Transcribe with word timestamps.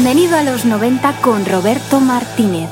Bienvenido 0.00 0.36
a 0.36 0.44
los 0.44 0.64
90 0.64 1.20
con 1.22 1.44
Roberto 1.44 1.98
Martínez. 1.98 2.70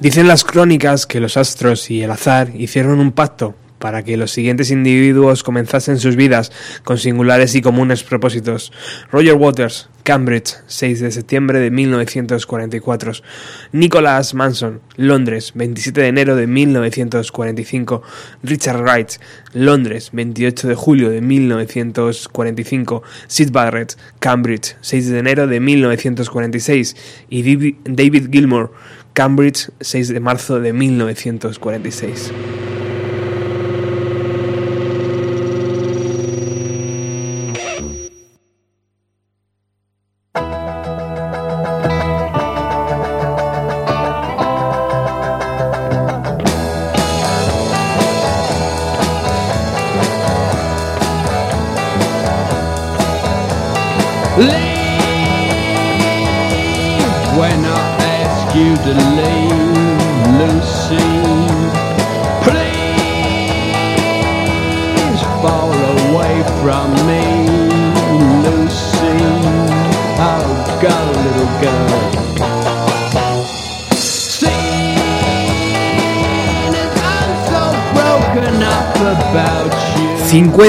Dicen 0.00 0.28
las 0.28 0.44
crónicas 0.44 1.06
que 1.06 1.18
los 1.18 1.38
astros 1.38 1.90
y 1.90 2.02
el 2.02 2.10
azar 2.10 2.54
hicieron 2.54 3.00
un 3.00 3.12
pacto 3.12 3.54
para 3.82 4.04
que 4.04 4.16
los 4.16 4.30
siguientes 4.30 4.70
individuos 4.70 5.42
comenzasen 5.42 5.98
sus 5.98 6.14
vidas 6.14 6.52
con 6.84 6.98
singulares 6.98 7.56
y 7.56 7.62
comunes 7.62 8.04
propósitos. 8.04 8.72
Roger 9.10 9.34
Waters, 9.34 9.88
Cambridge, 10.04 10.54
6 10.68 11.00
de 11.00 11.10
septiembre 11.10 11.58
de 11.58 11.72
1944. 11.72 13.12
Nicholas 13.72 14.34
Manson, 14.34 14.80
Londres, 14.96 15.50
27 15.56 16.00
de 16.00 16.06
enero 16.06 16.36
de 16.36 16.46
1945. 16.46 18.02
Richard 18.44 18.80
Wright, 18.82 19.14
Londres, 19.52 20.10
28 20.12 20.68
de 20.68 20.74
julio 20.76 21.10
de 21.10 21.20
1945. 21.20 23.02
Sid 23.26 23.50
Barrett, 23.50 23.98
Cambridge, 24.20 24.76
6 24.80 25.08
de 25.10 25.18
enero 25.18 25.48
de 25.48 25.58
1946. 25.58 26.96
Y 27.28 27.42
David- 27.84 28.28
Gilmour, 28.30 28.72
Cambridge, 29.12 29.70
6 29.80 30.08
de 30.08 30.20
marzo 30.20 30.60
de 30.60 30.72
1946. 30.72 32.32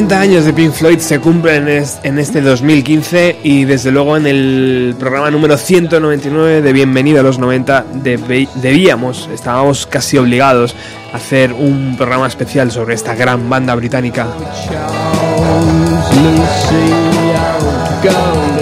50 0.03 0.19
años 0.19 0.43
de 0.43 0.51
Pink 0.51 0.73
Floyd 0.73 0.99
se 0.99 1.19
cumplen 1.19 1.65
en 1.69 2.19
este 2.19 2.41
2015 2.41 3.37
y 3.41 3.63
desde 3.63 3.89
luego 3.89 4.17
en 4.17 4.27
el 4.27 4.95
programa 4.99 5.31
número 5.31 5.55
199 5.55 6.61
de 6.61 6.73
Bienvenido 6.73 7.21
a 7.21 7.23
los 7.23 7.39
90 7.39 7.85
debe- 8.03 8.49
debíamos, 8.55 9.29
estábamos 9.33 9.87
casi 9.87 10.17
obligados 10.17 10.75
a 11.13 11.17
hacer 11.17 11.53
un 11.53 11.95
programa 11.95 12.27
especial 12.27 12.69
sobre 12.69 12.95
esta 12.95 13.15
gran 13.15 13.49
banda 13.49 13.73
británica. 13.75 14.27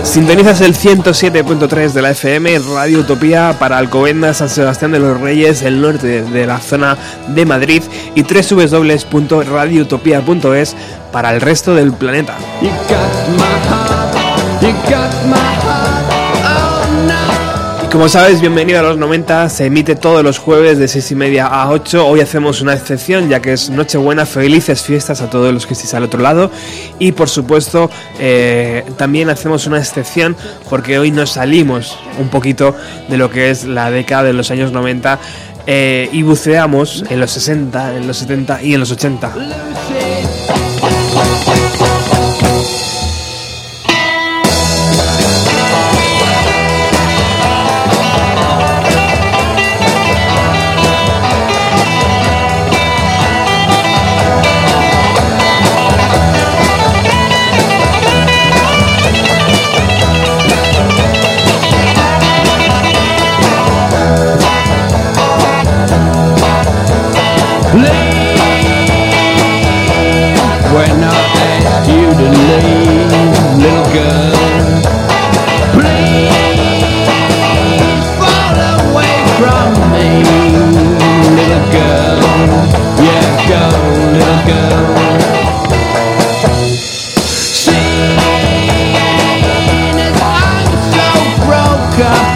Sintonizas 0.03 0.61
el 0.61 0.75
107.3 0.75 1.91
de 1.93 2.01
la 2.01 2.11
FM, 2.11 2.59
Radio 2.75 2.99
Utopía 2.99 3.55
para 3.57 3.77
Alcobendas, 3.79 4.37
San 4.37 4.49
Sebastián 4.49 4.91
de 4.91 4.99
los 4.99 5.19
Reyes, 5.19 5.63
el 5.63 5.81
norte 5.81 6.21
de, 6.23 6.45
la 6.45 6.59
zona 6.59 6.97
de 7.29 7.45
Madrid 7.45 7.81
y 8.15 8.21
www.radioutopía.es 8.23 10.75
para 11.11 11.33
el 11.33 11.41
resto 11.41 11.75
del 11.75 11.93
planeta. 11.93 12.37
Como 17.91 18.07
sabes, 18.07 18.39
bienvenido 18.39 18.79
a 18.79 18.83
los 18.83 18.97
90, 18.97 19.49
se 19.49 19.65
emite 19.65 19.95
todos 19.95 20.23
los 20.23 20.39
jueves 20.39 20.77
de 20.77 20.87
6 20.87 21.11
y 21.11 21.15
media 21.15 21.47
a 21.47 21.69
8. 21.69 22.07
Hoy 22.07 22.21
hacemos 22.21 22.61
una 22.61 22.73
excepción 22.73 23.27
ya 23.27 23.41
que 23.41 23.51
es 23.51 23.69
Nochebuena, 23.69 24.25
felices 24.25 24.81
fiestas 24.81 25.21
a 25.21 25.29
todos 25.29 25.53
los 25.53 25.65
que 25.67 25.73
estéis 25.73 25.93
al 25.93 26.03
otro 26.03 26.21
lado. 26.21 26.51
Y 26.99 27.11
por 27.11 27.27
supuesto, 27.27 27.91
eh, 28.17 28.85
también 28.95 29.29
hacemos 29.29 29.67
una 29.67 29.77
excepción 29.77 30.37
porque 30.69 30.99
hoy 30.99 31.11
nos 31.11 31.31
salimos 31.31 31.99
un 32.17 32.29
poquito 32.29 32.77
de 33.09 33.17
lo 33.17 33.29
que 33.29 33.49
es 33.49 33.65
la 33.65 33.91
década 33.91 34.23
de 34.23 34.33
los 34.33 34.51
años 34.51 34.71
90 34.71 35.19
eh, 35.67 36.09
y 36.13 36.23
buceamos 36.23 37.03
en 37.09 37.19
los 37.19 37.31
60, 37.31 37.97
en 37.97 38.07
los 38.07 38.15
70 38.17 38.63
y 38.63 38.73
en 38.73 38.79
los 38.79 38.91
80. 38.91 39.33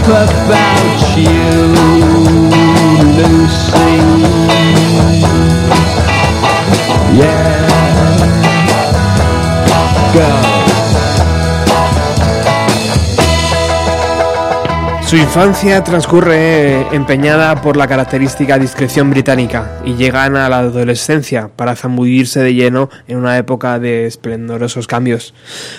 About 0.07 1.17
you, 1.17 1.73
Lucy. 3.17 3.64
Su 15.15 15.21
infancia 15.21 15.81
transcurre 15.81 16.93
empeñada 16.93 17.61
por 17.61 17.77
la 17.77 17.87
característica 17.87 18.59
discreción 18.59 19.11
británica 19.11 19.79
y 19.85 19.95
llegan 19.95 20.35
a 20.35 20.49
la 20.49 20.59
adolescencia 20.59 21.47
para 21.55 21.77
zambullirse 21.77 22.41
de 22.41 22.53
lleno 22.53 22.89
en 23.07 23.19
una 23.19 23.37
época 23.37 23.79
de 23.79 24.07
esplendorosos 24.07 24.87
cambios. 24.87 25.33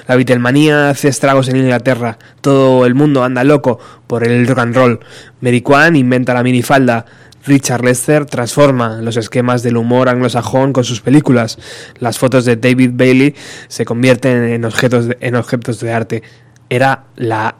La 0.08 0.16
Beatlemanía 0.16 0.88
hace 0.88 1.08
estragos 1.08 1.50
en 1.50 1.56
Inglaterra, 1.56 2.16
todo 2.40 2.86
el 2.86 2.94
mundo 2.94 3.24
anda 3.24 3.44
loco 3.44 3.78
por 4.06 4.26
el 4.26 4.46
rock 4.46 4.60
and 4.60 4.74
roll. 4.74 5.00
Mary 5.42 5.60
Kwan 5.60 5.96
inventa 5.96 6.32
la 6.32 6.42
minifalda, 6.42 7.04
Richard 7.44 7.84
Lester 7.84 8.24
transforma 8.24 9.02
los 9.02 9.18
esquemas 9.18 9.62
del 9.62 9.76
humor 9.76 10.08
anglosajón 10.08 10.72
con 10.72 10.84
sus 10.84 11.02
películas. 11.02 11.58
Las 11.98 12.18
fotos 12.18 12.46
de 12.46 12.56
David 12.56 12.92
Bailey 12.94 13.34
se 13.68 13.84
convierten 13.84 14.44
en 14.44 14.64
objetos 14.64 15.08
en 15.20 15.36
objetos 15.36 15.78
de 15.80 15.92
arte. 15.92 16.22
Era 16.70 17.04
la 17.16 17.56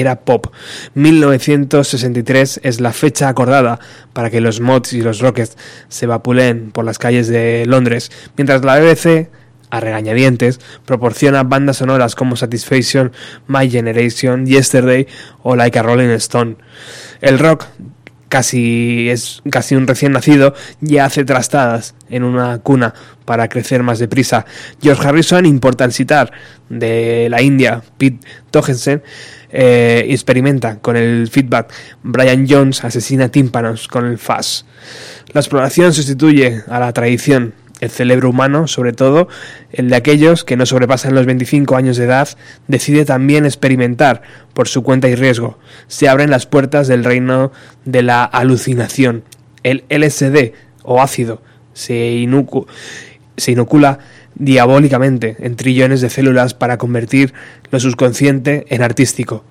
era 0.00 0.20
pop. 0.20 0.46
1963 0.94 2.60
es 2.62 2.80
la 2.80 2.92
fecha 2.92 3.28
acordada 3.28 3.78
para 4.12 4.30
que 4.30 4.40
los 4.40 4.60
mods 4.60 4.92
y 4.92 5.00
los 5.00 5.20
rockets 5.20 5.56
se 5.88 6.06
vapuleen 6.06 6.70
por 6.70 6.84
las 6.84 6.98
calles 6.98 7.28
de 7.28 7.64
Londres, 7.66 8.10
mientras 8.36 8.64
la 8.64 8.78
BBC, 8.78 9.30
a 9.70 9.80
regañadientes, 9.80 10.60
proporciona 10.84 11.42
bandas 11.42 11.78
sonoras 11.78 12.14
como 12.14 12.36
Satisfaction, 12.36 13.12
My 13.48 13.68
Generation, 13.70 14.46
Yesterday 14.46 15.06
o 15.42 15.56
Like 15.56 15.78
a 15.78 15.82
Rolling 15.82 16.10
Stone. 16.10 16.56
El 17.20 17.38
rock 17.38 17.64
casi 18.36 19.08
es 19.08 19.40
casi 19.50 19.76
un 19.76 19.86
recién 19.86 20.12
nacido, 20.12 20.52
ya 20.82 21.06
hace 21.06 21.24
trastadas 21.24 21.94
en 22.10 22.22
una 22.22 22.58
cuna 22.58 22.92
para 23.24 23.48
crecer 23.48 23.82
más 23.82 23.98
deprisa. 23.98 24.44
George 24.82 25.08
Harrison 25.08 25.46
importa 25.46 25.86
el 25.86 25.92
sitar 25.92 26.30
de 26.68 27.28
la 27.30 27.40
India, 27.40 27.80
Pete 27.96 28.20
Togensen, 28.50 29.02
eh, 29.50 30.04
experimenta 30.10 30.80
con 30.80 30.98
el 30.98 31.28
feedback. 31.28 31.72
Brian 32.02 32.46
Jones 32.46 32.84
asesina 32.84 33.30
tímpanos 33.30 33.88
con 33.88 34.04
el 34.04 34.18
fuzz. 34.18 34.66
La 35.32 35.40
exploración 35.40 35.94
sustituye 35.94 36.62
a 36.68 36.78
la 36.78 36.92
tradición. 36.92 37.54
El 37.80 37.90
cerebro 37.90 38.30
humano, 38.30 38.68
sobre 38.68 38.92
todo 38.92 39.28
el 39.70 39.90
de 39.90 39.96
aquellos 39.96 40.44
que 40.44 40.56
no 40.56 40.64
sobrepasan 40.64 41.14
los 41.14 41.26
25 41.26 41.76
años 41.76 41.98
de 41.98 42.04
edad, 42.04 42.28
decide 42.68 43.04
también 43.04 43.44
experimentar 43.44 44.22
por 44.54 44.66
su 44.66 44.82
cuenta 44.82 45.08
y 45.08 45.14
riesgo. 45.14 45.58
Se 45.86 46.08
abren 46.08 46.30
las 46.30 46.46
puertas 46.46 46.88
del 46.88 47.04
reino 47.04 47.52
de 47.84 48.02
la 48.02 48.24
alucinación. 48.24 49.24
El 49.62 49.84
LSD 49.90 50.52
o 50.84 51.02
ácido 51.02 51.42
se, 51.74 52.12
inocu 52.12 52.66
se 53.36 53.52
inocula 53.52 53.98
diabólicamente 54.34 55.36
en 55.40 55.56
trillones 55.56 56.00
de 56.00 56.10
células 56.10 56.54
para 56.54 56.78
convertir 56.78 57.34
lo 57.70 57.80
subconsciente 57.80 58.64
en 58.68 58.82
artístico. 58.82 59.44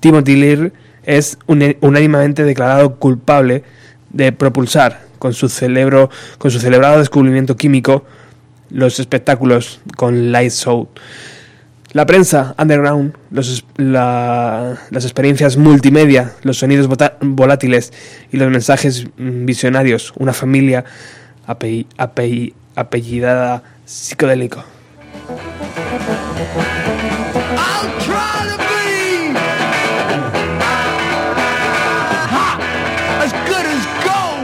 Timothy 0.00 0.36
Lear 0.36 0.72
es 1.04 1.38
unánimemente 1.46 2.44
declarado 2.44 2.96
culpable 2.96 3.64
de 4.10 4.32
propulsar 4.32 5.05
con 5.18 5.34
su 5.34 5.48
cerebro, 5.48 6.10
con 6.38 6.50
su 6.50 6.58
celebrado 6.58 6.98
descubrimiento 6.98 7.56
químico, 7.56 8.04
los 8.70 8.98
espectáculos 9.00 9.80
con 9.96 10.32
Light 10.32 10.52
Show. 10.52 10.88
La 11.92 12.04
prensa 12.04 12.54
underground, 12.58 13.14
los, 13.30 13.64
la, 13.76 14.76
las 14.90 15.04
experiencias 15.04 15.56
multimedia, 15.56 16.32
los 16.42 16.58
sonidos 16.58 16.88
volátiles 17.20 17.92
y 18.32 18.36
los 18.36 18.50
mensajes 18.50 19.06
visionarios, 19.16 20.12
una 20.16 20.32
familia 20.32 20.84
apell 21.46 21.86
apell 21.96 22.52
apellidada 22.74 23.62
psicodélico. 23.86 24.62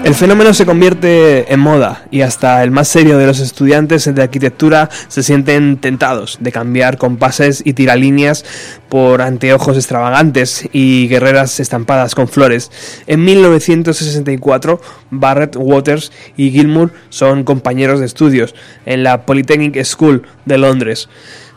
El 0.04 0.16
fenómeno 0.16 0.52
se 0.52 0.66
convierte 0.66 1.52
en 1.52 1.60
moda 1.60 2.06
y 2.10 2.22
hasta 2.22 2.64
el 2.64 2.72
más 2.72 2.88
serio 2.88 3.18
de 3.18 3.26
los 3.26 3.38
estudiantes 3.38 4.12
de 4.12 4.20
arquitectura 4.20 4.90
se 5.06 5.22
sienten 5.22 5.76
tentados 5.76 6.38
de 6.40 6.50
cambiar 6.50 6.98
compases 6.98 7.62
y 7.64 7.74
tiralíneas 7.74 8.44
por 8.88 9.22
anteojos 9.22 9.76
extravagantes 9.76 10.68
y 10.72 11.06
guerreras 11.06 11.60
estampadas 11.60 12.16
con 12.16 12.26
flores. 12.26 12.72
En 13.06 13.24
1964, 13.24 14.80
Barrett, 15.10 15.54
Waters 15.56 16.10
y 16.36 16.50
Gilmour 16.50 16.92
son 17.08 17.44
compañeros 17.44 18.00
de 18.00 18.06
estudios 18.06 18.56
en 18.84 19.04
la 19.04 19.24
Polytechnic 19.24 19.84
School 19.84 20.24
de 20.46 20.58
Londres 20.58 21.08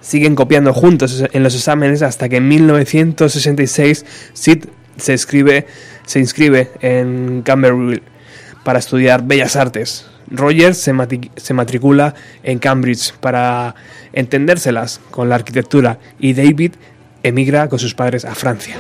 siguen 0.02 0.36
copiando 0.36 0.72
juntos 0.72 1.24
en 1.34 1.42
los 1.42 1.56
exámenes 1.56 2.04
hasta 2.04 2.30
que 2.30 2.38
en 2.38 2.48
1966 2.48 4.06
Sid 4.34 4.66
se, 4.98 5.16
escribe, 5.16 5.66
se 6.06 6.20
inscribe 6.20 6.70
en 6.80 7.42
Camberville 7.42 8.04
para 8.66 8.80
estudiar 8.80 9.24
Bellas 9.24 9.56
Artes. 9.56 10.08
Roger 10.28 10.74
se, 10.74 10.92
se, 11.38 11.54
matricula 11.54 12.16
en 12.44 12.58
Cambridge 12.58 13.14
para 13.14 13.76
entendérselas 14.12 15.00
con 15.12 15.30
la 15.30 15.36
arquitectura 15.36 16.00
y 16.20 16.34
David 16.34 16.74
emigra 17.22 17.70
con 17.70 17.78
sus 17.78 17.94
padres 17.94 18.26
a 18.26 18.34
Francia. 18.34 18.76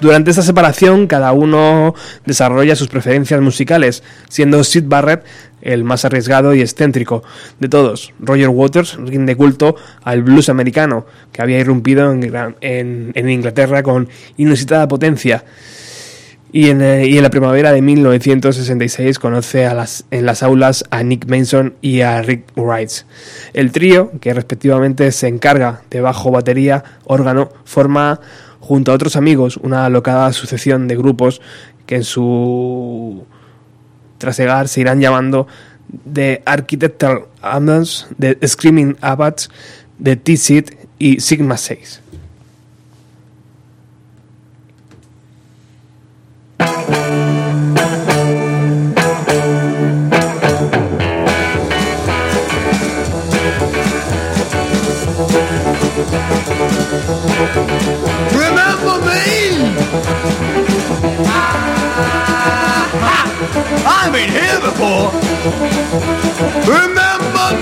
Durante 0.00 0.30
esta 0.30 0.42
separación, 0.42 1.06
cada 1.06 1.32
uno 1.32 1.94
desarrolla 2.24 2.74
sus 2.74 2.88
preferencias 2.88 3.40
musicales, 3.40 4.02
siendo 4.28 4.64
Sid 4.64 4.84
Barrett 4.86 5.24
el 5.60 5.84
más 5.84 6.06
arriesgado 6.06 6.54
y 6.54 6.62
excéntrico 6.62 7.22
de 7.58 7.68
todos. 7.68 8.14
Roger 8.18 8.48
Waters 8.48 8.96
rinde 8.96 9.36
culto 9.36 9.76
al 10.02 10.22
blues 10.22 10.48
americano, 10.48 11.06
que 11.32 11.42
había 11.42 11.58
irrumpido 11.58 12.12
en, 12.12 12.22
en, 12.62 13.12
en 13.14 13.30
Inglaterra 13.30 13.82
con 13.82 14.08
inusitada 14.38 14.88
potencia. 14.88 15.44
Y 16.52 16.70
en, 16.70 16.82
eh, 16.82 17.06
y 17.06 17.16
en, 17.16 17.22
la 17.22 17.30
primavera 17.30 17.70
de 17.70 17.80
1966 17.80 19.18
conoce 19.20 19.66
a 19.66 19.74
las, 19.74 20.04
en 20.10 20.26
las 20.26 20.42
aulas 20.42 20.84
a 20.90 21.02
Nick 21.02 21.26
Mason 21.26 21.74
y 21.80 22.00
a 22.00 22.22
Rick 22.22 22.44
Wright. 22.56 22.90
El 23.52 23.70
trío, 23.70 24.10
que 24.20 24.34
respectivamente 24.34 25.12
se 25.12 25.28
encarga 25.28 25.82
de 25.90 26.00
bajo, 26.00 26.32
batería, 26.32 26.82
órgano, 27.04 27.50
forma 27.64 28.20
junto 28.70 28.92
a 28.92 28.94
otros 28.94 29.16
amigos 29.16 29.56
una 29.56 29.86
alocada 29.86 30.32
sucesión 30.32 30.86
de 30.86 30.94
grupos 30.94 31.40
que 31.86 31.96
en 31.96 32.04
su 32.04 33.24
trasegar 34.18 34.68
se 34.68 34.80
irán 34.80 35.00
llamando 35.00 35.48
The 36.12 36.40
Architectural 36.46 37.24
Ambulance, 37.42 38.06
The 38.20 38.38
Screaming 38.46 38.96
Abbots, 39.00 39.50
The 40.00 40.14
T-Seat 40.14 40.70
y 41.00 41.18
Sigma 41.18 41.56
6. 41.56 42.00
Remember 65.40 65.56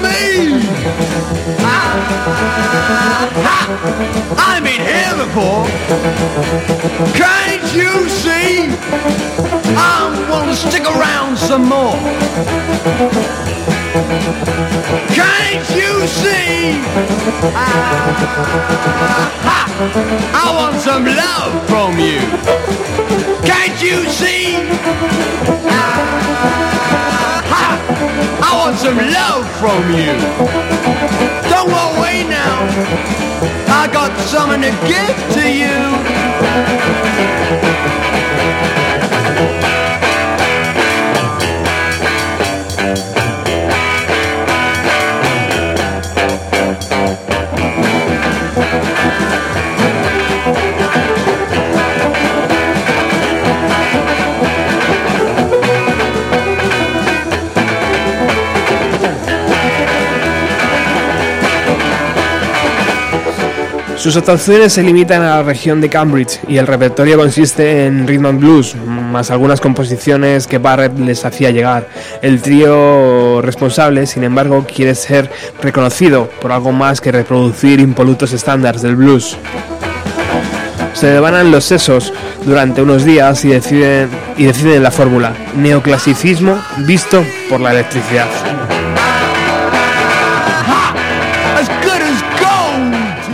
me? 0.02 0.66
Ah, 1.60 3.30
Ha! 3.46 3.58
I've 4.36 4.64
been 4.64 4.80
here 4.80 5.14
before. 5.14 5.64
Can't 7.14 7.72
you 7.72 8.08
see? 8.08 8.66
I 9.76 10.26
want 10.28 10.50
to 10.50 10.56
stick 10.56 10.86
around 10.86 11.36
some 11.38 11.68
more. 11.68 11.94
Can't 15.14 15.68
you 15.70 16.06
see? 16.06 16.80
Ah, 19.44 19.66
I 20.34 20.56
want 20.56 20.76
some 20.80 21.04
love 21.04 21.68
from 21.68 21.98
you. 21.98 22.20
Can't 23.46 23.80
you 23.82 24.04
see? 24.10 24.56
Ah, 27.50 27.78
I 28.42 28.56
want 28.58 28.76
some 28.76 28.98
love 28.98 29.46
from 29.58 29.90
you. 29.96 30.12
Don't 31.48 31.68
go 31.68 31.98
away 31.98 32.24
now. 32.28 32.68
I 33.68 33.88
got 33.92 34.12
something 34.28 34.60
to 34.60 34.70
give 34.86 35.16
to 35.34 35.50
you. 35.50 35.96
Sus 64.08 64.16
actuaciones 64.16 64.72
se 64.72 64.82
limitan 64.82 65.20
a 65.20 65.36
la 65.36 65.42
región 65.42 65.82
de 65.82 65.90
Cambridge 65.90 66.40
y 66.48 66.56
el 66.56 66.66
repertorio 66.66 67.18
consiste 67.18 67.84
en 67.84 68.08
rhythm 68.08 68.24
and 68.24 68.40
blues, 68.40 68.74
más 68.74 69.30
algunas 69.30 69.60
composiciones 69.60 70.46
que 70.46 70.56
Barrett 70.56 70.98
les 70.98 71.26
hacía 71.26 71.50
llegar. 71.50 71.86
El 72.22 72.40
trío 72.40 73.42
responsable, 73.42 74.06
sin 74.06 74.24
embargo, 74.24 74.64
quiere 74.64 74.94
ser 74.94 75.30
reconocido 75.60 76.30
por 76.40 76.52
algo 76.52 76.72
más 76.72 77.02
que 77.02 77.12
reproducir 77.12 77.80
impolutos 77.80 78.32
estándares 78.32 78.80
del 78.80 78.96
blues. 78.96 79.36
Se 80.94 81.08
devanan 81.08 81.50
los 81.50 81.64
sesos 81.64 82.10
durante 82.46 82.80
unos 82.80 83.04
días 83.04 83.44
y 83.44 83.48
deciden, 83.48 84.08
y 84.38 84.46
deciden 84.46 84.82
la 84.82 84.90
fórmula, 84.90 85.34
neoclasicismo 85.54 86.58
visto 86.86 87.22
por 87.50 87.60
la 87.60 87.72
electricidad. 87.72 88.67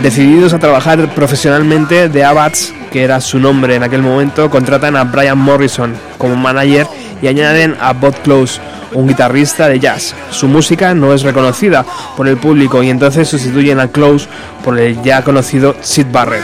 Decididos 0.05 0.53
a 0.53 0.59
trabajar 0.59 1.15
profesionalmente, 1.15 2.09
The 2.09 2.23
Abats, 2.23 2.71
que 2.91 3.03
era 3.03 3.19
su 3.19 3.39
nombre 3.39 3.73
en 3.73 3.81
aquel 3.81 4.03
momento, 4.03 4.51
contratan 4.51 4.95
a 4.95 5.03
Brian 5.03 5.39
Morrison 5.39 5.95
como 6.19 6.35
manager 6.35 6.85
y 7.23 7.27
añaden 7.27 7.75
a 7.81 7.91
Bob 7.93 8.13
Close, 8.21 8.61
un 8.93 9.07
guitarrista 9.07 9.67
de 9.67 9.79
jazz. 9.79 10.13
Su 10.29 10.47
música 10.47 10.93
no 10.93 11.11
es 11.11 11.23
reconocida 11.23 11.83
por 12.15 12.27
el 12.27 12.37
público 12.37 12.83
y 12.83 12.91
entonces 12.91 13.27
sustituyen 13.27 13.79
a 13.79 13.87
Close 13.87 14.27
por 14.63 14.77
el 14.77 15.01
ya 15.01 15.23
conocido 15.23 15.75
Sid 15.81 16.05
Barrett. 16.11 16.43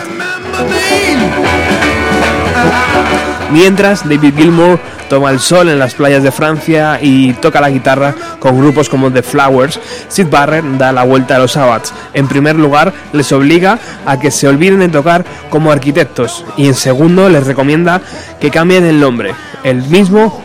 Mientras, 3.51 4.09
David 4.09 4.33
Gilmour 4.37 4.79
toma 5.11 5.29
el 5.29 5.41
sol 5.41 5.67
en 5.67 5.77
las 5.77 5.93
playas 5.93 6.23
de 6.23 6.31
Francia 6.31 6.97
y 7.01 7.33
toca 7.33 7.59
la 7.59 7.69
guitarra 7.69 8.15
con 8.39 8.57
grupos 8.57 8.87
como 8.87 9.11
The 9.11 9.21
Flowers, 9.21 9.77
Sid 10.07 10.27
Barrett 10.29 10.63
da 10.77 10.93
la 10.93 11.03
vuelta 11.03 11.35
a 11.35 11.39
los 11.39 11.51
Sabbats. 11.51 11.93
En 12.13 12.29
primer 12.29 12.55
lugar, 12.55 12.93
les 13.11 13.29
obliga 13.33 13.77
a 14.05 14.17
que 14.17 14.31
se 14.31 14.47
olviden 14.47 14.79
de 14.79 14.87
tocar 14.87 15.25
como 15.49 15.69
arquitectos 15.69 16.45
y 16.55 16.67
en 16.67 16.75
segundo 16.75 17.27
les 17.27 17.45
recomienda 17.45 17.99
que 18.39 18.51
cambien 18.51 18.85
el 18.85 19.01
nombre. 19.01 19.33
El 19.65 19.83
mismo, 19.83 20.41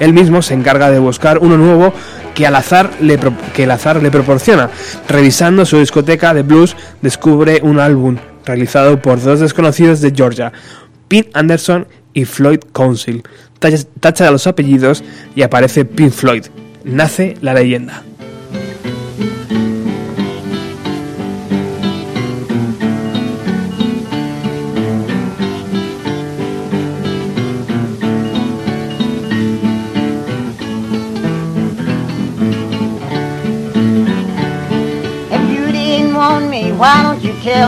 él 0.00 0.12
mismo 0.12 0.42
se 0.42 0.54
encarga 0.54 0.90
de 0.90 0.98
buscar 0.98 1.38
uno 1.38 1.56
nuevo 1.56 1.94
que 2.34 2.44
al 2.44 2.56
azar 2.56 2.90
le, 3.00 3.20
que 3.54 3.62
el 3.62 3.70
azar 3.70 4.02
le 4.02 4.10
proporciona. 4.10 4.68
Revisando 5.06 5.64
su 5.64 5.78
discoteca 5.78 6.34
de 6.34 6.42
blues, 6.42 6.74
descubre 7.02 7.60
un 7.62 7.78
álbum 7.78 8.16
realizado 8.44 9.00
por 9.00 9.22
dos 9.22 9.38
desconocidos 9.38 10.00
de 10.00 10.12
Georgia, 10.12 10.52
Pete 11.06 11.30
Anderson 11.34 11.86
y 12.14 12.24
Floyd 12.24 12.60
Council. 12.72 13.22
Tacha, 13.58 14.30
los 14.30 14.46
apellidos 14.46 15.02
y 15.34 15.42
aparece 15.42 15.84
Pink 15.84 16.12
Floyd. 16.12 16.46
Nace 16.84 17.36
la 17.40 17.54
leyenda. 17.54 18.04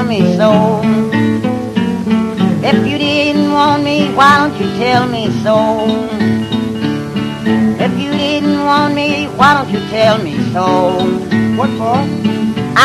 Me, 0.07 0.31
want 3.61 3.85
me, 3.85 4.11
why 4.15 4.33
don't 4.39 4.57
you 4.59 4.69
tell 4.79 5.07
me 5.07 5.25
so? 5.45 5.57
If 7.85 7.93
you 8.03 8.11
didn't 8.11 8.61
want 8.65 8.95
me, 8.95 9.27
why 9.39 9.51
don't 9.57 9.71
you 9.75 9.81
tell 9.91 10.17
me 10.27 10.35
so? 10.55 10.67
What 11.59 11.71
for? 11.79 11.99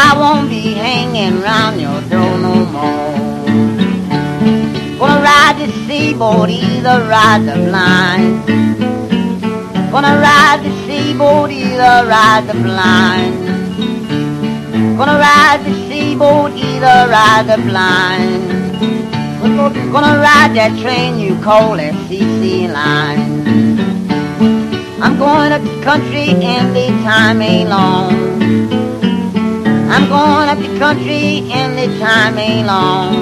I 0.03 0.08
won't 0.20 0.50
be 0.50 0.74
hanging 0.74 1.39
round 1.39 1.79
your 1.79 2.01
door 2.12 2.34
no 2.48 2.55
more. 2.75 3.15
Gonna 5.00 5.22
ride 5.32 5.55
the 5.62 5.70
seaboard, 5.86 6.50
either 6.50 6.98
ride 7.15 7.44
the 7.50 7.55
blind. 7.67 8.34
Gonna 9.94 10.15
ride 10.27 10.60
the 10.65 10.74
seaboard, 10.86 11.51
either 11.51 11.96
ride 12.15 12.44
the 12.50 12.58
blind. 12.65 13.34
Gonna 14.98 15.17
ride 15.27 15.62
the 15.67 15.74
seaboat, 15.88 16.51
either 16.70 16.98
ride 17.15 17.46
the 17.48 17.60
blind. 17.63 18.64
Gonna 19.45 20.17
ride 20.17 20.55
that 20.55 20.75
train 20.81 21.19
you 21.19 21.39
call 21.43 21.77
FCC 21.77 22.67
line. 22.67 23.77
I'm 24.99 25.19
going 25.19 25.51
up 25.51 25.61
the 25.61 25.81
country 25.83 26.29
and 26.29 26.75
the 26.75 26.87
time 27.03 27.43
ain't 27.43 27.69
long. 27.69 28.41
I'm 29.91 30.09
going 30.09 30.49
up 30.49 30.57
the 30.57 30.79
country 30.79 31.45
and 31.51 31.77
the 31.77 31.85
time 31.99 32.39
ain't 32.39 32.65
long. 32.65 33.15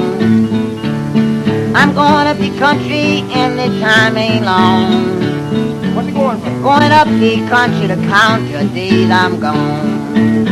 I'm 1.75 1.93
going 1.93 2.27
up 2.27 2.37
the 2.37 2.57
country 2.57 3.19
and 3.35 3.59
the 3.59 3.67
time 3.81 4.15
ain't 4.15 4.45
long. 4.45 5.93
What's 5.93 6.07
it 6.07 6.13
going 6.13 6.39
for? 6.39 6.49
Going 6.63 6.91
up 6.93 7.09
the 7.19 7.45
country 7.49 7.87
to 7.87 7.97
count 8.07 8.49
your 8.49 8.63
days 8.73 9.11
I'm 9.11 9.41
gone. 9.41 10.45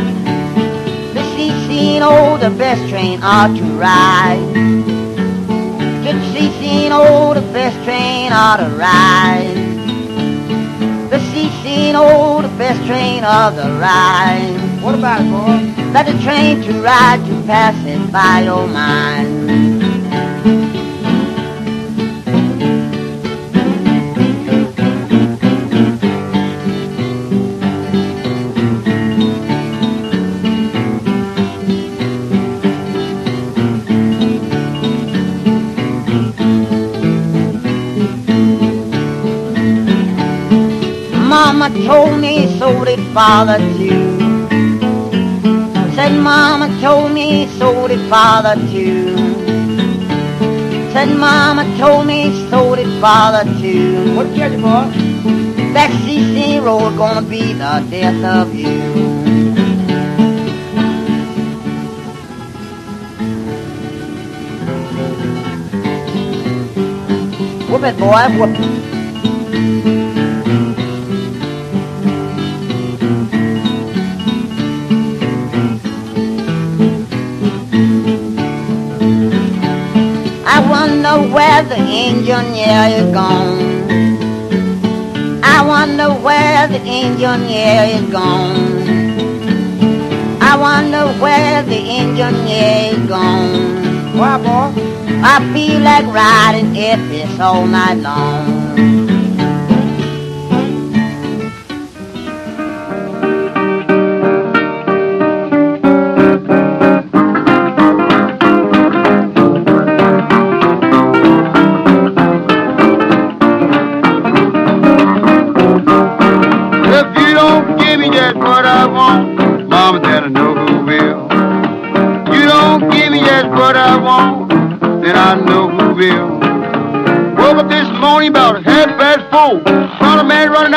The 1.14 1.22
CC 1.32 1.98
know 1.98 2.36
the 2.36 2.50
best 2.58 2.86
train 2.90 3.20
ought 3.22 3.56
to 3.56 3.64
ride. 3.80 4.71
The 6.92 6.98
know 6.98 7.32
the 7.32 7.40
best 7.54 7.82
train 7.86 8.34
ought 8.34 8.58
to 8.58 8.68
ride. 8.76 9.56
The 11.08 11.16
CC 11.30 11.90
know 11.94 12.42
the 12.42 12.54
best 12.58 12.86
train 12.86 13.24
ought 13.24 13.54
to 13.54 13.66
ride. 13.80 14.82
What 14.82 14.94
about 14.96 15.22
it, 15.22 15.30
boy? 15.30 15.84
Let 15.92 16.04
the 16.04 16.22
train 16.22 16.60
to 16.60 16.82
ride 16.82 17.24
to 17.24 17.46
pass 17.46 17.74
it 17.86 18.12
by 18.12 18.42
oh, 18.42 18.44
your 18.44 18.66
mind. 18.66 19.71
Told 41.86 42.20
me 42.20 42.58
so 42.58 42.84
did 42.84 43.00
father 43.12 43.58
too. 43.76 44.18
Said 45.94 46.18
mama 46.20 46.68
told 46.80 47.12
me 47.12 47.46
so 47.58 47.88
did 47.88 48.08
father 48.08 48.54
too. 48.70 49.16
Said 50.92 51.16
mama 51.16 51.64
told 51.78 52.06
me 52.06 52.48
so 52.50 52.74
did 52.74 53.00
father 53.00 53.44
too. 53.60 54.14
What 54.14 54.28
you 54.28 54.48
boy? 54.58 54.90
That 55.72 55.90
CC 56.04 56.62
road 56.62 56.96
gonna 56.96 57.22
be 57.22 57.54
the 57.54 57.86
death 57.90 58.22
of 58.24 58.54
you. 58.54 59.12
Whoop 67.70 67.84
it, 67.84 67.98
boy, 67.98 68.24
whoop 68.38 68.58
it. 68.58 70.01
Where 81.52 81.64
the 81.64 81.76
engineer 81.76 82.84
is 82.98 83.12
gone. 83.12 83.60
I 85.44 85.62
wonder 85.66 86.08
where 86.24 86.66
the 86.66 86.78
engineer 86.78 87.82
is 87.96 88.10
gone. 88.10 88.80
I 90.40 90.56
wonder 90.56 91.12
where 91.20 91.62
the 91.62 91.76
engineer 91.76 92.94
is 92.94 93.06
gone. 93.06 94.16
Why, 94.16 94.38
boy? 94.38 94.72
I 95.22 95.36
feel 95.52 95.80
like 95.80 96.06
riding 96.06 96.74
if 96.74 97.00
it's 97.10 97.38
all 97.38 97.66
night 97.66 97.98
long. 97.98 98.51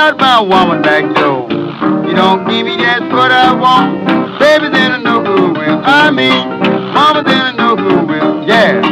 out 0.06 0.20
by 0.20 0.40
woman 0.40 0.84
back 0.84 1.04
door. 1.16 1.50
You 2.06 2.14
don't 2.14 2.46
give 2.48 2.66
me 2.66 2.78
just 2.78 3.10
what 3.10 3.32
I 3.32 3.54
want. 3.58 4.38
Baby, 4.38 4.70
then 4.70 4.92
I 4.92 5.00
know 5.02 5.24
who 5.26 5.54
will. 5.54 5.82
I 5.82 6.12
mean, 6.12 6.46
mama, 6.94 7.24
then 7.24 7.42
I 7.42 7.52
know 7.58 7.76
who 7.76 8.06
will. 8.06 8.46
Yeah. 8.46 8.86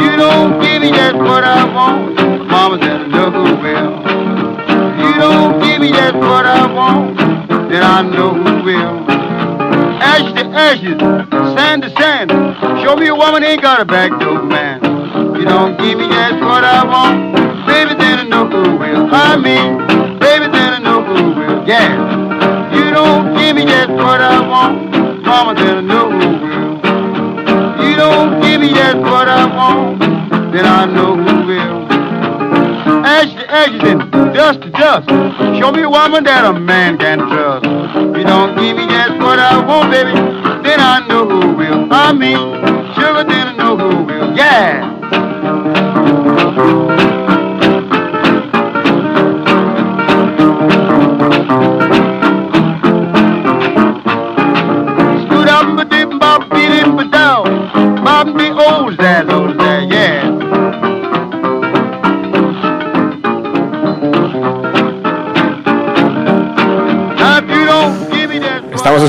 You 0.00 0.16
don't 0.16 0.60
give 0.62 0.80
me 0.80 0.90
just 0.92 1.16
what 1.16 1.44
I 1.44 1.60
want. 1.76 2.16
Mama, 2.48 2.78
then 2.78 2.96
I 3.02 3.06
know 3.06 3.28
who 3.36 3.44
will. 3.60 3.90
You 5.04 5.12
don't 5.20 5.60
give 5.60 5.80
me 5.82 5.92
just 5.92 6.16
what 6.16 6.46
I 6.46 6.64
want. 6.72 7.18
Then 7.68 7.82
I 7.82 8.00
know 8.00 8.32
who 8.32 8.64
will. 8.64 8.96
Ash 10.00 10.32
to 10.40 10.44
ashes, 10.56 11.00
sand 11.54 11.82
to 11.82 11.90
sand. 12.00 12.30
Show 12.82 12.96
me 12.96 13.08
a 13.08 13.14
woman 13.14 13.44
ain't 13.44 13.60
got 13.60 13.80
a 13.80 13.84
back 13.84 14.18
door, 14.20 14.42
man. 14.42 14.80
You 15.36 15.44
don't 15.44 15.76
give 15.76 15.98
me 15.98 16.08
just 16.08 16.40
what 16.40 16.64
I 16.64 16.80
want. 16.84 17.66
Baby, 17.66 17.94
then 18.00 18.20
I 18.20 18.24
know 18.24 18.48
who 18.48 18.78
will. 18.78 19.14
I 19.14 19.36
mean. 19.36 20.15
Yeah. 21.66 22.72
You 22.72 22.90
don't 22.92 23.34
give 23.36 23.56
me 23.56 23.64
just 23.64 23.90
what 23.90 24.20
I 24.20 24.40
want, 24.46 24.92
mama, 25.26 25.52
then 25.54 25.78
I 25.78 25.80
know. 25.80 26.10
You 27.82 27.96
don't 27.96 28.40
give 28.40 28.60
me 28.60 28.68
just 28.68 28.98
what 28.98 29.28
I 29.28 29.46
want, 29.46 29.98
then 30.52 30.64
I 30.64 30.84
know 30.86 31.16
who 31.16 31.46
will. 31.46 31.86
Edge 33.04 33.34
to 33.34 33.50
edges 33.50 33.82
and 33.82 34.12
dust 34.32 34.60
to 34.62 34.70
dust. 34.70 35.08
Show 35.58 35.72
me 35.72 35.82
a 35.82 35.90
woman 35.90 36.22
that 36.22 36.44
a 36.44 36.52
man 36.52 36.98
can 36.98 37.18
trust. 37.18 37.64
You 37.64 38.22
don't 38.22 38.54
give 38.56 38.76
me 38.76 38.86
just 38.86 39.18
what 39.18 39.40
I 39.40 39.58
want, 39.66 39.90
baby, 39.90 40.12
then 40.62 40.78
I 40.78 41.04
know 41.08 41.28
who 41.28 41.52
will. 41.56 41.92
I 41.92 42.12
mean, 42.12 42.38
sugar, 42.94 43.24
then 43.24 43.48
I 43.48 43.56
know 43.56 43.76
who 43.76 44.04
will. 44.04 44.36
Yeah. 44.36 44.86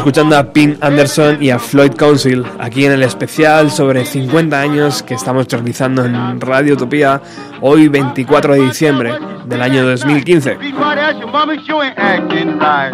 Escuchando 0.08 0.38
a 0.38 0.54
Pin 0.54 0.78
Anderson 0.80 1.44
y 1.44 1.50
a 1.50 1.60
Floyd 1.60 1.92
Council 1.98 2.46
aquí 2.60 2.86
en 2.86 2.94
el 2.94 3.04
especial 3.04 3.70
sobre 3.70 4.06
50 4.06 4.58
años 4.58 5.04
que 5.04 5.16
estamos 5.16 5.46
realizando 5.50 6.06
en 6.06 6.40
Radio 6.40 6.76
Utopía 6.76 7.22
hoy 7.60 7.90
24 7.90 8.54
de 8.54 8.62
diciembre 8.62 9.14
del 9.44 9.62
año 9.62 9.86
2015. 9.86 10.56
Be 10.56 10.72
quiet, 10.72 10.98
ask 10.98 11.20
your 11.20 11.30
mama, 11.30 11.56
she 11.56 11.74
ain't 11.74 12.00
acting 12.00 12.58
right. 12.58 12.94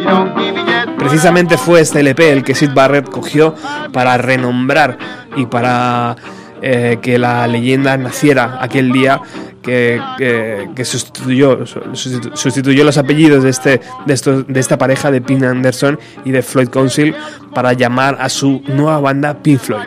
You 0.00 0.04
don't 0.04 0.36
give 0.36 0.52
me 0.52 0.64
that. 0.64 0.96
Precisamente 0.98 1.56
fue 1.56 1.80
este 1.80 2.00
LP 2.00 2.32
el 2.32 2.42
que 2.42 2.56
Sid 2.56 2.72
Barrett 2.74 3.08
cogió 3.08 3.54
para 3.92 4.18
renombrar 4.18 4.98
y 5.36 5.46
para 5.46 6.16
eh, 6.60 6.98
que 7.00 7.20
la 7.20 7.46
leyenda 7.46 7.96
naciera 7.96 8.58
aquel 8.60 8.90
día 8.90 9.20
que, 9.68 10.84
sustituyó, 10.84 11.58
sustitu- 11.92 12.34
sustituyó 12.34 12.84
los 12.84 12.96
apellidos 12.98 13.42
de, 13.44 13.50
este, 13.50 13.80
de, 14.06 14.44
de 14.48 14.60
esta 14.60 14.78
pareja 14.78 15.10
de 15.10 15.20
Pin 15.20 15.44
Anderson 15.44 15.98
y 16.24 16.30
de 16.30 16.42
Floyd 16.42 16.68
Council 16.68 17.14
para 17.54 17.72
llamar 17.74 18.16
a 18.20 18.28
su 18.28 18.62
nueva 18.68 19.00
banda 19.00 19.34
Pink 19.34 19.58
Floyd. 19.60 19.86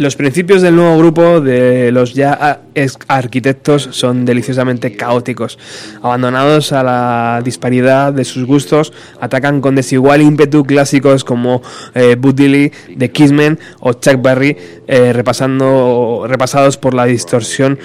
Los 0.00 0.16
principios 0.16 0.62
del 0.62 0.76
nuevo 0.76 0.96
grupo 0.96 1.42
de 1.42 1.92
los 1.92 2.14
ya 2.14 2.62
arquitectos 3.08 3.90
son 3.90 4.24
deliciosamente 4.24 4.96
caóticos. 4.96 5.58
Abandonados 6.00 6.72
a 6.72 6.82
la 6.82 7.42
disparidad 7.44 8.10
de 8.10 8.24
sus 8.24 8.46
gustos, 8.46 8.94
atacan 9.20 9.60
con 9.60 9.74
desigual 9.74 10.22
ímpetu 10.22 10.64
clásicos 10.64 11.22
como 11.22 11.60
eh, 11.94 12.16
Bud 12.18 12.34
Dilly, 12.34 12.72
The 12.96 13.10
Kissmen 13.10 13.58
o 13.80 13.92
Chuck 13.92 14.22
Berry, 14.22 14.56
eh, 14.86 15.12
repasando, 15.12 16.24
repasados 16.26 16.78
por 16.78 16.94
la 16.94 17.04
distorsión 17.04 17.78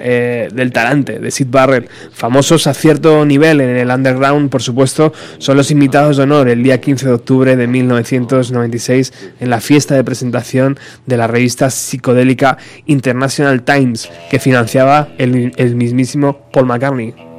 eh, 0.00 0.48
del 0.52 0.72
talante 0.72 1.18
de 1.18 1.30
Sid 1.30 1.48
Barrett. 1.50 1.88
Famosos 2.12 2.66
a 2.66 2.74
cierto 2.74 3.24
nivel 3.24 3.60
en 3.60 3.76
el 3.76 3.90
underground, 3.90 4.50
por 4.50 4.62
supuesto, 4.62 5.12
son 5.38 5.56
los 5.56 5.70
invitados 5.70 6.16
de 6.16 6.24
honor 6.24 6.48
el 6.48 6.62
día 6.62 6.80
15 6.80 7.06
de 7.06 7.12
octubre 7.12 7.56
de 7.56 7.66
1996 7.66 9.12
en 9.40 9.50
la 9.50 9.60
fiesta 9.60 9.94
de 9.94 10.04
presentación 10.04 10.78
de 11.06 11.16
la 11.16 11.26
revista 11.26 11.70
psicodélica 11.70 12.58
International 12.86 13.62
Times, 13.62 14.10
que 14.30 14.38
financiaba 14.38 15.08
el, 15.18 15.52
el 15.56 15.76
mismísimo 15.76 16.50
Paul 16.52 16.66
McCartney. 16.66 17.29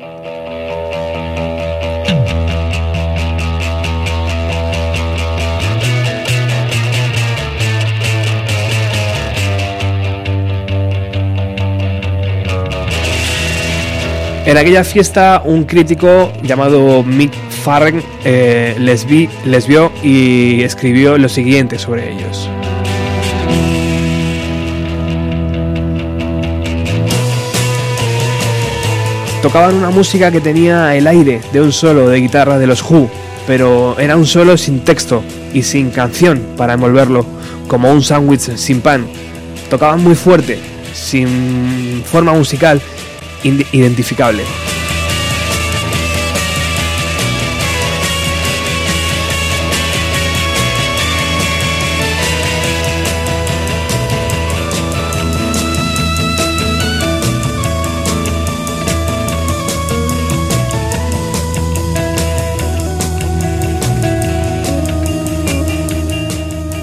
En 14.44 14.58
aquella 14.58 14.84
fiesta, 14.84 15.44
un 15.46 15.66
crítico 15.66 16.34
llamado 16.42 17.04
Mick 17.04 17.32
Farren 17.64 18.02
eh, 18.26 18.76
les, 18.80 19.06
les 19.46 19.68
vio 19.68 19.92
y 20.02 20.64
escribió 20.64 21.16
lo 21.20 21.30
siguiente 21.30 21.78
sobre 21.78 22.12
ellos. 22.12 22.50
Tocaban 29.44 29.76
una 29.76 29.92
música 29.92 30.32
que 30.32 30.42
tenía 30.42 30.96
el 30.96 31.06
aire 31.06 31.42
de 31.54 31.62
un 31.62 31.72
solo 31.72 32.10
de 32.10 32.20
guitarra 32.20 32.58
de 32.58 32.66
los 32.66 32.82
Who, 32.82 33.12
pero 33.46 33.96
era 34.00 34.18
un 34.18 34.26
solo 34.26 34.58
sin 34.58 34.80
texto 34.80 35.24
y 35.54 35.62
sin 35.62 35.92
canción 35.92 36.42
para 36.58 36.74
envolverlo, 36.74 37.28
como 37.68 37.92
un 37.92 38.02
sándwich 38.02 38.56
sin 38.56 38.82
pan. 38.82 39.06
Tocaban 39.70 40.04
muy 40.04 40.16
fuerte, 40.16 40.58
sin 40.94 42.04
forma 42.06 42.34
musical 42.34 42.82
identificable. 43.46 44.71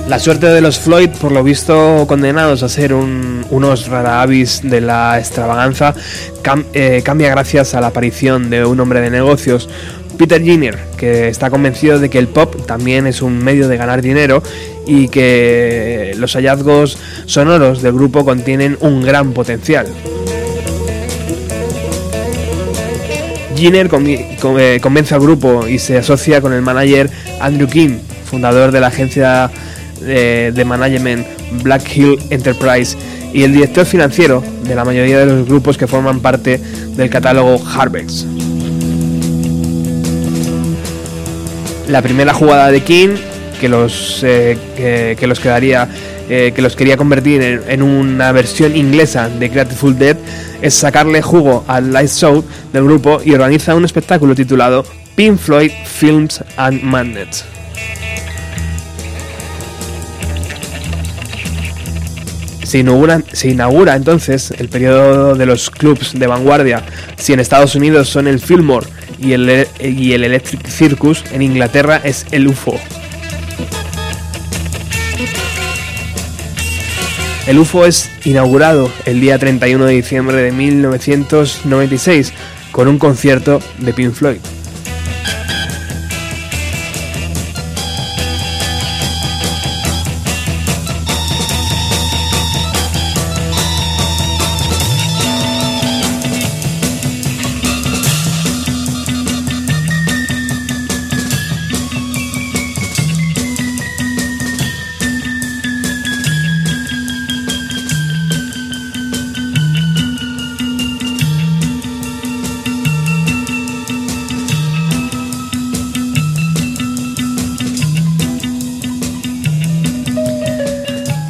La 0.09 0.19
suerte 0.19 0.47
de 0.47 0.61
los 0.63 0.79
Floyd, 0.79 1.11
por 1.21 1.33
lo 1.33 1.43
visto 1.45 2.07
condenados 2.09 2.63
a 2.63 2.69
ser 2.69 2.95
un- 2.95 3.45
unos 3.51 3.89
rara 3.89 4.23
avis 4.23 4.61
de 4.63 4.81
la 4.81 5.19
extravaganza, 5.19 5.95
eh, 6.73 7.03
cambia 7.05 7.29
gracias 7.29 7.75
a 7.75 7.81
la 7.83 7.89
aparición 7.89 8.49
de 8.49 8.65
un 8.65 8.81
hombre 8.81 9.03
de 9.03 9.11
negocios, 9.11 9.69
Peter 10.17 10.43
Jenner, 10.43 10.79
que 10.97 11.29
está 11.29 11.51
convencido 11.51 11.99
de 11.99 12.09
que 12.09 12.19
el 12.19 12.27
pop 12.29 12.67
también 12.67 13.07
es 13.07 13.21
un 13.21 13.39
medio 13.45 13.69
de 13.69 13.77
ganar 13.77 14.01
dinero 14.01 14.43
y 14.87 15.09
que 15.09 16.15
los 16.17 16.33
hallazgos 16.35 16.97
sonoros 17.27 17.83
del 17.83 17.93
grupo 17.93 18.25
contienen 18.25 18.79
un 18.81 19.03
gran 19.03 19.33
potencial. 19.33 19.87
Con- 24.41 24.59
eh, 24.59 24.79
convence 24.81 25.15
al 25.15 25.21
grupo 25.21 25.67
y 25.69 25.79
se 25.79 25.99
asocia 25.99 26.41
con 26.41 26.53
el 26.53 26.63
manager 26.63 27.11
Andrew 27.41 27.69
King, 27.69 27.99
fundador 28.25 28.71
de 28.73 28.81
la 28.81 28.87
agencia 28.87 29.51
eh, 30.03 30.53
de 30.55 30.65
management 30.65 31.27
Black 31.63 31.97
Hill 31.97 32.19
Enterprise 32.31 32.97
y 33.33 33.43
el 33.43 33.53
director 33.53 33.85
financiero 33.85 34.43
de 34.65 34.75
la 34.75 34.85
mayoría 34.85 35.19
de 35.19 35.27
los 35.27 35.47
grupos 35.47 35.77
que 35.77 35.87
forman 35.87 36.21
parte 36.21 36.61
del 36.97 37.11
catálogo 37.11 37.61
Harvex. 37.67 38.27
La 41.89 42.03
primera 42.03 42.35
jugada 42.35 42.71
de 42.71 42.83
King, 42.83 43.17
que 43.61 43.69
los, 43.69 44.21
eh, 44.23 45.17
que, 45.19 45.27
los 45.27 45.41
quedaría, 45.41 45.89
eh, 46.29 46.53
que 46.55 46.63
los 46.63 46.77
quería 46.77 46.97
convertir 46.97 47.43
en, 47.43 47.83
una 47.83 48.33
versión 48.33 48.77
inglesa 48.77 49.29
de 49.29 49.49
Grateful 49.49 49.99
Dead, 49.99 50.17
es 50.61 50.75
sacarle 50.75 51.23
jugo 51.23 51.65
al 51.67 51.91
live 51.93 52.09
show 52.09 52.45
del 52.73 52.85
grupo 52.85 53.21
y 53.25 53.33
organiza 53.33 53.75
un 53.75 53.85
espectáculo 53.85 54.35
titulado 54.35 54.85
Pink 55.17 55.39
Floyd 55.39 55.71
Films 55.87 56.45
and 56.57 56.83
Madness. 56.83 57.45
Se 62.69 62.81
inaugura, 62.81 63.23
se 63.33 63.49
inaugura 63.49 63.97
entonces 63.97 64.51
el 64.51 64.69
periodo 64.69 65.35
de 65.35 65.47
los 65.47 65.71
clubs 65.71 66.13
de 66.13 66.27
vanguardia. 66.27 66.85
Si 67.17 67.33
en 67.33 67.41
Estados 67.41 67.75
Unidos 67.75 68.11
son 68.11 68.29
el 68.29 68.41
Fillmore 68.41 68.87
y 69.19 69.33
el, 69.33 69.67
y 69.81 70.13
el 70.13 70.23
Electric 70.23 70.69
Circus 70.69 71.25
en 71.33 71.41
Inglaterra 71.41 71.99
es 72.05 72.27
el 72.31 72.47
UFO. 72.47 72.79
El 77.47 77.59
UFO 77.59 77.87
es 77.87 78.11
inaugurado 78.27 78.93
el 79.07 79.23
día 79.23 79.39
31 79.39 79.87
de 79.87 79.95
diciembre 79.95 80.37
de 80.37 80.53
1996 80.53 82.35
con 82.71 82.87
un 82.87 82.99
concierto 82.99 83.63
de 83.79 83.95
Pink 83.95 84.13
Floyd. 84.13 84.41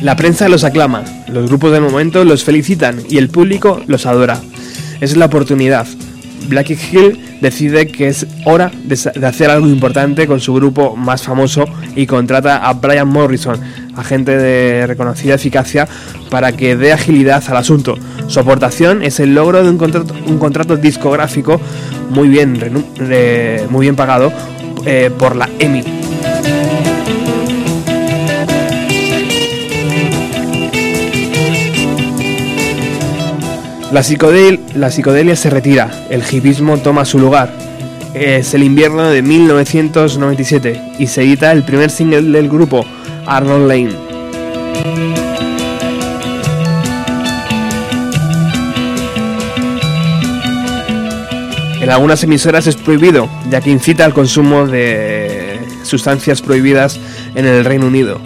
La 0.09 0.16
prensa 0.16 0.49
los 0.49 0.64
aclama, 0.64 1.05
los 1.29 1.51
grupos 1.51 1.71
de 1.71 1.81
momento 1.81 2.25
los 2.25 2.42
felicitan 2.42 3.03
y 3.11 3.18
el 3.18 3.29
público 3.29 3.83
los 3.88 4.07
adora. 4.07 4.40
Es 5.03 5.18
la 5.18 5.27
oportunidad. 5.27 5.87
Black 6.49 6.71
Hill 6.71 7.38
decide 7.42 7.88
que 7.88 8.09
es 8.09 8.27
hora 8.47 8.73
de, 8.85 8.94
hacer 9.27 9.51
algo 9.51 9.68
importante 9.68 10.27
con 10.27 10.40
su 10.40 10.55
grupo 10.55 10.97
más 10.97 11.25
famoso 11.25 11.66
y 11.94 12.07
contrata 12.07 12.57
a 12.57 12.73
Brian 12.73 13.07
Morrison, 13.07 13.61
agente 13.97 14.38
de 14.38 14.87
reconocida 14.87 15.35
eficacia, 15.35 15.87
para 16.31 16.53
que 16.53 16.75
dé 16.75 16.94
agilidad 16.94 17.44
al 17.47 17.59
asunto. 17.59 17.94
Su 18.29 18.40
aportación 18.40 19.03
es 19.03 19.21
el 19.21 19.35
logro 19.35 19.62
de 19.62 19.68
un 19.68 19.77
contrato, 19.77 20.14
un 20.27 20.38
contrato 20.38 20.79
discográfico 20.79 21.61
muy 22.09 22.29
bien, 22.29 22.59
muy 23.68 23.85
bien 23.85 23.94
pagado 23.94 24.33
eh, 24.87 25.11
por 25.18 25.37
la 25.37 25.51
EMI. 25.59 25.97
La, 33.92 34.03
psicodel- 34.03 34.61
la 34.74 34.90
psicodelia 34.90 35.35
se 35.37 35.51
retira, 35.51 35.90
el 36.11 36.22
hipismo 36.31 36.77
toma 36.79 37.05
su 37.05 37.18
lugar. 37.18 37.51
Es 38.14 38.53
el 38.55 38.62
invierno 38.62 39.09
de 39.09 39.22
1997 39.22 40.81
y 40.98 41.07
se 41.07 41.22
edita 41.22 41.53
el 41.53 41.62
primer 41.62 41.90
single 41.90 42.22
del 42.22 42.48
grupo, 42.48 42.85
Arnold 43.27 43.68
Lane. 43.68 44.98
En 51.81 51.90
algunas 51.90 52.22
emisoras 52.24 52.66
es 52.66 52.77
prohibido, 52.77 53.29
ya 53.51 53.61
que 53.61 53.70
incita 53.70 54.05
al 54.05 54.12
consumo 54.12 54.66
de 54.66 55.59
sustancias 55.85 56.42
prohibidas 56.42 56.98
en 57.35 57.46
el 57.46 57.64
Reino 57.64 57.87
Unido. 57.87 58.20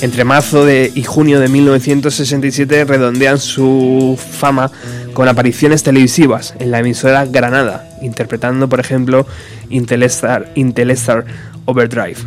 Entre 0.00 0.22
marzo 0.24 0.64
de, 0.64 0.92
y 0.94 1.02
junio 1.02 1.40
de 1.40 1.48
1967 1.48 2.84
redondean 2.84 3.38
su 3.38 4.16
fama 4.16 4.70
con 5.12 5.26
apariciones 5.26 5.82
televisivas 5.82 6.54
en 6.60 6.70
la 6.70 6.78
emisora 6.78 7.26
Granada, 7.26 7.88
interpretando 8.00 8.68
por 8.68 8.78
ejemplo 8.78 9.26
Intelestar, 9.70 10.52
Intelestar 10.54 11.24
Overdrive. 11.64 12.18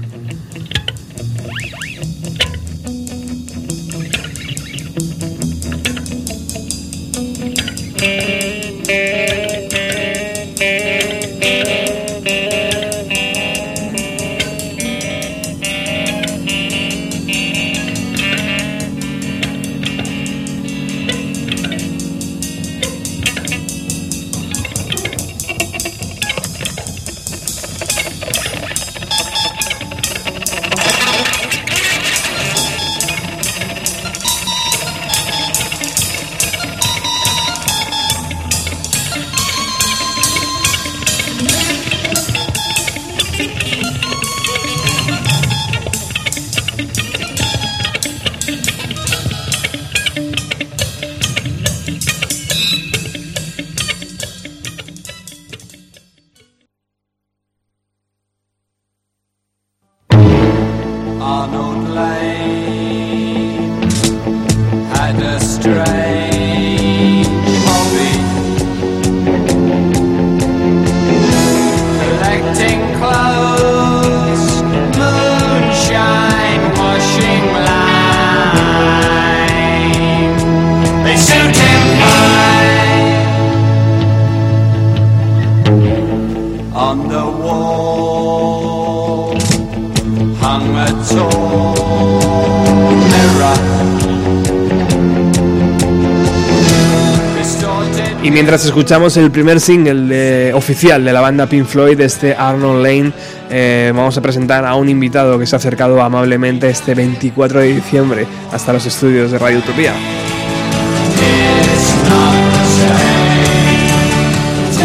Y 98.24 98.30
mientras 98.30 98.63
escuchamos 98.65 99.17
el 99.17 99.32
primer 99.32 99.60
single 99.60 100.02
de- 100.15 100.54
oficial 100.54 101.04
de 101.04 101.12
la 101.13 101.22
banda 101.22 101.48
Pink 101.48 101.65
Floyd, 101.65 102.00
este 102.00 102.36
Arnold 102.36 102.84
Lane, 102.84 103.12
eh, 103.50 103.91
vamos 103.96 104.15
a 104.17 104.22
presentar 104.22 104.63
a 104.65 104.76
un 104.76 104.89
invitado 104.89 105.39
que 105.39 105.48
se 105.48 105.56
ha 105.56 105.58
acercado 105.58 106.02
amablemente 106.02 106.70
este 106.70 106.94
24 106.94 107.60
de 107.62 107.74
diciembre 107.74 108.28
hasta 108.52 108.74
los 108.74 108.86
estudios 108.86 109.32
de 109.32 109.39
Radio 109.39 109.58
Utopía. 109.60 109.94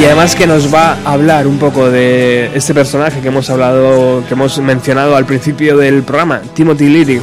Y 0.00 0.04
además 0.04 0.34
que 0.36 0.46
nos 0.46 0.72
va 0.72 0.98
a 1.04 1.12
hablar 1.12 1.46
un 1.46 1.58
poco 1.58 1.90
de 1.90 2.50
este 2.54 2.74
personaje 2.74 3.20
que 3.20 3.28
hemos 3.28 3.48
hablado, 3.48 4.22
que 4.28 4.34
hemos 4.34 4.58
mencionado 4.58 5.16
al 5.16 5.24
principio 5.24 5.78
del 5.78 6.02
programa, 6.02 6.42
Timothy 6.54 6.88
Leary. 6.88 7.20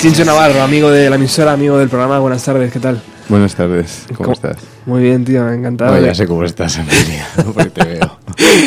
Chincho 0.00 0.24
Navarro, 0.24 0.62
amigo 0.62 0.90
de 0.90 1.08
la 1.08 1.14
emisora, 1.16 1.52
amigo 1.52 1.78
del 1.78 1.88
programa, 1.88 2.18
buenas 2.18 2.42
tardes, 2.44 2.72
¿qué 2.72 2.80
tal? 2.80 3.00
Buenas 3.28 3.54
tardes, 3.54 4.02
¿cómo, 4.08 4.18
¿Cómo- 4.18 4.32
estás? 4.32 4.56
Muy 4.84 5.00
bien, 5.02 5.24
tío, 5.24 5.48
encantado. 5.52 5.92
Bueno, 5.92 6.06
ya 6.06 6.14
sé 6.14 6.26
cómo 6.26 6.42
estás, 6.42 6.76
Amelia, 6.78 7.24
porque 7.54 7.70
te 7.70 7.84
veo. 7.84 8.18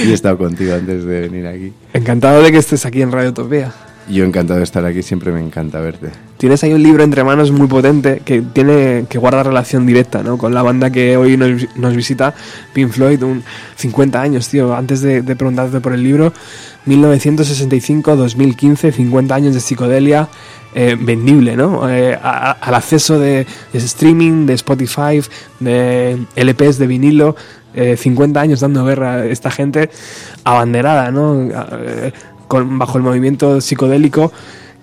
Y 0.05 0.11
he 0.11 0.13
estado 0.13 0.37
contigo 0.37 0.73
antes 0.73 1.03
de 1.03 1.21
venir 1.27 1.45
aquí. 1.45 1.73
Encantado 1.93 2.41
de 2.41 2.53
que 2.53 2.57
estés 2.59 2.85
aquí 2.85 3.01
en 3.01 3.11
Radio 3.11 3.29
Utopía. 3.31 3.73
Yo 4.07 4.23
encantado 4.23 4.59
de 4.59 4.63
estar 4.63 4.85
aquí, 4.85 5.03
siempre 5.03 5.33
me 5.33 5.41
encanta 5.41 5.81
verte. 5.81 6.07
Tienes 6.45 6.63
ahí 6.63 6.73
un 6.73 6.83
libro 6.83 7.03
entre 7.03 7.23
manos 7.23 7.49
muy 7.49 7.65
potente 7.65 8.21
que 8.23 8.43
tiene 8.43 9.07
que 9.09 9.17
guarda 9.17 9.41
relación 9.41 9.87
directa 9.87 10.21
¿no? 10.21 10.37
con 10.37 10.53
la 10.53 10.61
banda 10.61 10.91
que 10.91 11.17
hoy 11.17 11.37
nos, 11.37 11.75
nos 11.75 11.95
visita, 11.95 12.35
Pink 12.71 12.91
Floyd, 12.91 13.23
un 13.23 13.41
50 13.77 14.21
años, 14.21 14.47
tío. 14.47 14.75
Antes 14.75 15.01
de, 15.01 15.23
preguntarte 15.23 15.79
por 15.79 15.93
el 15.93 16.03
libro, 16.03 16.31
1965-2015, 16.85 18.91
50 18.91 19.33
años 19.33 19.55
de 19.55 19.59
psicodelia. 19.59 20.27
eh, 20.75 20.95
vendible, 20.99 21.57
¿no? 21.57 21.89
Eh, 21.89 22.13
a- 22.21 22.51
al 22.51 22.75
acceso 22.75 23.17
de, 23.17 23.47
de 23.73 23.79
streaming, 23.79 24.45
de 24.45 24.53
Spotify, 24.53 25.21
de 25.59 26.19
LPs 26.35 26.77
de 26.77 26.85
vinilo, 26.85 27.35
eh, 27.73 27.97
50 27.97 28.39
años 28.39 28.59
dando 28.59 28.85
guerra 28.85 29.13
a 29.13 29.25
esta 29.25 29.49
gente 29.49 29.89
abanderada, 30.43 31.09
¿no? 31.09 31.41
Eh, 31.49 32.13
con, 32.47 32.77
bajo 32.77 32.99
el 32.99 33.03
movimiento 33.03 33.59
psicodélico 33.61 34.31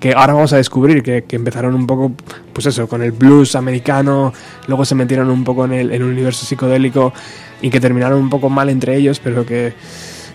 que 0.03 0.15
ahora 0.15 0.33
vamos 0.33 0.53
a 0.53 0.57
descubrir 0.57 1.01
que, 1.01 1.23
que 1.23 1.37
empezaron 1.37 1.77
un 1.77 1.87
poco, 1.87 2.11
pues 2.53 2.67
eso, 2.67 2.89
con 2.89 3.03
el 3.03 3.13
blues 3.13 3.55
americano, 3.55 4.33
luego 4.67 4.85
se 4.85 4.97
metieron 4.97 5.31
un 5.31 5.45
poco 5.45 5.65
en 5.65 5.75
el, 5.75 5.91
en 5.93 6.03
el 6.03 6.09
universo 6.09 6.45
psicodélico 6.45 7.13
y 7.61 7.71
que 7.71 7.79
terminaron 7.79 8.19
un 8.19 8.29
poco 8.29 8.51
mal 8.51 8.69
entre 8.69 8.97
ellos, 8.97 9.21
pero 9.23 9.47
que 9.47 9.73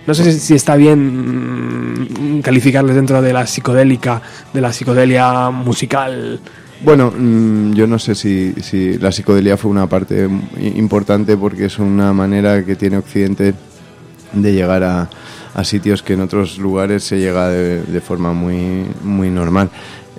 no 0.08 0.14
sé 0.14 0.32
si, 0.32 0.40
si 0.40 0.54
está 0.54 0.78
bien 0.78 2.38
mm, 2.38 2.42
calificarles 2.44 2.96
dentro 2.96 3.22
de 3.22 3.34
la 3.34 3.46
psicodélica, 3.46 4.22
de 4.54 4.62
la 4.62 4.72
psicodelia 4.72 5.50
musical. 5.50 6.40
Bueno, 6.86 7.12
mm, 7.12 7.74
yo 7.74 7.88
no 7.88 8.00
sé 8.00 8.16
si, 8.16 8.54
si 8.62 8.98
la 8.98 9.12
psicodelia 9.12 9.58
fue 9.58 9.70
una 9.70 9.88
parte 9.88 10.30
importante 10.76 11.36
porque 11.36 11.66
es 11.66 11.78
una 11.78 12.14
manera 12.14 12.64
que 12.64 12.78
tiene 12.78 13.00
Occidente 13.00 13.54
de 14.32 14.54
llegar 14.54 14.84
a, 14.86 15.10
a 15.58 15.64
sitios 15.64 16.04
que 16.04 16.14
en 16.14 16.22
otros 16.22 16.60
lugares 16.60 17.04
se 17.04 17.18
llega 17.18 17.50
de, 17.50 17.82
de 17.82 18.02
forma 18.02 18.32
muy, 18.32 18.86
muy 19.04 19.30
normal. 19.30 19.70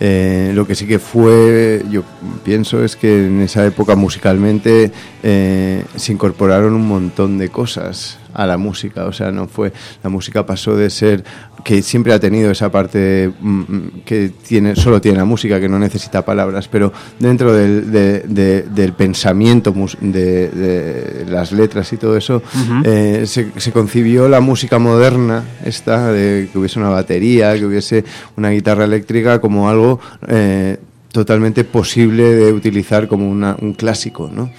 Eh, 0.01 0.53
lo 0.55 0.67
que 0.67 0.75
sí 0.75 0.87
que 0.87 0.99
fue, 0.99 1.83
yo 1.91 2.03
pienso, 2.45 2.85
es 2.85 2.95
que 2.95 3.27
en 3.27 3.41
esa 3.41 3.65
época 3.65 3.97
musicalmente 3.97 4.93
eh, 5.23 5.85
se 5.97 6.13
incorporaron 6.13 6.75
un 6.75 6.87
montón 6.87 7.39
de 7.39 7.49
cosas 7.49 8.19
a 8.35 8.47
la 8.47 8.57
música. 8.59 9.07
O 9.07 9.13
sea, 9.13 9.31
no 9.33 9.49
fue. 9.49 9.73
La 10.03 10.11
música 10.11 10.45
pasó 10.47 10.77
de 10.77 10.91
ser. 10.91 11.25
que 11.65 11.83
siempre 11.83 12.13
ha 12.13 12.21
tenido 12.21 12.53
esa 12.53 12.71
parte 12.71 13.33
mm, 13.41 13.49
mm, 13.61 13.91
que 14.05 14.31
tiene, 14.47 14.77
solo 14.77 15.01
tiene 15.01 15.19
la 15.19 15.25
música, 15.25 15.59
que 15.61 15.69
no 15.69 15.77
necesita 15.79 16.25
palabras, 16.25 16.69
pero 16.69 16.93
dentro 17.19 17.53
del, 17.53 17.91
de- 17.91 18.21
de- 18.21 18.63
del 18.63 18.93
pensamiento 18.93 19.75
de, 20.01 20.49
de 20.51 21.27
las 21.29 21.51
letras 21.51 21.93
y 21.93 21.97
todo 21.97 22.17
eso, 22.17 22.43
eh, 22.85 23.25
se, 23.27 23.51
se 23.57 23.73
concibió 23.73 24.29
la 24.29 24.41
música 24.41 24.79
moderna, 24.79 25.43
esta, 25.65 26.13
de 26.13 26.49
que 26.53 26.59
hubiese 26.59 26.79
una 26.79 26.91
batería, 26.91 27.55
que 27.59 27.67
hubiese 27.67 28.05
una 28.37 28.51
guitarra 28.51 28.85
eléctrica, 28.85 29.41
como 29.41 29.69
algo 29.69 29.99
eh, 30.29 30.79
totalmente 31.13 31.65
posible 31.65 32.23
de 32.35 32.53
utilizar 32.53 33.09
como 33.09 33.29
una- 33.31 33.57
un 33.61 33.73
clásico, 33.73 34.31
¿no? 34.33 34.51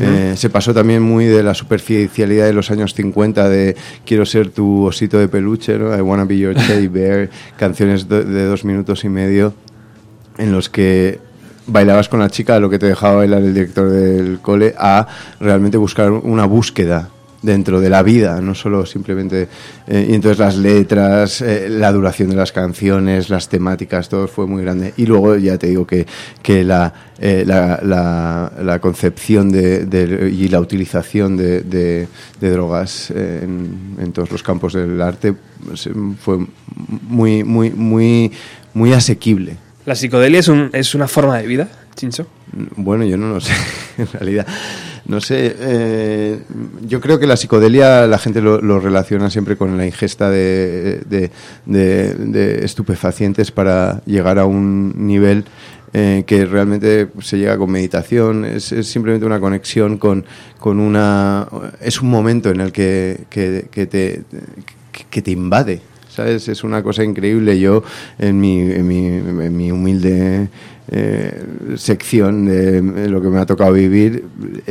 Eh, 0.00 0.34
se 0.36 0.48
pasó 0.50 0.72
también 0.72 1.02
muy 1.02 1.26
de 1.26 1.42
la 1.42 1.54
superficialidad 1.54 2.46
de 2.46 2.52
los 2.54 2.70
años 2.70 2.94
50 2.94 3.48
de 3.48 3.76
quiero 4.06 4.24
ser 4.24 4.48
tu 4.50 4.84
osito 4.86 5.18
de 5.18 5.28
peluche, 5.28 5.78
¿no? 5.78 5.96
I 5.96 6.00
wanna 6.00 6.24
be 6.24 6.38
your 6.38 6.54
teddy 6.54 6.88
bear, 6.88 7.28
canciones 7.58 8.08
de, 8.08 8.24
de 8.24 8.44
dos 8.46 8.64
minutos 8.64 9.04
y 9.04 9.08
medio 9.10 9.52
en 10.38 10.52
los 10.52 10.68
que 10.68 11.18
bailabas 11.66 12.08
con 12.08 12.20
la 12.20 12.30
chica, 12.30 12.58
lo 12.58 12.70
que 12.70 12.78
te 12.78 12.86
dejaba 12.86 13.16
bailar 13.16 13.42
el 13.42 13.52
director 13.52 13.90
del 13.90 14.38
cole, 14.40 14.74
a 14.78 15.06
realmente 15.40 15.76
buscar 15.76 16.10
una 16.10 16.46
búsqueda 16.46 17.10
dentro 17.40 17.80
de 17.80 17.88
la 17.88 18.02
vida, 18.02 18.40
no 18.40 18.54
solo 18.54 18.84
simplemente... 18.84 19.48
eh, 19.86 20.06
y 20.10 20.14
entonces 20.14 20.38
las 20.38 20.56
letras, 20.56 21.40
eh, 21.40 21.68
la 21.70 21.92
duración 21.92 22.30
de 22.30 22.36
las 22.36 22.50
canciones, 22.50 23.30
las 23.30 23.48
temáticas, 23.48 24.08
todo 24.08 24.26
fue 24.26 24.46
muy 24.46 24.62
grande. 24.62 24.92
Y 24.96 25.06
luego 25.06 25.36
ya 25.36 25.56
te 25.56 25.68
digo 25.68 25.86
que, 25.86 26.04
que 26.42 26.64
la, 26.64 26.92
eh, 27.20 27.44
la, 27.46 27.78
la- 27.82 28.52
la 28.62 28.78
concepción 28.80 29.50
de, 29.50 29.86
de- 29.86 30.30
y 30.30 30.48
la 30.48 30.60
utilización 30.60 31.36
de, 31.36 31.60
de- 31.60 32.08
de 32.40 32.50
drogas 32.50 33.12
eh, 33.14 33.40
en, 33.44 33.96
en 34.00 34.12
todos 34.12 34.30
los 34.32 34.42
campos 34.42 34.72
del 34.72 35.00
arte 35.00 35.32
pues, 35.64 35.88
fue 36.20 36.38
muy, 37.08 37.44
muy, 37.44 37.70
muy, 37.70 38.32
muy 38.74 38.92
asequible. 38.92 39.56
¿La 39.86 39.94
psicodelia 39.94 40.40
es, 40.40 40.48
un, 40.48 40.70
es 40.72 40.94
una 40.94 41.06
forma 41.08 41.38
de 41.38 41.46
vida, 41.46 41.68
Chincho? 41.94 42.26
Bueno, 42.76 43.04
yo 43.04 43.16
no 43.16 43.28
lo 43.34 43.40
sé, 43.40 43.52
en 43.98 44.06
realidad. 44.12 44.46
No 45.08 45.22
sé, 45.22 45.56
eh, 45.58 46.38
yo 46.86 47.00
creo 47.00 47.18
que 47.18 47.26
la 47.26 47.38
psicodelia 47.38 48.06
la 48.06 48.18
gente 48.18 48.42
lo, 48.42 48.60
lo 48.60 48.78
relaciona 48.78 49.30
siempre 49.30 49.56
con 49.56 49.76
la 49.78 49.86
ingesta 49.86 50.28
de, 50.28 51.30
estupefacientes 52.62 53.50
para 53.50 54.02
llegar 54.04 54.38
a 54.38 54.44
un 54.44 54.92
nivel 55.06 55.44
eh, 55.94 56.24
que 56.26 56.44
realmente 56.44 57.08
se 57.22 57.38
llega 57.38 57.56
con 57.56 57.70
meditación, 57.70 58.44
es, 58.44 58.64
simplemente 58.82 59.24
una 59.24 59.40
conexión 59.40 59.96
con, 59.96 60.26
con 60.58 60.78
una... 60.78 61.48
Es 61.80 62.02
un 62.02 62.10
momento 62.10 62.50
en 62.50 62.60
el 62.60 62.70
que, 62.70 63.20
que- 63.30 63.68
que 63.70 63.86
te, 63.86 64.22
que 65.08 65.22
te 65.22 65.30
invade. 65.30 65.80
¿Sabes? 66.10 66.48
Es 66.48 66.64
una 66.64 66.82
cosa 66.82 67.04
increíble. 67.04 67.58
Yo, 67.60 67.82
en 68.18 68.40
mi, 68.40 68.60
en 68.60 68.86
mi, 68.88 69.06
en 69.06 69.56
mi 69.56 69.70
humilde 69.70 70.48
eh, 70.90 71.44
sección 71.76 72.46
de 72.46 73.08
lo 73.08 73.20
que 73.20 73.28
me 73.28 73.38
ha 73.40 73.46
tocado 73.46 73.72
vivir, 73.72 74.24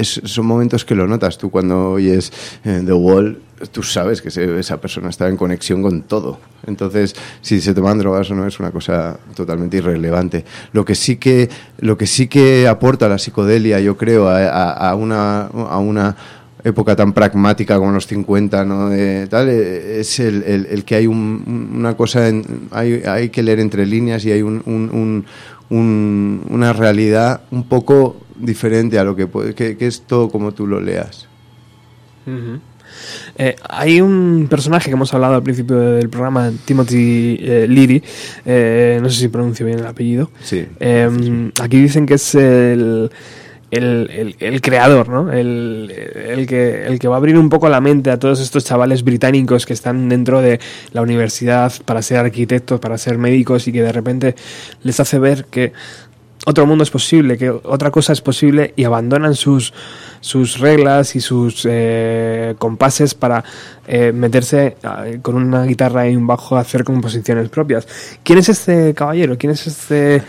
son 0.03 0.45
momentos 0.45 0.83
que 0.85 0.95
lo 0.95 1.07
notas. 1.07 1.37
Tú 1.37 1.49
cuando 1.49 1.91
oyes 1.91 2.31
eh, 2.63 2.81
The 2.85 2.93
Wall, 2.93 3.39
tú 3.71 3.81
sabes 3.83 4.21
que 4.21 4.29
esa 4.59 4.79
persona 4.79 5.09
está 5.09 5.27
en 5.27 5.37
conexión 5.37 5.81
con 5.81 6.03
todo. 6.03 6.39
Entonces, 6.65 7.15
si 7.41 7.61
se 7.61 7.73
toman 7.73 7.97
drogas 7.99 8.29
o 8.31 8.35
no 8.35 8.45
es 8.47 8.59
una 8.59 8.71
cosa 8.71 9.17
totalmente 9.35 9.77
irrelevante. 9.77 10.43
Lo 10.73 10.85
que 10.85 10.95
sí 10.95 11.17
que, 11.17 11.49
lo 11.79 11.97
que, 11.97 12.07
sí 12.07 12.27
que 12.27 12.67
aporta 12.67 13.07
la 13.07 13.17
psicodelia, 13.17 13.79
yo 13.79 13.95
creo, 13.97 14.27
a, 14.29 14.93
una, 14.95 15.45
a 15.47 15.77
una 15.79 16.15
época 16.63 16.95
tan 16.95 17.13
pragmática 17.13 17.77
como 17.77 17.91
los 17.91 18.07
50, 18.07 18.65
¿no? 18.65 18.89
De 18.89 19.27
tal, 19.27 19.47
es 19.47 20.19
el, 20.19 20.43
el- 20.43 20.65
el 20.69 20.83
que 20.83 20.95
hay 20.95 21.07
un- 21.07 21.71
una 21.75 21.95
cosa, 21.95 22.27
en- 22.27 22.67
hay, 22.71 23.03
hay 23.05 23.29
que 23.29 23.41
leer 23.43 23.59
entre 23.59 23.85
líneas 23.85 24.25
y 24.25 24.31
hay 24.31 24.41
un- 24.41 24.61
un- 24.65 25.25
un- 25.69 25.77
un- 25.77 26.41
una 26.49 26.73
realidad 26.73 27.41
un 27.51 27.63
poco 27.67 28.17
diferente 28.37 28.97
a 28.99 29.03
lo 29.03 29.15
que, 29.15 29.27
que, 29.55 29.77
que 29.77 29.87
es 29.87 30.01
todo 30.01 30.29
como 30.29 30.51
tú 30.53 30.67
lo 30.67 30.79
leas. 30.79 31.27
Eh, 33.37 33.55
hay 33.69 34.01
un 34.01 34.47
personaje 34.49 34.85
que 34.89 34.93
hemos 34.93 35.13
hablado 35.13 35.35
al 35.35 35.43
principio 35.43 35.77
del 35.77 36.09
programa, 36.09 36.51
Timothy 36.65 37.37
eh, 37.39 37.65
Leary, 37.69 38.01
eh, 38.45 38.99
no 39.01 39.09
sé 39.09 39.19
si 39.21 39.27
pronuncio 39.27 39.65
bien 39.65 39.79
el 39.79 39.85
apellido. 39.85 40.31
Sí. 40.43 40.65
Eh, 40.79 41.51
aquí 41.61 41.79
dicen 41.81 42.05
que 42.05 42.15
es 42.15 42.35
el, 42.35 43.09
el, 43.71 44.35
el- 44.39 44.61
creador, 44.61 45.09
¿no? 45.09 45.31
El, 45.31 45.91
el 46.29 46.47
que, 46.47 46.85
el 46.85 46.99
que 46.99 47.07
va 47.07 47.15
a 47.15 47.17
abrir 47.17 47.37
un 47.37 47.49
poco 47.49 47.67
la 47.69 47.81
mente 47.81 48.11
a 48.11 48.17
todos 48.19 48.39
estos 48.39 48.63
chavales 48.65 49.03
británicos 49.03 49.65
que 49.65 49.73
están 49.73 50.07
dentro 50.09 50.41
de 50.41 50.59
la 50.93 51.01
universidad 51.01 51.73
para 51.85 52.01
ser 52.01 52.17
arquitectos, 52.17 52.79
para 52.79 52.97
ser 52.97 53.17
médicos 53.17 53.67
y 53.67 53.71
que 53.73 53.81
de 53.81 53.91
repente 53.91 54.35
les 54.83 54.99
hace 54.99 55.19
ver 55.19 55.45
que 55.45 55.73
otro 56.45 56.65
mundo 56.65 56.83
es 56.83 56.91
posible, 56.91 57.37
que 57.37 57.49
otra 57.49 57.91
cosa 57.91 58.13
es 58.13 58.21
posible 58.21 58.73
y 58.77 58.85
abandonan 58.85 59.35
sus, 59.35 59.73
sus 60.27 60.59
reglas 60.59 61.15
y 61.15 61.21
sus 61.21 61.65
eh, 61.69 62.55
compases 62.59 63.13
para 63.13 63.43
eh, 63.87 64.11
meterse 64.11 64.75
eh, 64.83 65.19
con 65.21 65.35
una 65.35 65.63
guitarra 65.63 66.09
y 66.09 66.15
un 66.15 66.27
bajo 66.27 66.57
a 66.57 66.59
hacer 66.59 66.83
composiciones 66.83 67.47
propias. 67.49 67.87
¿Quién 68.23 68.39
es 68.39 68.49
este 68.49 68.93
caballero? 68.93 69.37
¿Quién 69.37 69.53
es 69.53 69.65
este...? 69.67 70.21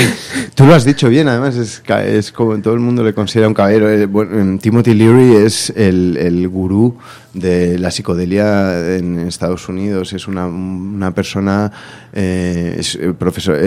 Tú 0.54 0.64
lo 0.64 0.74
has 0.74 0.84
dicho 0.84 1.08
bien, 1.08 1.28
además 1.28 1.56
es, 1.56 1.82
es 1.88 2.30
como 2.30 2.60
todo 2.62 2.74
el 2.74 2.80
mundo 2.80 3.02
le 3.02 3.12
considera 3.12 3.48
un 3.48 3.54
caballero. 3.54 3.90
Eh, 3.90 4.58
Timothy 4.60 4.94
Leary 4.94 5.36
es 5.44 5.70
el, 5.70 6.16
el 6.16 6.48
gurú 6.48 6.96
de 7.34 7.78
la 7.78 7.90
psicodelia 7.90 8.96
en 8.96 9.18
Estados 9.20 9.68
Unidos. 9.68 10.12
Es 10.12 10.28
una, 10.28 10.46
una 10.46 11.12
persona, 11.12 11.70
eh, 12.12 12.76
es 12.78 12.94
eh, 12.94 13.12
profesor, 13.12 13.58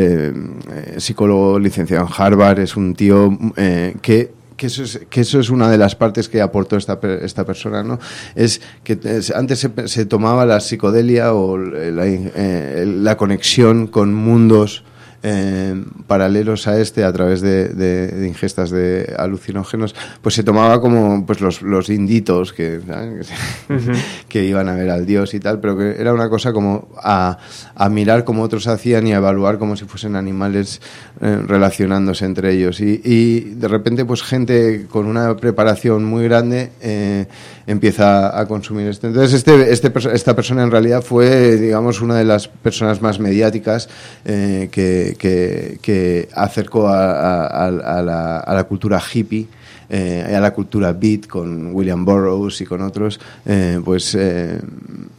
psicólogo 0.98 1.60
licenciado 1.60 2.06
en 2.06 2.13
Harvard, 2.15 2.60
es 2.60 2.76
un 2.76 2.96
tío 2.96 3.38
eh, 3.56 3.96
que 4.02 4.32
que 4.56 4.68
eso, 4.68 4.84
es, 4.84 5.02
que 5.10 5.22
eso 5.22 5.39
es 5.39 5.50
una 5.50 5.70
de 5.70 5.78
las 5.78 5.96
partes 5.96 6.30
que 6.30 6.42
aportó 6.42 6.78
esta, 6.78 7.00
esta 7.22 7.46
persona, 7.46 7.84
¿no? 7.84 8.00
Es 8.36 8.62
que 8.84 8.98
es- 9.04 9.32
antes 9.32 9.60
se, 9.60 9.72
se 9.88 10.06
tomaba 10.06 10.46
la 10.46 10.60
psicodelia 10.60 11.34
o 11.34 11.58
la, 11.58 12.04
eh, 12.08 12.86
la 12.88 13.18
conexión 13.18 13.88
con 13.88 14.13
mundos 14.13 14.84
eh, 15.24 15.84
paralelos 16.06 16.68
a 16.68 16.80
este 16.80 17.04
a 17.04 17.12
través 17.14 17.42
de, 17.42 17.70
de- 17.70 18.08
de 18.10 18.28
ingestas 18.28 18.70
de 18.72 19.16
alucinógenos, 19.18 19.96
pues 20.22 20.36
se 20.36 20.44
tomaba 20.44 20.82
como 20.82 21.26
pues 21.26 21.40
los, 21.42 21.62
los 21.62 21.90
inditos 21.90 22.54
que, 22.54 22.80
¿sabes? 22.86 23.30
que, 23.68 23.94
que 24.28 24.44
iban 24.46 24.68
a 24.70 24.76
ver 24.76 24.90
al 24.90 25.06
dios 25.06 25.34
y 25.34 25.40
tal, 25.40 25.60
pero 25.60 25.78
que 25.78 25.96
era 26.00 26.14
una 26.14 26.30
cosa 26.30 26.52
como 26.54 26.90
a, 27.02 27.38
a 27.76 27.90
mirar 27.90 28.24
como 28.26 28.44
otros 28.44 28.68
hacían 28.68 29.08
y 29.08 29.14
a 29.14 29.18
evaluar 29.18 29.58
como 29.58 29.76
si 29.76 29.86
fuesen 29.86 30.16
animales 30.16 30.82
eh, 31.22 31.40
relacionándose 31.48 32.26
entre 32.26 32.52
ellos. 32.54 32.80
Y, 32.82 33.02
y 33.04 33.40
de 33.56 33.68
repente, 33.68 34.06
pues 34.06 34.22
gente 34.24 34.88
con 34.90 35.06
una 35.08 35.36
preparación 35.38 36.04
muy 36.04 36.26
grande 36.26 36.72
eh, 36.82 37.28
empieza 37.66 38.38
a 38.38 38.46
consumir 38.48 38.88
esto. 38.88 39.08
Entonces, 39.08 39.34
este, 39.34 39.72
este, 39.72 39.92
esta 40.14 40.36
persona 40.36 40.64
en 40.64 40.72
realidad 40.72 41.02
fue, 41.02 41.56
digamos, 41.58 42.02
una 42.02 42.16
de 42.18 42.26
las 42.26 42.48
personas 42.50 43.02
más 43.02 43.20
mediáticas 43.20 43.88
eh, 44.26 44.70
que, 45.15 46.30
acercó 46.36 46.88
a 46.88 47.69
la 47.71 48.63
cultura 48.67 49.02
hippie 49.02 49.47
eh, 49.89 50.34
a 50.36 50.39
la 50.39 50.52
cultura 50.52 50.91
beat 50.93 51.28
con 51.28 51.73
William 51.73 52.04
Burroughs 52.04 52.62
y 52.62 52.65
con 52.65 52.82
otros, 52.82 53.19
eh, 53.45 53.80
pues 53.84 54.15
eh, 54.15 54.60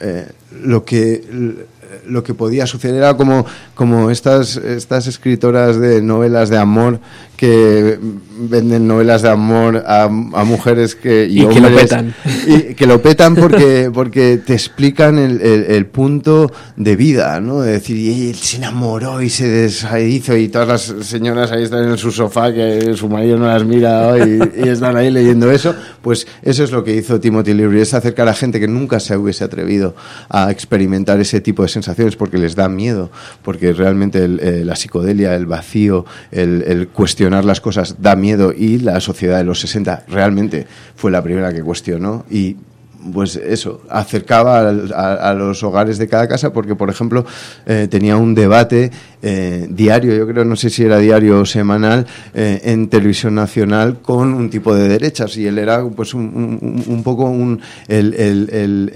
eh, 0.00 0.28
lo 0.62 0.84
que 0.84 1.64
lo 2.08 2.24
que 2.24 2.34
podía 2.34 2.66
suceder 2.66 2.96
era 2.96 3.16
como, 3.16 3.46
como 3.76 4.10
estas, 4.10 4.56
estas 4.56 5.06
escritoras 5.06 5.78
de 5.78 6.02
novelas 6.02 6.48
de 6.48 6.58
amor 6.58 6.98
que 7.36 7.98
venden 8.36 8.86
novelas 8.88 9.22
de 9.22 9.28
amor 9.30 9.84
a, 9.86 10.04
a 10.04 10.08
mujeres 10.44 10.94
que, 10.94 11.26
Y 11.30 11.46
que 11.46 11.60
lo 11.60 11.68
hombres- 11.68 11.82
petan. 11.82 12.14
y 12.46 12.74
que 12.74 12.86
lo 12.86 13.00
petan 13.00 13.34
porque, 13.36 13.90
porque 13.94 14.38
te 14.44 14.52
explican 14.54 15.18
el, 15.18 15.40
el- 15.40 15.64
el 15.64 15.86
punto 15.86 16.50
de 16.76 16.96
vida, 16.96 17.40
¿no? 17.40 17.60
De 17.60 17.72
decir, 17.72 17.96
y 17.96 18.30
él 18.30 18.34
se 18.36 18.56
enamoró 18.56 19.22
y 19.22 19.30
se 19.30 19.48
deshizo 19.48 20.36
y 20.36 20.48
todas 20.48 20.68
las 20.68 21.06
señoras 21.06 21.52
ahí 21.52 21.62
están 21.62 21.88
en 21.88 21.96
su 21.96 22.10
sofá 22.10 22.52
que 22.52 22.94
su 22.96 23.08
marido 23.08 23.38
no 23.38 23.46
las 23.46 23.64
mira 23.64 24.16
y, 24.26 24.38
y 24.64 24.68
están 24.68 24.96
ahí 24.96 25.10
leyendo 25.10 25.50
eso. 25.52 25.74
Pues 26.02 26.26
eso 26.42 26.64
es 26.64 26.72
lo 26.72 26.82
que 26.82 26.94
hizo 26.96 27.20
Timothy 27.20 27.54
Leary, 27.54 27.80
es 27.82 27.94
acercar 27.94 28.28
a 28.28 28.34
gente 28.34 28.58
que 28.58 28.66
nunca 28.68 28.98
se 29.00 29.16
hubiese 29.16 29.44
atrevido 29.44 29.94
a 30.28 30.50
experimentar 30.50 31.20
ese 31.20 31.40
tipo 31.40 31.62
de 31.62 31.68
sensaciones 31.68 32.16
porque 32.16 32.38
les 32.38 32.54
da 32.56 32.68
miedo, 32.68 33.10
porque 33.42 33.72
realmente 33.72 34.24
el- 34.24 34.40
eh, 34.40 34.64
la 34.64 34.74
psicodelia, 34.76 35.34
el 35.36 35.46
vacío, 35.46 36.04
el, 36.32 36.64
el 36.66 36.88
cuestionar 36.88 37.44
las 37.44 37.60
cosas 37.60 37.96
da 38.00 38.16
miedo 38.16 38.23
y 38.24 38.78
la 38.78 39.00
sociedad 39.00 39.38
de 39.38 39.44
los 39.44 39.60
60 39.60 40.04
realmente 40.08 40.66
fue 40.96 41.10
la 41.10 41.22
primera 41.22 41.52
que 41.52 41.62
cuestionó 41.62 42.24
y 42.30 42.56
pues 43.12 43.36
eso, 43.36 43.82
acercaba 43.90 44.60
al- 44.68 44.92
a, 44.92 45.14
a 45.30 45.34
los 45.34 45.62
hogares 45.62 45.98
de 45.98 46.08
cada 46.08 46.26
casa 46.28 46.52
porque, 46.52 46.74
por 46.74 46.90
ejemplo, 46.90 47.24
eh, 47.66 47.86
tenía 47.90 48.16
un 48.16 48.34
debate 48.34 48.90
eh, 49.26 49.66
diario, 49.70 50.14
yo 50.14 50.26
creo, 50.26 50.44
no 50.44 50.54
sé 50.56 50.68
si 50.70 50.84
era 50.84 50.98
diario 50.98 51.40
o 51.40 51.46
semanal, 51.46 52.06
eh, 52.34 52.60
en 52.64 52.88
televisión 52.88 53.34
nacional 53.34 54.00
con 54.02 54.34
un 54.34 54.50
tipo 54.50 54.74
de 54.74 54.86
derechas 54.88 55.36
y 55.38 55.46
él 55.46 55.58
era 55.58 55.82
pues 55.84 56.12
un, 56.14 56.22
un- 56.60 56.84
un 56.86 57.02
poco 57.02 57.24
un, 57.24 57.60
el, 57.88 58.14
el- 58.14 58.50
el- 58.52 58.92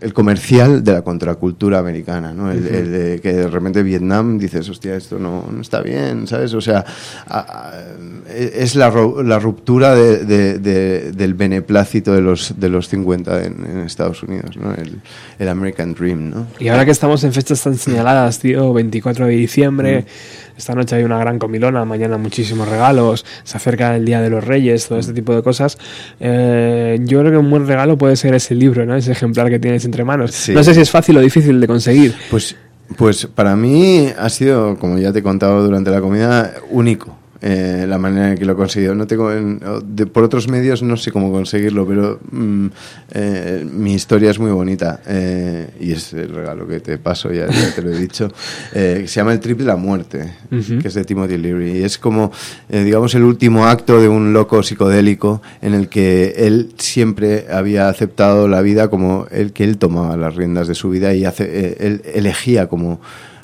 el- 0.00 0.12
comercial 0.14 0.82
de 0.84 0.92
la 0.92 1.02
contracultura 1.02 1.78
americana, 1.78 2.32
¿no? 2.32 2.50
El, 2.50 2.62
de 2.64 3.20
que 3.20 3.32
de 3.32 3.48
repente 3.48 3.82
Vietnam 3.82 4.38
dices, 4.38 4.68
hostia, 4.68 4.96
esto 4.96 5.18
no, 5.18 5.46
no 5.50 5.60
está 5.60 5.80
bien, 5.82 6.26
¿sabes? 6.26 6.52
O 6.54 6.60
sea, 6.60 6.84
a- 7.26 7.38
a- 7.38 7.72
es 8.34 8.74
la, 8.76 8.90
la 9.24 9.38
ruptura 9.38 9.94
de- 9.94 11.12
del 11.12 11.34
beneplácito 11.34 12.12
de 12.14 12.20
los, 12.20 12.54
de 12.58 12.68
los 12.68 12.81
50 12.88 13.44
en, 13.44 13.66
en 13.70 13.78
Estados 13.80 14.22
Unidos, 14.22 14.56
¿no? 14.56 14.72
El, 14.74 15.00
el 15.38 15.48
American 15.48 15.94
Dream, 15.94 16.30
¿no? 16.30 16.46
Y 16.58 16.68
ahora 16.68 16.84
que 16.84 16.90
estamos 16.90 17.22
en 17.24 17.32
fechas 17.32 17.62
tan 17.62 17.76
señaladas, 17.76 18.38
tío, 18.38 18.72
24 18.72 19.26
de 19.26 19.32
diciembre, 19.34 20.00
Mm. 20.02 20.58
esta 20.58 20.74
noche 20.74 20.96
hay 20.96 21.02
una 21.04 21.18
gran 21.18 21.38
comilona, 21.38 21.84
mañana 21.84 22.18
muchísimos 22.18 22.68
regalos, 22.68 23.24
se 23.42 23.56
acerca 23.56 23.96
el 23.96 24.04
Día 24.04 24.20
de 24.20 24.30
los 24.30 24.44
Reyes, 24.44 24.86
todo 24.86 24.98
este 24.98 25.12
tipo 25.12 25.34
de 25.34 25.42
cosas. 25.42 25.78
Eh, 26.20 26.98
yo 27.04 27.20
creo 27.20 27.32
que 27.32 27.38
un 27.38 27.50
buen 27.50 27.66
regalo 27.66 27.96
puede 27.98 28.16
ser 28.16 28.34
ese 28.34 28.54
libro, 28.54 28.84
¿no? 28.86 28.94
Ese 28.94 29.12
ejemplar 29.12 29.48
que 29.50 29.58
tienes 29.58 29.84
entre 29.84 30.04
manos. 30.04 30.32
Sí. 30.32 30.52
No 30.52 30.62
sé 30.62 30.74
si 30.74 30.80
es 30.80 30.90
fácil 30.90 31.16
o 31.16 31.20
difícil 31.20 31.60
de 31.60 31.66
conseguir. 31.66 32.14
Pues, 32.30 32.54
pues 32.96 33.26
para 33.26 33.56
mí 33.56 34.08
ha 34.18 34.28
sido, 34.28 34.76
como 34.78 34.98
ya 34.98 35.12
te 35.12 35.20
he 35.20 35.22
contado 35.22 35.64
durante 35.64 35.90
la 35.90 36.00
comida, 36.00 36.52
único. 36.70 37.16
Eh, 37.42 37.84
la 37.88 37.98
manera 37.98 38.30
en 38.32 38.38
que 38.38 38.44
lo 38.44 38.52
he 38.52 38.56
conseguido. 38.56 38.94
No 38.94 39.06
tengo 39.06 39.32
en- 39.32 39.60
de- 39.84 40.06
por 40.06 40.22
otros 40.22 40.48
medios 40.48 40.82
no 40.82 40.96
sé 40.96 41.10
cómo 41.10 41.30
conseguirlo, 41.32 41.86
pero 41.86 42.20
mm, 42.30 42.66
eh, 43.14 43.66
mi 43.70 43.94
historia 43.94 44.30
es 44.30 44.38
muy 44.38 44.52
bonita 44.52 45.00
eh, 45.06 45.70
y 45.80 45.92
es 45.92 46.12
el 46.14 46.28
regalo 46.34 46.66
que 46.68 46.80
te 46.80 46.98
paso, 46.98 47.32
ya, 47.32 47.48
ya 47.48 47.74
te 47.74 47.82
lo 47.82 47.90
he 47.92 47.98
dicho. 47.98 48.28
eh, 48.74 49.04
se 49.06 49.16
llama 49.20 49.32
El 49.32 49.40
Triple 49.40 49.64
de 49.64 49.70
la 49.72 49.76
Muerte, 49.76 50.32
que 50.80 50.88
es 50.88 50.94
de 50.94 51.04
Timothy 51.04 51.36
Leary. 51.36 51.78
Y 51.78 51.82
es 51.82 51.98
como, 51.98 52.30
digamos, 52.68 53.14
el 53.14 53.24
último 53.24 53.66
acto 53.66 54.00
de 54.00 54.08
un 54.08 54.32
loco 54.32 54.62
psicodélico 54.62 55.42
en 55.60 55.74
el 55.74 55.88
que 55.88 56.34
él 56.38 56.72
siempre 56.78 57.46
había 57.50 57.88
aceptado 57.88 58.46
la 58.48 58.62
vida 58.62 58.88
como 58.88 59.26
el 59.30 59.52
que 59.52 59.64
él 59.64 59.78
tomaba 59.78 60.16
las 60.16 60.36
riendas 60.36 60.68
de 60.68 60.74
su 60.74 60.90
vida 60.90 61.12
y 61.14 61.24
hace, 61.24 61.76
él 61.80 62.02
elegía 62.14 62.68
como 62.68 63.00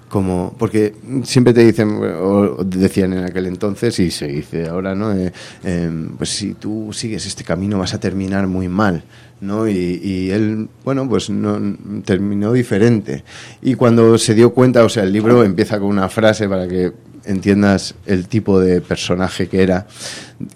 como 0.08 0.54
porque 0.58 0.94
siempre 1.24 1.52
te 1.52 1.64
dicen 1.64 2.00
o 2.20 2.64
decían 2.64 3.12
en 3.12 3.24
aquel 3.24 3.46
entonces 3.46 3.98
y 3.98 4.10
se 4.10 4.26
dice 4.26 4.66
ahora 4.66 4.94
no 4.94 5.12
Eh, 5.12 5.32
em, 5.64 6.16
pues 6.16 6.30
si 6.30 6.54
tú 6.54 6.90
sigues 6.92 7.26
este 7.26 7.44
camino 7.44 7.78
vas 7.78 7.94
a 7.94 8.00
terminar 8.00 8.46
muy 8.46 8.68
mal 8.68 9.02
no 9.40 9.68
y, 9.68 10.30
él 10.30 10.68
bueno 10.84 11.08
pues 11.08 11.30
no 11.30 11.60
terminó 12.04 12.52
diferente. 12.52 13.22
Y 13.62 13.74
cuando 13.74 14.18
se 14.18 14.34
dio 14.34 14.52
cuenta 14.52 14.84
o 14.84 14.88
sea 14.88 15.04
el 15.04 15.12
libro 15.12 15.44
empieza 15.44 15.78
con 15.78 15.88
una 15.88 16.08
frase 16.08 16.48
para 16.48 16.66
que 16.66 16.92
entiendas 17.24 17.94
el 18.06 18.26
tipo 18.26 18.58
de 18.60 18.80
personaje 18.80 19.48
que 19.48 19.62
era 19.62 19.86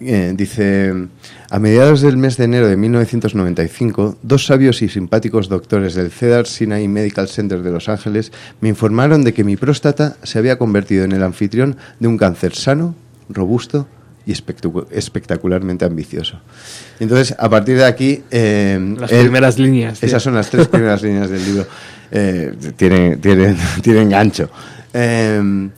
Eh, 0.00 0.32
dice 0.36 0.94
a 1.52 1.58
mediados 1.58 2.00
del 2.00 2.16
mes 2.16 2.38
de 2.38 2.44
enero 2.44 2.66
de 2.66 2.78
1995, 2.78 4.16
dos 4.22 4.46
sabios 4.46 4.80
y 4.80 4.88
simpáticos 4.88 5.50
doctores 5.50 5.94
del 5.94 6.10
Cedar 6.10 6.46
Sinai 6.46 6.88
Medical 6.88 7.28
Center 7.28 7.62
de 7.62 7.70
Los 7.70 7.90
Ángeles 7.90 8.32
me 8.62 8.70
informaron 8.70 9.22
de 9.22 9.34
que 9.34 9.44
mi 9.44 9.56
próstata 9.58 10.16
se 10.22 10.38
había 10.38 10.56
convertido 10.56 11.04
en 11.04 11.12
el 11.12 11.22
anfitrión 11.22 11.76
de 12.00 12.08
un 12.08 12.16
cáncer 12.16 12.54
sano, 12.54 12.94
robusto 13.28 13.86
y 14.24 14.32
espectacu- 14.32 14.86
espectacularmente 14.92 15.84
ambicioso. 15.84 16.40
Entonces, 17.00 17.34
a 17.38 17.50
partir 17.50 17.76
de 17.76 17.84
aquí... 17.84 18.22
eh, 18.30 18.94
Las 18.98 19.10
primeras 19.10 19.58
líneas, 19.58 20.00
tío. 20.00 20.06
Esas 20.06 20.22
son 20.22 20.34
las 20.34 20.48
tres 20.48 20.68
primeras 20.68 21.02
líneas 21.02 21.28
del 21.28 21.44
libro. 21.44 21.66
Eh, 22.10 22.54
tienen, 22.76 23.20
tienen, 23.20 23.58
tienen 23.82 24.08
gancho. 24.08 24.48
Eh, 24.94 25.68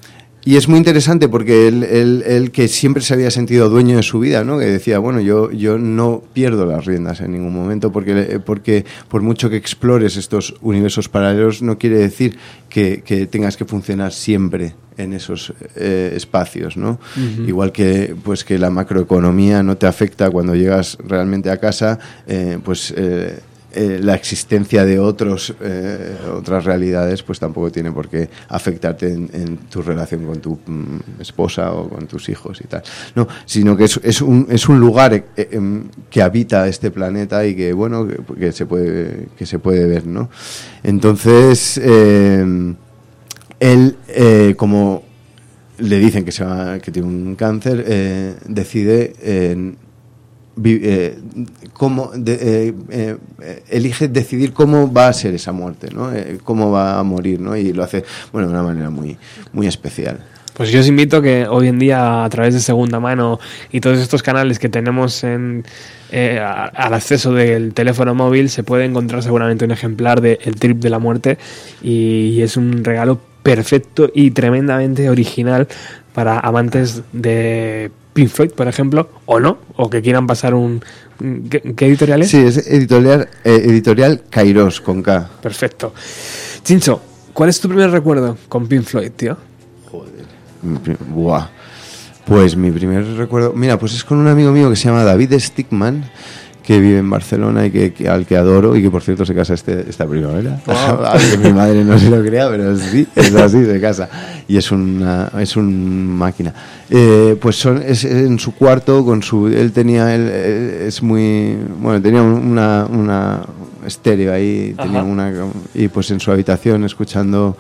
y 0.44 0.56
es 0.56 0.68
muy 0.68 0.78
interesante 0.78 1.28
porque 1.28 1.68
él, 1.68 1.82
él- 1.84 2.22
él 2.26 2.50
que 2.50 2.68
siempre 2.68 3.02
se 3.02 3.14
había 3.14 3.30
sentido 3.30 3.68
dueño 3.68 3.96
de 3.96 4.02
su 4.02 4.18
vida, 4.20 4.44
¿no? 4.44 4.58
que 4.58 4.66
decía, 4.66 4.98
bueno, 4.98 5.20
yo, 5.20 5.50
yo 5.50 5.78
no 5.78 6.22
pierdo 6.32 6.66
las 6.66 6.84
riendas 6.84 7.20
en 7.20 7.32
ningún 7.32 7.54
momento 7.54 7.90
porque, 7.92 8.40
porque 8.44 8.84
por 9.08 9.22
mucho 9.22 9.48
que 9.50 9.56
explores 9.56 10.16
estos 10.16 10.54
universos 10.60 11.08
paralelos 11.08 11.62
no 11.62 11.78
quiere 11.78 11.96
decir 11.98 12.36
que, 12.68 13.02
que 13.04 13.26
tengas 13.26 13.56
que 13.56 13.64
funcionar 13.64 14.12
siempre 14.12 14.74
en 14.96 15.12
esos 15.12 15.52
eh, 15.76 16.12
espacios, 16.14 16.76
¿no? 16.76 17.00
Igual 17.48 17.72
que 17.72 18.14
pues 18.22 18.44
que 18.44 18.58
la 18.58 18.70
macroeconomía 18.70 19.62
no 19.62 19.76
te 19.76 19.86
afecta 19.86 20.30
cuando 20.30 20.54
llegas 20.54 20.98
realmente 21.04 21.50
a 21.50 21.56
casa, 21.58 21.98
eh, 22.28 22.58
pues 22.64 22.94
eh, 22.96 23.40
eh, 23.74 23.98
la 24.02 24.14
existencia 24.14 24.84
de 24.84 24.98
otros 24.98 25.54
eh, 25.60 26.16
otras 26.32 26.64
realidades 26.64 27.22
pues 27.22 27.38
tampoco 27.40 27.70
tiene 27.72 27.90
por 27.90 28.08
qué 28.08 28.28
afectarte 28.48 29.12
en, 29.12 29.56
tu 29.70 29.82
relación 29.82 30.24
con 30.24 30.40
tu 30.40 30.58
mm, 30.66 31.20
esposa 31.20 31.72
o 31.72 31.88
con 31.88 32.06
tus 32.06 32.28
hijos 32.28 32.60
y 32.62 32.68
tal. 32.68 32.82
No 33.14 33.26
sino 33.46 33.76
que 33.76 33.84
es, 33.84 34.22
un 34.22 34.46
es 34.50 34.68
un 34.68 34.78
lugar 34.78 35.12
eh, 35.14 35.24
em, 35.36 35.84
que 36.10 36.22
habita 36.22 36.68
este 36.68 36.90
planeta 36.90 37.44
y 37.46 37.54
que 37.56 37.72
bueno 37.72 38.06
que, 38.38 38.52
se 38.52 38.66
puede 38.66 39.28
que 39.36 39.46
se 39.46 39.58
puede 39.58 39.86
ver 39.86 40.06
no 40.06 40.30
entonces 40.82 41.80
eh, 41.82 42.74
él 43.60 43.96
como 44.56 45.02
le 45.78 45.98
dicen 45.98 46.24
que 46.24 46.32
se 46.32 46.44
va- 46.44 46.78
que 46.78 46.90
tiene 46.92 47.08
un 47.08 47.34
cáncer 47.34 48.38
decide 48.46 49.74
eh, 50.62 51.18
eh, 52.26 52.72
eh, 53.40 53.62
elige 53.68 54.08
decidir 54.08 54.52
cómo 54.52 54.92
va 54.92 55.08
a 55.08 55.12
ser 55.12 55.34
esa 55.34 55.50
muerte 55.50 55.88
no 55.92 56.10
cómo 56.44 56.70
va 56.70 56.98
a 56.98 57.02
morir 57.02 57.40
no 57.40 57.56
y 57.56 57.72
lo 57.72 57.82
hace 57.82 58.04
bueno 58.32 58.48
de 58.48 58.54
una 58.54 58.62
manera 58.62 58.90
muy 58.90 59.16
muy 59.52 59.66
especial. 59.66 60.20
Pues 60.54 60.70
yo 60.70 60.78
os 60.78 60.86
invito 60.86 61.20
que 61.20 61.48
hoy 61.48 61.66
en 61.66 61.80
día 61.80 62.24
a 62.24 62.28
través 62.28 62.54
de 62.54 62.60
segunda 62.60 63.00
mano 63.00 63.40
y 63.72 63.80
todos 63.80 63.98
estos 63.98 64.22
canales 64.22 64.60
que 64.60 64.68
tenemos 64.68 65.24
al 65.24 65.64
acceso 66.94 67.34
del 67.34 67.74
teléfono 67.74 68.14
móvil 68.14 68.48
se 68.48 68.62
puede 68.62 68.84
encontrar 68.84 69.24
seguramente 69.24 69.64
un 69.64 69.72
ejemplar 69.72 70.20
de 70.20 70.38
El 70.44 70.54
Trip 70.54 70.78
de 70.78 70.90
la 70.90 71.00
Muerte 71.00 71.38
y, 71.82 72.40
es 72.40 72.56
un 72.56 72.84
regalo 72.84 73.18
perfecto 73.42 74.08
y 74.14 74.30
tremendamente 74.30 75.10
original 75.10 75.66
para 76.12 76.38
amantes 76.38 77.02
de 77.12 77.90
Pink 78.14 78.30
Floyd, 78.30 78.52
por 78.52 78.68
ejemplo, 78.68 79.10
o 79.26 79.40
no, 79.40 79.58
o 79.76 79.90
que 79.90 80.00
quieran 80.00 80.26
pasar 80.26 80.54
un... 80.54 80.82
¿Qué, 81.50 81.74
qué 81.76 81.86
editorial 81.86 82.22
es? 82.22 82.30
sí 82.30 82.38
es 82.38 82.66
editorial 82.66 83.28
eh, 83.44 83.62
editorial 83.66 84.22
Kairos 84.30 84.80
con 84.80 85.02
K 85.02 85.30
Perfecto. 85.42 85.92
Chincho, 86.62 87.00
¿cuál 87.32 87.50
es 87.50 87.60
tu 87.60 87.68
primer 87.68 87.90
recuerdo 87.90 88.38
con 88.48 88.66
Pink 88.66 88.84
Floyd, 88.84 89.10
tío? 89.14 89.36
Joder. 89.90 90.24
buah. 91.08 91.48
Pues 92.24 92.56
mi 92.56 92.70
primer 92.70 93.04
recuerdo, 93.16 93.52
mira, 93.52 93.78
pues 93.78 93.94
es 93.94 94.04
con 94.04 94.18
un 94.18 94.28
amigo 94.28 94.50
mío 94.50 94.70
que 94.70 94.76
se 94.76 94.88
llama 94.88 95.04
David 95.04 95.34
Stickman, 95.38 96.04
que 96.66 96.80
vive 96.80 96.98
en 96.98 97.10
Barcelona 97.10 97.66
y 97.66 97.70
que, 97.70 97.92
que- 97.92 98.08
al 98.08 98.24
que 98.26 98.36
adoro 98.36 98.74
y 98.74 98.82
que 98.82 98.90
por 98.90 99.02
cierto 99.02 99.26
se 99.26 99.34
casa 99.34 99.54
este, 99.54 99.84
esta 99.88 100.06
primavera. 100.06 100.60
Aunque 100.66 101.38
mi 101.38 101.52
madre 101.52 101.84
no 101.84 101.98
se 101.98 102.08
lo 102.10 102.22
crea, 102.24 102.48
pero 102.48 102.74
sí, 102.76 103.06
es 103.14 103.34
así, 103.34 103.64
se 103.64 103.80
casa. 103.80 104.08
Y 104.48 104.56
es 104.56 104.72
una 104.72 105.30
es 105.38 105.56
un 105.56 106.06
máquina. 106.06 106.54
Eh, 106.90 107.36
pues 107.40 107.56
son, 107.56 107.82
es 107.82 108.04
en 108.04 108.38
su 108.38 108.54
cuarto 108.54 109.04
con 109.04 109.22
su 109.22 109.46
él 109.48 109.72
tenía 109.72 110.14
él, 110.14 110.22
él 110.28 110.70
es 110.86 111.02
muy 111.02 111.56
bueno, 111.80 112.00
tenía 112.00 112.22
una 112.22 112.86
una 112.90 113.40
estéreo 113.86 114.32
ahí, 114.32 114.74
tenía 114.80 115.02
una 115.02 115.32
y 115.74 115.88
pues 115.88 116.10
en 116.10 116.20
su 116.20 116.30
habitación 116.30 116.84
escuchando 116.84 117.56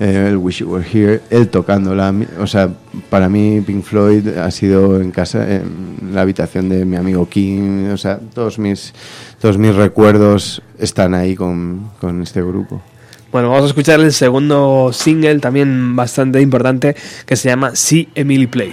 eh, 0.00 0.28
el 0.30 0.38
Wish 0.38 0.60
You 0.60 0.72
Were 0.72 0.86
Here, 0.90 1.20
él 1.30 1.48
tocándola. 1.48 2.12
O 2.40 2.46
sea, 2.46 2.70
para 3.10 3.28
mí 3.28 3.60
Pink 3.60 3.84
Floyd 3.84 4.26
ha 4.28 4.50
sido 4.50 5.00
en 5.00 5.10
casa, 5.10 5.56
en 5.56 6.10
la 6.14 6.22
habitación 6.22 6.70
de 6.70 6.84
mi 6.86 6.96
amigo 6.96 7.28
King. 7.28 7.90
O 7.92 7.98
sea, 7.98 8.18
todos 8.34 8.58
mis, 8.58 8.94
todos 9.38 9.58
mis 9.58 9.74
recuerdos 9.74 10.62
están 10.78 11.14
ahí 11.14 11.36
con, 11.36 11.90
con 12.00 12.22
este 12.22 12.42
grupo. 12.42 12.80
Bueno, 13.30 13.50
vamos 13.50 13.64
a 13.64 13.68
escuchar 13.68 14.00
el 14.00 14.12
segundo 14.12 14.90
single, 14.92 15.38
también 15.38 15.94
bastante 15.94 16.40
importante, 16.40 16.96
que 17.26 17.36
se 17.36 17.48
llama 17.48 17.76
See 17.76 18.08
Emily 18.14 18.46
Play. 18.48 18.72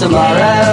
Tomorrow. 0.00 0.69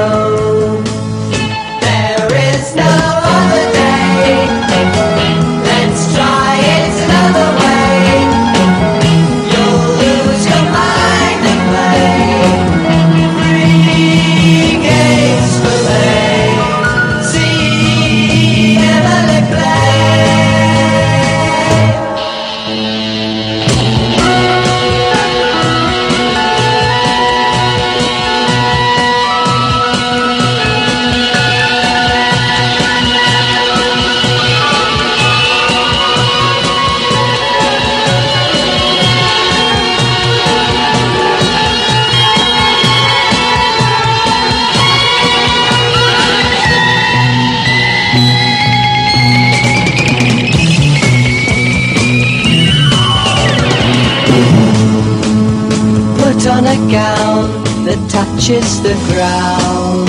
Touches 58.48 58.82
the 58.82 58.94
ground. 59.12 60.08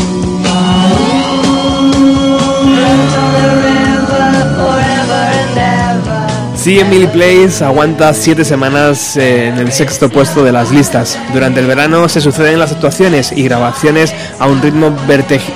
Plays 7.12 7.62
aguanta 7.62 8.12
siete 8.12 8.45
semanas 8.45 9.16
eh, 9.16 9.49
en 9.49 9.57
el 9.59 9.72
sexto 9.72 10.11
puesto 10.11 10.45
de 10.45 10.53
las 10.53 10.70
listas. 10.70 11.18
Durante 11.32 11.61
el 11.61 11.66
verano 11.66 12.09
se 12.09 12.20
suceden 12.20 12.59
las 12.59 12.72
actuaciones 12.72 13.32
y 13.32 13.43
grabaciones 13.45 14.12
a 14.39 14.47
un 14.47 14.61
ritmo 14.61 14.95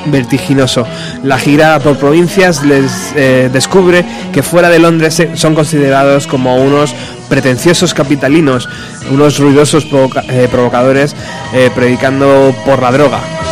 vertiginoso. 0.07 0.87
La 1.23 1.39
gira 1.39 1.79
por 1.81 1.99
provincias 1.99 2.65
les 2.65 3.13
eh, 3.15 3.51
descubre 3.53 4.05
que 4.33 4.43
fuera 4.43 4.71
de 4.71 4.79
Londres 4.79 5.15
se- 5.15 5.37
son 5.37 5.55
considerados 5.55 6.27
como 6.27 6.57
unos 6.57 6.95
pretenciosos 7.33 7.95
capitalinos, 7.95 8.69
unos 9.11 9.39
ruidosos 9.39 9.87
eh, 10.29 10.49
provocadores 10.51 11.17
eh, 11.55 11.71
predicando 11.75 12.55
por 12.67 12.83
la 12.83 12.93
droga. 12.93 13.52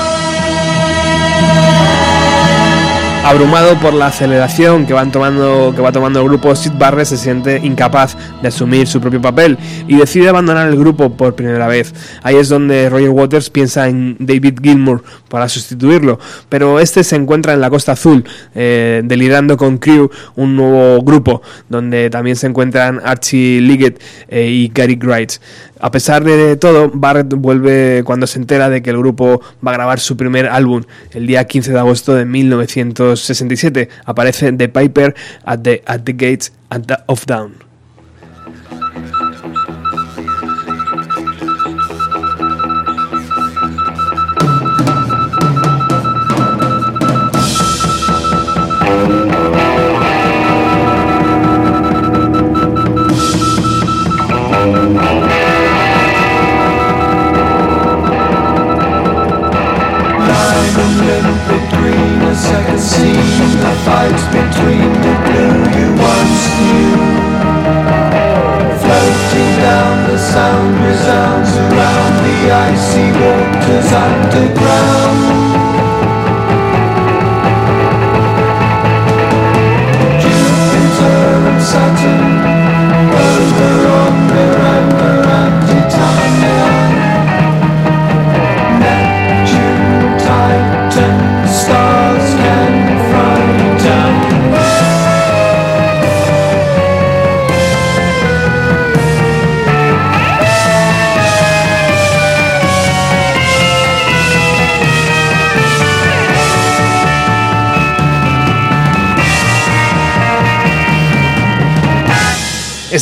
Abrumado 3.30 3.78
por 3.78 3.94
la 3.94 4.08
aceleración 4.08 4.86
que 4.86 4.94
tomando 5.12 5.72
que 5.72 5.80
va 5.80 5.92
tomando 5.92 6.20
el 6.20 6.24
grupo, 6.26 6.56
Sid 6.56 6.72
Barrett 6.76 7.06
se 7.06 7.16
siente 7.16 7.60
incapaz 7.62 8.16
de 8.42 8.48
asumir 8.48 8.88
su 8.88 9.00
propio 9.00 9.22
papel 9.22 9.56
y 9.86 9.98
decide 9.98 10.28
abandonar 10.28 10.66
el 10.66 10.76
grupo 10.76 11.16
por 11.16 11.36
primera 11.36 11.68
vez. 11.68 11.94
Ahí 12.24 12.34
es 12.34 12.48
donde 12.48 12.90
Roger 12.90 13.10
Waters 13.10 13.48
piensa 13.48 13.86
en 13.86 14.16
David 14.18 14.58
Gilmour 14.60 15.04
para 15.28 15.48
sustituirlo, 15.48 16.18
pero 16.48 16.80
este 16.80 17.04
se 17.04 17.14
encuentra 17.14 17.52
en 17.52 17.60
la 17.60 17.70
Costa 17.70 17.92
Azul, 17.92 18.24
eh, 18.56 19.00
delirando 19.04 19.56
con 19.56 19.78
Crew, 19.78 20.10
un 20.34 20.56
nuevo 20.56 21.00
grupo 21.00 21.40
donde 21.68 22.10
también 22.10 22.34
se 22.34 22.48
encuentran 22.48 23.00
Archie 23.04 23.60
Liggett 23.60 24.02
eh, 24.26 24.48
y 24.48 24.72
Gary 24.74 24.98
Wright. 25.00 25.34
A 25.80 25.90
pesar 25.90 26.24
de 26.24 26.56
todo, 26.56 26.90
Barrett 26.92 27.32
vuelve 27.34 28.02
cuando 28.04 28.26
se 28.26 28.38
entera 28.38 28.68
de 28.68 28.82
que 28.82 28.90
el 28.90 28.98
grupo 28.98 29.40
va 29.66 29.70
a 29.72 29.74
grabar 29.74 29.98
su 30.00 30.16
primer 30.16 30.46
álbum 30.46 30.82
el 31.12 31.26
día 31.26 31.44
15 31.44 31.72
de 31.72 31.78
agosto 31.78 32.14
de 32.14 32.24
1967. 32.26 33.88
Aparece 34.04 34.52
The 34.52 34.68
Piper 34.68 35.14
at 35.44 35.60
the, 35.60 35.82
at 35.86 36.02
the 36.04 36.12
Gates 36.12 36.52
at 36.68 36.82
the- 36.82 36.96
of 37.06 37.24
Down. 37.26 37.69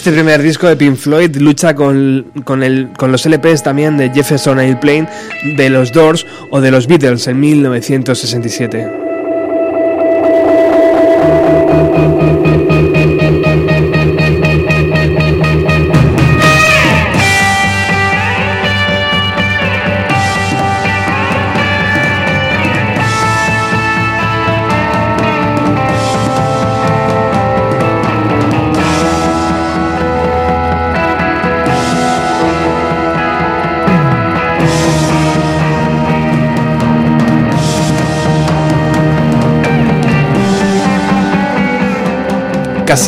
Este 0.09 0.21
primer 0.21 0.41
disco 0.41 0.67
de 0.67 0.75
Pink 0.75 0.97
Floyd 0.97 1.37
lucha 1.37 1.75
con, 1.75 2.33
con, 2.45 2.63
el, 2.63 2.89
con 2.97 3.13
los 3.13 3.27
LPs 3.27 3.63
también 3.63 3.99
de 3.99 4.09
Jefferson 4.09 4.59
Airplane, 4.59 5.07
de 5.59 5.69
los 5.69 5.93
Doors 5.93 6.25
o 6.51 6.63
de 6.63 6.71
los 6.71 6.87
Beatles 6.87 7.27
en 7.27 7.39
1967. 7.39 8.98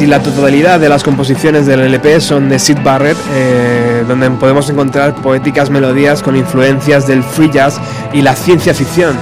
Casi 0.01 0.09
la 0.09 0.23
totalidad 0.23 0.81
de 0.81 0.89
las 0.89 1.03
composiciones 1.03 1.67
del 1.67 1.81
LP 1.81 2.23
son 2.23 2.49
de 2.49 2.59
Sid 2.59 2.79
Barrett, 2.83 3.19
eh, 3.35 4.03
donde 4.09 4.31
podemos 4.31 4.71
encontrar 4.71 5.15
poéticas 5.17 5.69
melodías 5.69 6.23
con 6.23 6.37
influencias 6.37 7.07
del 7.07 7.23
free 7.23 7.51
jazz 7.51 7.79
y 8.11 8.23
la 8.23 8.35
ciencia 8.35 8.73
ficción. 8.73 9.19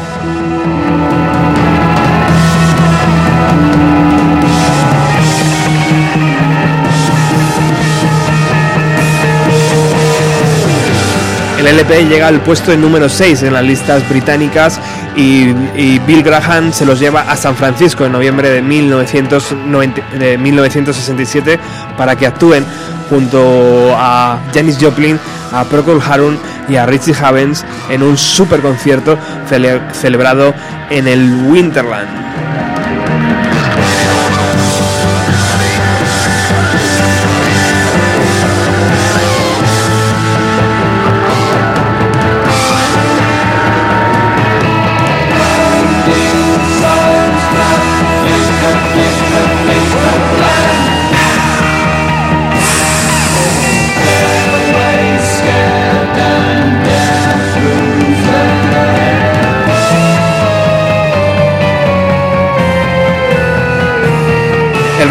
El 11.58 11.66
LP 11.66 12.04
llega 12.04 12.28
al 12.28 12.40
puesto 12.40 12.76
número 12.76 13.08
6 13.08 13.42
en 13.42 13.52
las 13.52 13.64
listas 13.64 14.08
británicas 14.08 14.80
y, 15.18 15.98
Bill 16.06 16.22
Graham 16.22 16.72
se 16.72 16.86
los 16.86 17.00
lleva 17.00 17.22
a 17.22 17.36
San 17.36 17.56
Francisco 17.56 18.04
en 18.06 18.12
noviembre 18.12 18.50
de, 18.50 18.62
1990, 18.62 20.02
de 20.16 20.38
1967 20.38 21.58
para 21.96 22.14
que 22.16 22.26
actúen 22.26 22.64
junto 23.10 23.94
a 23.96 24.38
Janis 24.54 24.78
Joplin, 24.80 25.18
a 25.52 25.64
Procol 25.64 26.00
Harum 26.00 26.36
y 26.68 26.76
a 26.76 26.86
Richie 26.86 27.14
Havens 27.20 27.64
en 27.90 28.02
un 28.02 28.16
super 28.16 28.60
concierto 28.60 29.18
cele 29.48 29.80
celebrado 29.92 30.54
en 30.90 31.08
el 31.08 31.46
Winterland. 31.48 32.47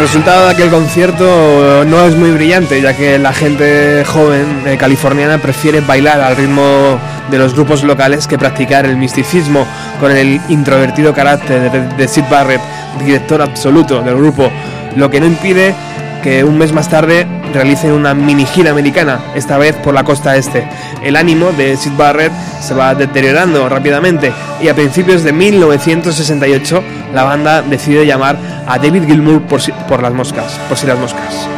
Resultado 0.08 0.46
de 0.46 0.52
aquel 0.54 0.70
concierto 0.70 1.84
no 1.84 2.06
es 2.06 2.16
muy 2.16 2.30
brillante, 2.30 2.80
ya 2.80 2.96
que 2.96 3.18
la 3.18 3.34
gente 3.34 4.06
joven 4.06 4.62
eh, 4.64 4.78
californiana 4.78 5.36
prefiere 5.36 5.82
bailar 5.82 6.22
al 6.22 6.34
ritmo 6.34 6.98
de 7.30 7.36
los 7.36 7.52
grupos 7.52 7.84
locales 7.84 8.26
que 8.26 8.38
practicar 8.38 8.86
el 8.86 8.96
misticismo 8.96 9.66
con 10.00 10.10
el 10.10 10.40
introvertido 10.48 11.12
carácter 11.12 11.70
de, 11.70 11.86
de 11.94 12.08
Sid 12.08 12.24
Barrett, 12.30 12.62
director 13.04 13.42
absoluto 13.42 14.00
del 14.00 14.16
grupo, 14.16 14.50
lo 14.96 15.10
que 15.10 15.20
no 15.20 15.26
impide 15.26 15.74
que 16.22 16.42
un 16.42 16.56
mes 16.56 16.72
más 16.72 16.88
tarde 16.88 17.26
realicen 17.52 17.92
una 17.92 18.14
mini 18.14 18.46
gira 18.46 18.70
americana, 18.70 19.20
esta 19.34 19.58
vez 19.58 19.76
por 19.76 19.92
la 19.92 20.04
costa 20.04 20.36
este. 20.36 20.66
El 21.02 21.16
ánimo 21.16 21.52
de 21.52 21.76
Sid 21.76 21.92
Barrett 21.98 22.32
se 22.60 22.72
va 22.72 22.94
deteriorando 22.94 23.68
rápidamente 23.68 24.32
y 24.62 24.68
a 24.68 24.74
principios 24.74 25.22
de 25.22 25.32
1968 25.32 26.82
la 27.14 27.24
banda 27.24 27.62
decide 27.62 28.06
llamar 28.06 28.36
a 28.68 28.78
David 28.78 29.06
Gilmour 29.06 29.42
por, 29.46 29.62
si, 29.62 29.72
por 29.88 30.02
las 30.02 30.12
moscas, 30.12 30.58
por 30.68 30.76
si 30.76 30.86
las 30.86 30.98
moscas. 30.98 31.48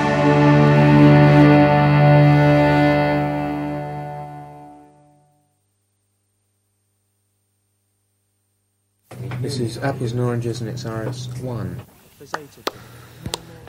This 9.43 9.59
is 9.59 9.79
apples 9.79 10.13
and 10.13 10.21
oranges 10.21 10.61
and 10.61 10.71
it's 10.71 10.85
RS1. 10.85 11.67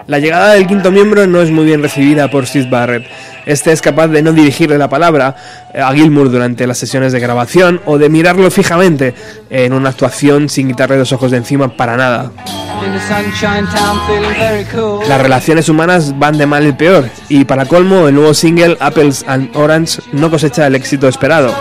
La 0.06 0.20
llegada 0.20 0.54
del 0.54 0.68
quinto 0.68 0.92
miembro 0.92 1.26
no 1.26 1.42
es 1.42 1.50
muy 1.50 1.66
bien 1.66 1.82
recibida 1.82 2.30
por 2.30 2.46
Sid 2.46 2.70
Barrett. 2.70 3.08
Este 3.46 3.72
es 3.72 3.82
capaz 3.82 4.08
de 4.08 4.22
no 4.22 4.34
dirigirle 4.34 4.78
la 4.78 4.90
palabra 4.90 5.36
a 5.74 5.94
Gilmour 5.94 6.32
durante 6.32 6.68
las 6.68 6.78
sesiones 6.78 7.12
de 7.12 7.20
grabación 7.20 7.82
o 7.86 7.98
de 7.98 8.10
mirarlo 8.10 8.50
fijamente 8.52 9.14
en 9.50 9.74
una 9.74 9.90
actuación 9.90 10.50
sin 10.50 10.68
quitarle 10.68 10.98
los 10.98 11.12
ojos 11.12 11.32
de 11.32 11.38
encima 11.38 11.76
para 11.76 11.98
nada. 11.98 12.32
Las 15.08 15.22
relaciones 15.22 15.70
humanas 15.70 16.18
van 16.18 16.38
de 16.38 16.46
mal 16.46 16.66
en 16.66 16.78
peor 16.78 17.10
y 17.30 17.46
para 17.46 17.66
colmo 17.66 18.08
el 18.08 18.16
nuevo 18.16 18.34
single 18.34 18.78
Apples 18.80 19.24
and 19.28 19.56
Orange 19.56 20.02
no 20.12 20.30
cosecha 20.30 20.68
el 20.68 20.76
éxito 20.76 21.08
esperado. 21.08 21.54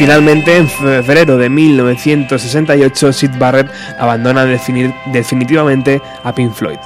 Finalmente, 0.00 0.56
en 0.56 0.66
febrero 0.66 1.36
de 1.36 1.50
1968, 1.50 3.12
Sid 3.12 3.32
Barrett 3.38 3.70
abandona 3.98 4.46
definir, 4.46 4.94
definitivamente 5.12 6.00
a 6.24 6.32
Pink 6.32 6.54
Floyd. 6.54 6.78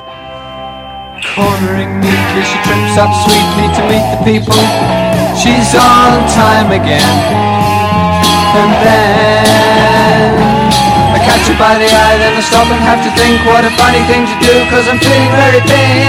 Cornering 1.37 2.01
meekly, 2.01 2.43
she 2.43 2.59
trips 2.67 2.99
up 2.99 3.15
sweetly 3.23 3.71
to 3.77 3.83
meet 3.87 4.03
the 4.11 4.19
people. 4.27 4.59
She's 5.39 5.77
on 5.79 6.27
time 6.35 6.73
again. 6.75 7.07
And 8.59 8.73
then 8.83 10.35
I 11.15 11.19
catch 11.23 11.47
her 11.47 11.55
by 11.55 11.79
the 11.79 11.87
eye, 11.87 12.19
then 12.19 12.35
I 12.35 12.43
stop 12.43 12.67
and 12.67 12.83
have 12.83 12.99
to 13.07 13.11
think 13.15 13.39
what 13.47 13.63
a 13.65 13.71
funny 13.79 14.03
thing 14.11 14.27
to 14.27 14.35
do, 14.43 14.67
cause 14.75 14.89
I'm 14.91 14.99
feeling 14.99 15.31
very 15.39 15.63
thin. 15.71 16.03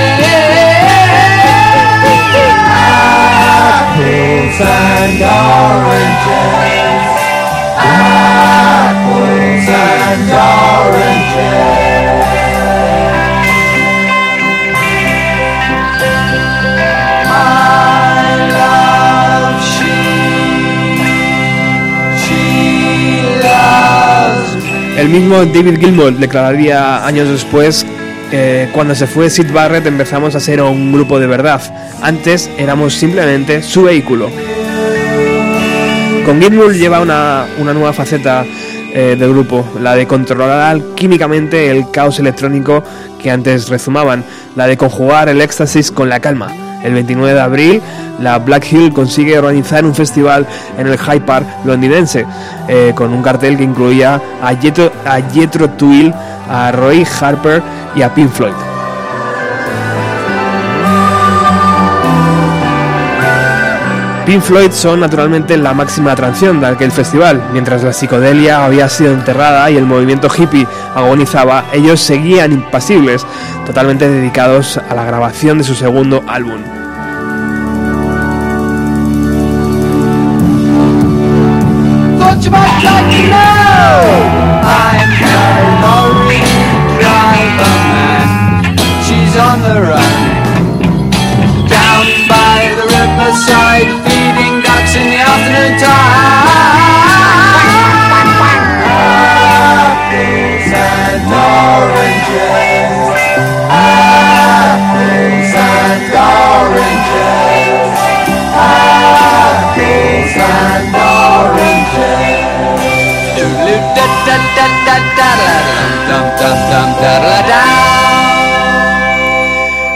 Apples 3.93 4.59
and 4.59 5.21
oranges. 5.21 6.84
El 24.97 25.09
mismo 25.09 25.45
David 25.45 25.77
Gilmour 25.79 26.13
declararía 26.13 27.05
años 27.05 27.29
después 27.29 27.85
eh, 28.31 28.69
cuando 28.73 28.95
se 28.95 29.05
fue 29.05 29.29
Sid 29.29 29.51
Barrett 29.51 29.85
empezamos 29.85 30.33
a 30.33 30.39
ser 30.39 30.61
un 30.61 30.91
grupo 30.91 31.19
de 31.19 31.27
verdad. 31.27 31.61
Antes 32.01 32.49
éramos 32.57 32.95
simplemente 32.95 33.61
su 33.61 33.83
vehículo. 33.83 34.31
Con 36.25 36.41
Gilmour 36.41 36.73
lleva 36.73 37.01
una, 37.01 37.45
una 37.59 37.71
nueva 37.71 37.93
faceta 37.93 38.43
eh, 38.93 39.15
del 39.17 39.29
grupo, 39.29 39.63
la 39.79 39.93
de 39.93 40.07
controlar 40.07 40.81
químicamente 40.95 41.69
el 41.69 41.91
caos 41.91 42.17
electrónico 42.17 42.83
que 43.21 43.29
antes 43.29 43.69
rezumaban, 43.69 44.23
la 44.55 44.65
de 44.65 44.75
conjugar 44.75 45.29
el 45.29 45.39
éxtasis 45.39 45.91
con 45.91 46.09
la 46.09 46.19
calma. 46.19 46.51
El 46.83 46.93
29 46.93 47.33
de 47.35 47.39
abril, 47.39 47.81
la 48.19 48.39
Black 48.39 48.71
Hill 48.71 48.91
consigue 48.91 49.37
organizar 49.37 49.85
un 49.85 49.93
festival 49.93 50.47
en 50.79 50.87
el 50.87 50.97
Hyde 50.97 51.21
Park 51.21 51.45
londinense, 51.63 52.25
eh, 52.67 52.91
con 52.95 53.13
un 53.13 53.21
cartel 53.21 53.55
que 53.57 53.63
incluía 53.63 54.19
a 54.41 54.55
Jethro, 54.55 54.91
a 55.05 55.21
Jethro 55.21 55.69
Tull, 55.71 56.11
a 56.49 56.71
Roy 56.71 57.05
Harper 57.19 57.61
y 57.95 58.01
a 58.01 58.11
Pink 58.13 58.31
Floyd. 58.31 58.74
Pink 64.25 64.41
Floyd 64.41 64.71
son 64.71 65.01
naturalmente 65.01 65.55
la 65.55 65.75
máxima 65.75 66.13
atracción 66.13 66.59
de 66.59 66.65
aquel 66.65 66.91
festival. 66.91 67.43
Mientras 67.53 67.83
la 67.83 67.93
psicodelia 67.93 68.65
había 68.65 68.89
sido 68.89 69.13
enterrada 69.13 69.69
y 69.69 69.77
el 69.77 69.85
movimiento 69.85 70.29
hippie 70.35 70.65
agonizaba, 70.95 71.65
ellos 71.71 72.01
seguían 72.01 72.51
impasibles, 72.51 73.23
totalmente 73.67 74.09
dedicados 74.09 74.79
a 74.79 74.95
la 74.95 75.05
grabación 75.05 75.59
de 75.59 75.63
su 75.63 75.75
segundo 75.75 76.23
álbum. 76.27 76.59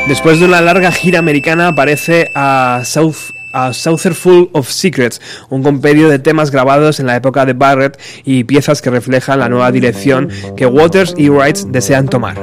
Después 0.08 0.40
de 0.40 0.46
una 0.46 0.60
larga 0.60 0.92
gira 0.92 1.20
americana 1.20 1.68
aparece 1.68 2.32
a 2.34 2.82
South 2.84 3.39
a 3.52 3.74
Saucer 3.74 4.14
Full 4.14 4.50
of 4.54 4.70
Secrets, 4.70 5.22
un 5.50 5.64
compendio 5.64 6.10
de 6.10 6.20
temas 6.20 6.52
grabados 6.52 7.00
en 7.00 7.08
la 7.08 7.16
época 7.16 7.45
de 7.45 7.54
Barrett 7.54 8.00
y 8.26 8.43
piezas 8.43 8.82
que 8.82 8.89
reflejan 8.89 9.39
la 9.39 9.50
nueva 9.50 9.72
dirección 9.72 10.30
que 10.56 10.66
Waters 10.66 11.14
y 11.18 11.30
Wright 11.30 11.58
desean 11.68 12.08
tomar. 12.08 12.38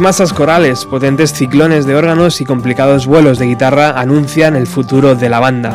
Masas 0.00 0.32
corales, 0.32 0.84
potentes 0.84 1.32
ciclones 1.32 1.84
de 1.84 1.96
órganos 1.96 2.40
y 2.40 2.44
complicados 2.44 3.06
vuelos 3.06 3.38
de 3.38 3.46
guitarra 3.46 3.98
anuncian 3.98 4.54
el 4.54 4.66
futuro 4.66 5.16
de 5.16 5.28
la 5.28 5.40
banda. 5.40 5.72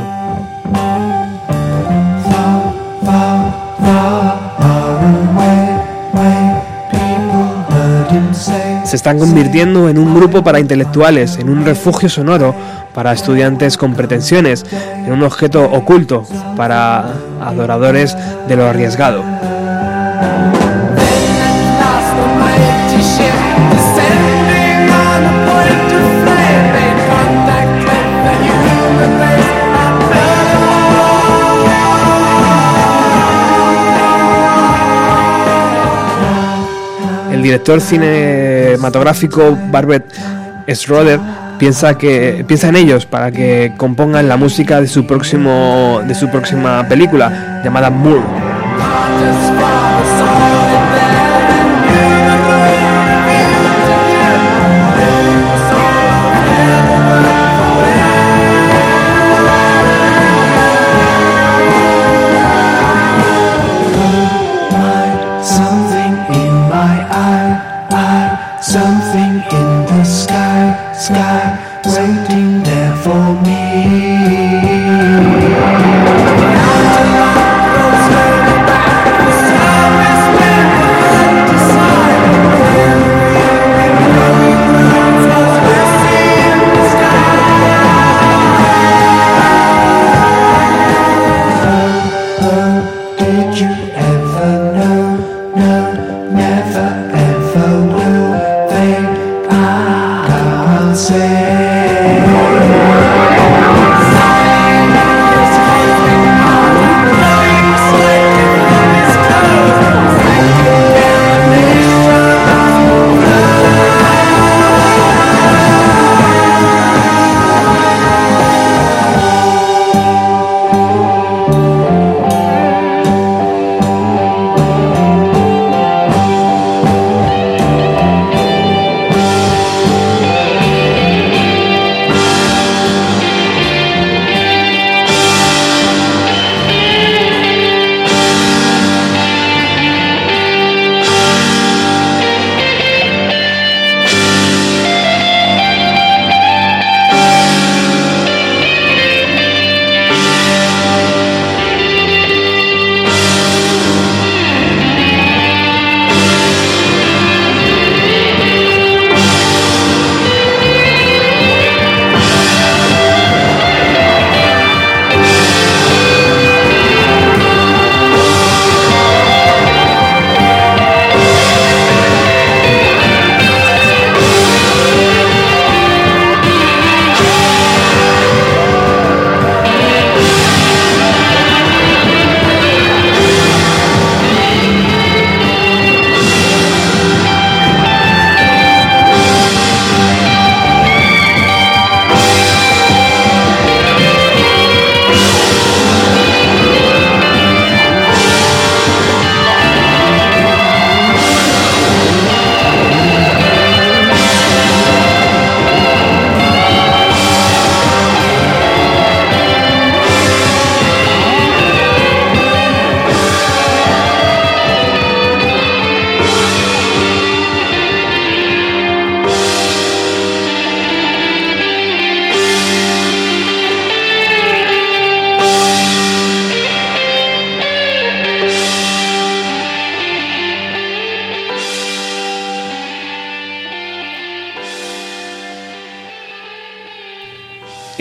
Se 8.85 8.95
están 8.95 9.19
convirtiendo 9.19 9.89
en 9.89 9.97
un 9.97 10.15
grupo 10.15 10.43
para 10.43 10.59
intelectuales, 10.59 11.37
en 11.37 11.49
un 11.49 11.65
refugio 11.65 12.07
sonoro 12.07 12.55
para 12.93 13.11
estudiantes 13.11 13.77
con 13.77 13.93
pretensiones, 13.93 14.65
en 14.71 15.11
un 15.11 15.23
objeto 15.23 15.63
oculto 15.63 16.25
para 16.55 17.05
adoradores 17.41 18.15
de 18.47 18.55
lo 18.55 18.65
arriesgado. 18.65 19.23
Director 37.53 37.81
cinematográfico 37.81 39.55
Barbet 39.69 40.05
Schroeder 40.73 41.19
piensa 41.59 41.95
que 41.99 42.43
piensa 42.47 42.69
en 42.69 42.77
ellos 42.77 43.05
para 43.05 43.31
que 43.31 43.73
compongan 43.77 44.27
la 44.27 44.37
música 44.37 44.81
de 44.81 44.87
su 44.87 45.05
próximo 45.05 46.01
de 46.07 46.15
su 46.15 46.31
próxima 46.31 46.87
película 46.89 47.61
llamada 47.63 47.91
Moore. 47.91 48.32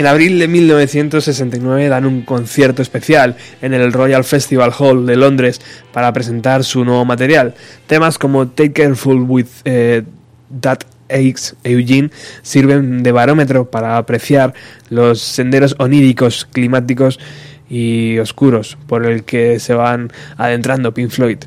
En 0.02 0.08
abril 0.08 0.40
de 0.40 0.48
1969 0.48 1.88
dan 1.88 2.06
un 2.06 2.22
concierto 2.22 2.82
especial 2.82 3.36
en 3.60 3.72
el 3.72 3.92
Royal 3.92 4.24
Festival 4.24 4.72
Hall 4.76 5.06
de 5.06 5.14
Londres 5.14 5.60
para 5.92 6.12
presentar 6.12 6.64
su 6.64 6.84
nuevo 6.84 7.04
material. 7.04 7.54
Temas 7.86 8.18
como 8.18 8.48
Take 8.48 8.72
Careful 8.72 9.22
with 9.22 9.46
eh, 9.64 10.02
That 10.60 10.80
Aches 11.08 11.54
Eugene 11.62 12.10
sirven 12.42 13.04
de 13.04 13.12
barómetro 13.12 13.70
para 13.70 13.96
apreciar 13.96 14.54
los 14.90 15.20
senderos 15.20 15.76
oníricos, 15.78 16.48
climáticos 16.50 17.20
y 17.70 18.18
oscuros 18.18 18.76
por 18.88 19.06
el 19.06 19.22
que 19.22 19.60
se 19.60 19.74
van 19.74 20.10
adentrando 20.36 20.92
Pink 20.92 21.10
Floyd. 21.10 21.38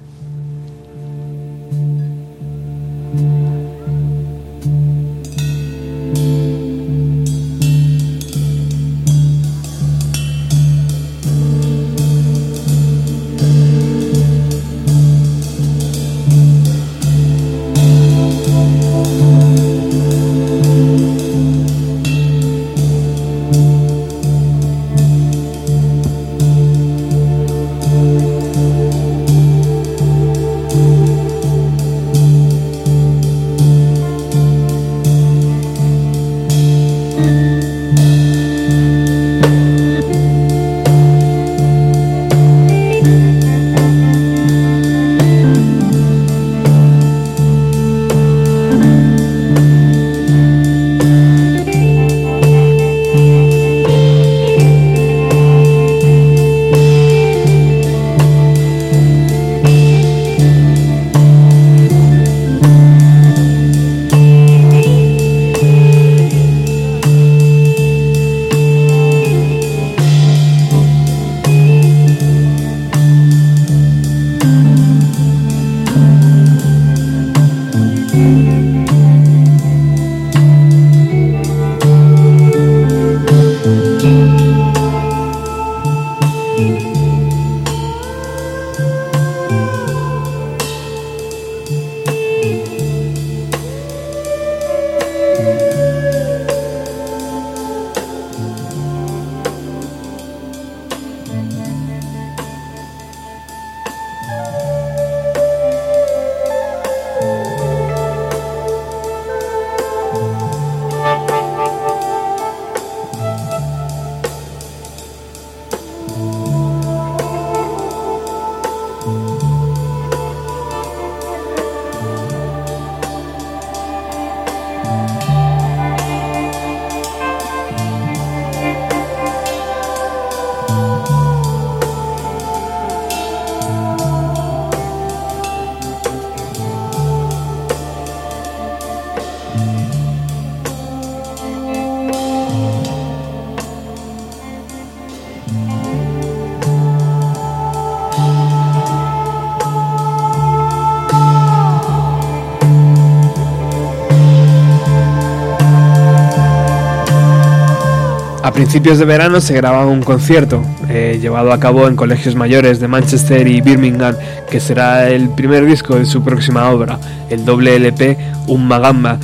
Principios 158.65 158.97
de 158.97 159.05
verano 159.05 159.41
se 159.41 159.53
graba 159.53 159.85
un 159.85 160.01
concierto 160.01 160.59
eh, 160.89 161.19
llevado 161.21 161.53
a 161.53 161.59
cabo 161.59 161.87
en 161.87 161.95
colegios 161.95 162.33
mayores 162.33 162.79
de 162.79 162.87
Manchester 162.87 163.47
y 163.47 163.61
Birmingham, 163.61 164.15
que 164.49 164.59
será 164.59 165.07
el 165.07 165.29
primer 165.29 165.67
disco 165.67 165.97
de 165.97 166.05
su 166.07 166.23
próxima 166.23 166.67
obra, 166.71 166.97
el 167.29 167.45
doble 167.45 167.75
LP 167.75 168.17
Un 168.47 168.67
Magamba. 168.67 169.19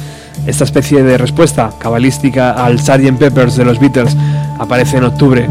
Esta 0.45 0.63
especie 0.63 1.01
de 1.01 1.17
respuesta 1.17 1.71
cabalística 1.79 2.51
al 2.51 2.79
Sgt. 2.79 3.17
Peppers 3.17 3.55
de 3.55 3.65
los 3.65 3.79
Beatles 3.79 4.15
aparece 4.59 4.97
en 4.97 5.05
octubre. 5.05 5.47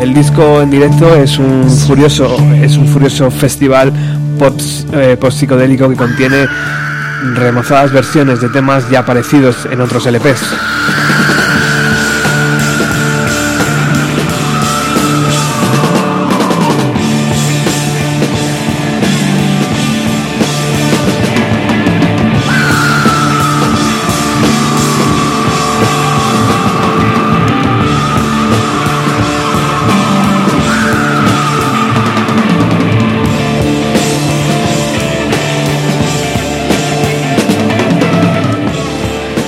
El 0.00 0.14
disco 0.14 0.62
en 0.62 0.70
directo 0.70 1.14
es 1.14 1.38
un 1.38 1.70
furioso, 1.70 2.38
es 2.62 2.78
un 2.78 2.88
furioso 2.88 3.30
festival 3.30 3.92
pop, 4.38 4.58
eh, 4.94 5.18
post-psicodélico 5.20 5.90
que 5.90 5.96
contiene 5.96 6.46
remozadas 7.34 7.92
versiones 7.92 8.40
de 8.40 8.48
temas 8.48 8.88
ya 8.88 9.00
aparecidos 9.00 9.66
en 9.70 9.82
otros 9.82 10.06
LPs. 10.06 10.40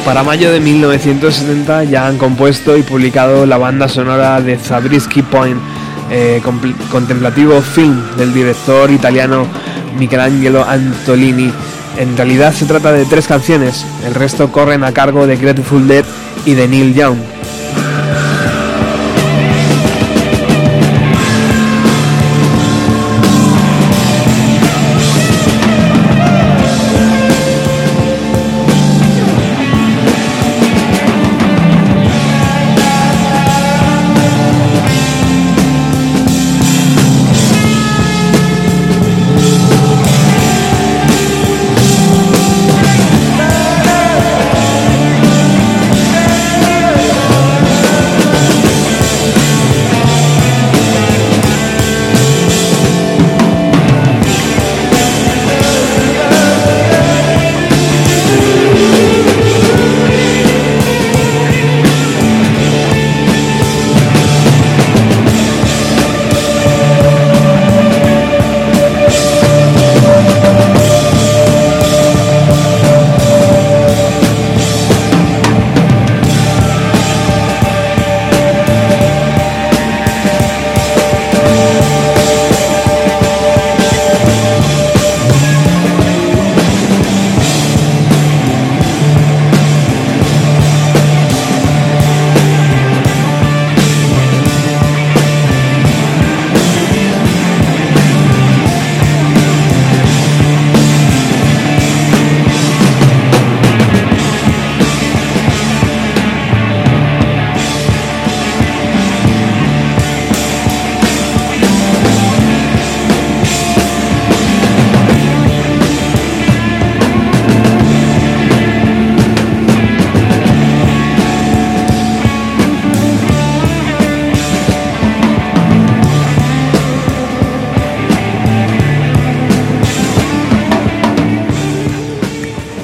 Para 0.08 0.22
mayo 0.22 0.50
de 0.50 0.58
1970 0.58 1.84
ya 1.84 2.06
han 2.06 2.16
compuesto 2.16 2.78
y 2.78 2.82
publicado 2.82 3.44
la 3.44 3.58
banda 3.58 3.90
sonora 3.90 4.40
de 4.40 4.56
Zabriskie 4.56 5.22
Point, 5.22 5.60
eh, 6.10 6.40
contemplativo 6.90 7.60
film 7.60 8.16
del 8.16 8.32
director 8.32 8.90
italiano 8.90 9.46
Michelangelo 9.98 10.64
Antolini. 10.64 11.52
En 11.98 12.16
realidad 12.16 12.54
se 12.54 12.64
trata 12.64 12.90
de 12.90 13.04
tres 13.04 13.26
canciones, 13.26 13.84
el 14.06 14.14
resto 14.14 14.50
corren 14.50 14.82
a 14.82 14.92
cargo 14.92 15.26
de 15.26 15.36
Grateful 15.36 15.86
Dead 15.86 16.06
y 16.46 16.54
de 16.54 16.66
Neil 16.68 16.94
Young. 16.94 17.18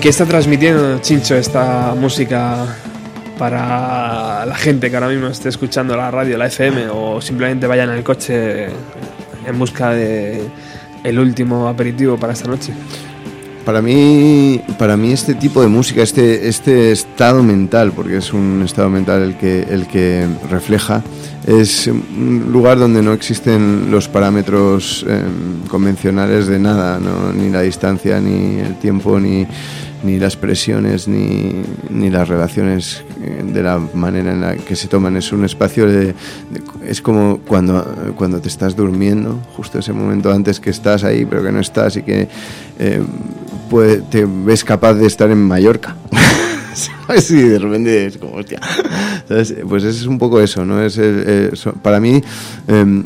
¿Qué 0.05 0.11
está 0.11 0.27
transmitiendo, 0.27 0.99
Chincho, 0.99 1.35
esta 1.35 1.95
música 1.99 2.67
para 3.39 4.45
la 4.45 4.55
gente 4.55 4.91
que 4.91 4.97
ahora 4.97 5.09
mismo 5.09 5.29
esté 5.29 5.49
escuchando 5.49 5.97
la 5.97 6.11
radio, 6.11 6.37
la 6.37 6.49
FM, 6.49 6.89
o 6.93 7.23
simplemente 7.23 7.67
vayan 7.67 7.89
el 7.89 8.05
coche 8.05 8.67
en 9.47 9.59
busca 9.59 9.93
de 9.93 10.43
el 11.03 11.19
último 11.19 11.69
aperitivo 11.69 12.19
para 12.19 12.35
esta 12.35 12.49
noche? 12.49 12.75
Para 13.65 13.81
mí, 13.81 14.61
para 14.79 14.99
mí 14.99 15.11
este 15.11 15.37
tipo 15.37 15.63
de 15.63 15.69
música, 15.69 16.03
este, 16.03 16.49
este 16.49 16.93
estado 16.93 17.43
mental, 17.43 17.93
porque 17.97 18.19
es 18.19 18.35
un 18.35 18.61
estado 18.63 18.91
mental 18.91 19.23
el 19.23 19.39
que, 19.39 19.63
el 19.63 19.87
que 19.87 20.27
refleja, 20.51 21.03
es 21.47 21.87
un 21.87 22.51
lugar 22.53 22.79
donde 22.79 23.01
no 23.01 23.15
existen 23.15 23.91
los 23.91 24.09
parámetros 24.09 25.07
eh, 25.09 25.23
convencionales 25.69 26.47
de 26.47 26.59
nada, 26.59 27.01
¿no? 27.01 27.33
ni 27.33 27.49
la 27.49 27.63
distancia, 27.63 28.21
ni 28.21 28.59
el 28.59 28.75
tiempo, 28.79 29.19
ni, 29.19 29.47
ni 30.05 30.19
las 30.19 30.37
presiones, 30.37 31.09
ni, 31.09 31.63
ni 31.91 32.11
las 32.11 32.29
relaciones 32.29 33.03
eh, 33.23 33.43
de 33.45 33.63
la 33.63 33.79
manera 33.95 34.33
en 34.33 34.41
la 34.41 34.57
que 34.57 34.77
se 34.77 34.87
toman. 34.87 35.17
Es 35.17 35.33
un 35.33 35.45
espacio 35.45 35.87
de, 35.87 36.15
es 36.87 37.01
como 37.01 37.39
cuando, 37.39 38.13
cuando 38.17 38.41
te 38.41 38.49
estás 38.49 38.77
durmiendo, 38.77 39.41
justo 39.57 39.79
ese 39.79 39.93
momento 39.93 40.31
antes 40.33 40.61
que 40.61 40.71
estás 40.71 41.05
ahí, 41.05 41.25
pero 41.25 41.43
que 41.43 41.53
no 41.53 41.61
estás 41.61 41.97
y 41.97 42.03
que 42.03 42.29
eh, 42.79 43.03
puede- 43.71 44.03
te 44.03 44.27
ves 44.27 44.63
capaz 44.63 44.95
de 44.95 45.07
estar 45.07 45.31
en 45.31 45.43
Mallorca. 45.43 45.97
¿Sabes? 47.07 47.31
Y 47.31 47.43
de 47.43 47.59
repente 47.59 48.07
es 48.07 48.19
como, 48.19 48.35
hostia. 48.35 48.61
¿Sabes? 49.29 49.55
Pues 49.69 49.85
es 49.85 50.07
un 50.07 50.19
poco 50.19 50.41
eso, 50.41 50.65
¿no? 50.65 50.83
Es 50.83 50.99
eh, 51.01 51.51
so- 51.55 51.73
para 51.73 52.01
mí, 52.01 52.23
eh, 52.69 53.03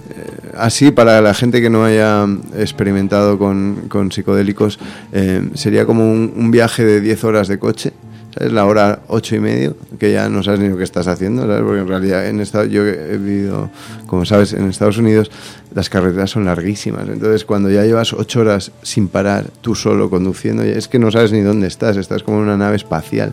así, 0.56 0.90
para 0.90 1.20
la 1.20 1.34
gente 1.34 1.60
que 1.60 1.70
no 1.70 1.84
haya 1.84 2.26
experimentado 2.56 3.38
con, 3.38 3.84
con 3.88 4.10
psicodélicos, 4.12 4.78
eh, 5.12 5.48
sería 5.54 5.86
como 5.86 6.10
un, 6.10 6.32
un 6.36 6.50
viaje 6.50 6.84
de 6.84 7.00
10 7.00 7.24
horas 7.24 7.48
de 7.48 7.58
coche. 7.58 7.92
¿Sabes? 8.34 8.52
La 8.52 8.66
hora 8.66 9.00
ocho 9.08 9.36
y 9.36 9.40
medio, 9.40 9.76
que 9.98 10.12
ya 10.12 10.28
no 10.28 10.42
sabes 10.42 10.60
ni 10.60 10.68
lo 10.68 10.76
que 10.76 10.84
estás 10.84 11.06
haciendo, 11.06 11.42
¿sabes? 11.42 11.62
Porque 11.62 11.80
en 11.80 11.88
realidad 11.88 12.26
en 12.28 12.40
esta- 12.40 12.66
yo 12.66 12.86
he 12.86 13.16
vivido, 13.16 13.70
como 14.06 14.24
sabes, 14.24 14.52
en 14.52 14.68
Estados 14.68 14.98
Unidos 14.98 15.30
las 15.74 15.88
carreteras 15.88 16.30
son 16.30 16.44
larguísimas. 16.44 17.08
Entonces, 17.08 17.44
cuando 17.44 17.70
ya 17.70 17.84
llevas 17.84 18.12
ocho 18.12 18.40
horas 18.40 18.72
sin 18.82 19.08
parar, 19.08 19.46
tú 19.60 19.74
solo 19.74 20.10
conduciendo, 20.10 20.62
es 20.62 20.88
que 20.88 20.98
no 20.98 21.10
sabes 21.10 21.32
ni 21.32 21.40
dónde 21.40 21.66
estás, 21.66 21.96
estás 21.96 22.22
como 22.22 22.38
en 22.38 22.44
una 22.44 22.56
nave 22.56 22.76
espacial. 22.76 23.32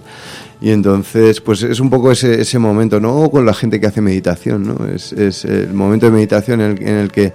Y 0.62 0.72
entonces, 0.72 1.42
pues 1.42 1.64
es 1.64 1.80
un 1.80 1.90
poco 1.90 2.12
ese, 2.12 2.60
momento, 2.60 3.00
no 3.00 3.30
con 3.30 3.46
la 3.46 3.54
gente 3.54 3.80
que 3.80 3.88
hace 3.88 4.02
meditación, 4.02 4.64
¿no? 4.66 4.88
Es, 4.88 5.12
el 5.46 5.74
momento 5.74 6.06
de 6.06 6.12
meditación 6.14 6.62
en 6.62 6.88
el, 6.88 7.12
que 7.12 7.34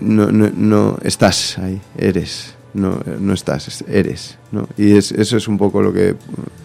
no, 0.00 0.30
no 0.30 0.98
estás 1.02 1.58
ahí, 1.58 1.80
eres. 1.96 2.54
No, 2.72 3.00
no 3.18 3.34
estás, 3.34 3.66
es- 3.68 3.84
eres. 3.88 4.38
¿no? 4.52 4.68
Y 4.76 4.96
es, 4.96 5.12
eso 5.12 5.36
es 5.36 5.46
un 5.48 5.58
poco 5.58 5.80
lo 5.82 5.92
que, 5.92 6.14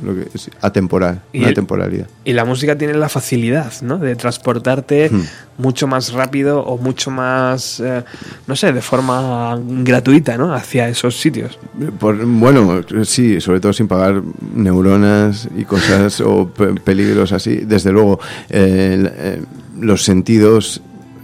lo 0.03 0.15
que 0.15 0.27
es 0.33 0.49
atemporal, 0.61 1.21
Y 1.33 1.39
una 1.39 1.49
el- 1.49 1.53
temporalidad. 1.55 2.07
Y 2.23 2.33
la 2.33 2.43
música 2.45 2.75
tiene 2.77 2.93
la 2.95 3.09
facilidad, 3.09 3.71
¿no? 3.81 3.97
De 3.99 4.15
transportarte 4.15 5.09
Hmm. 5.11 5.21
mucho 5.59 5.85
más 5.87 6.11
rápido 6.13 6.61
o 6.63 6.77
mucho 6.79 7.11
más, 7.11 7.79
eh, 7.79 8.03
no 8.47 8.55
sé, 8.55 8.73
de 8.73 8.81
forma 8.81 9.59
gratuita, 9.83 10.37
¿no? 10.37 10.53
Hacia 10.53 10.89
esos 10.89 11.19
sitios. 11.19 11.59
Por- 11.99 12.23
bueno, 12.25 12.81
sí, 13.03 13.39
sobre 13.41 13.59
todo 13.59 13.73
sin 13.73 13.87
pagar 13.87 14.21
neuronas 14.55 15.47
y 15.55 15.63
cosas 15.65 16.21
o 16.21 16.47
pe- 16.49 16.73
peligros 16.75 17.31
así. 17.31 17.57
Desde 17.57 17.91
luego, 17.91 18.19
eh, 18.49 19.41
los 19.79 20.03
sentidos, 20.03 20.81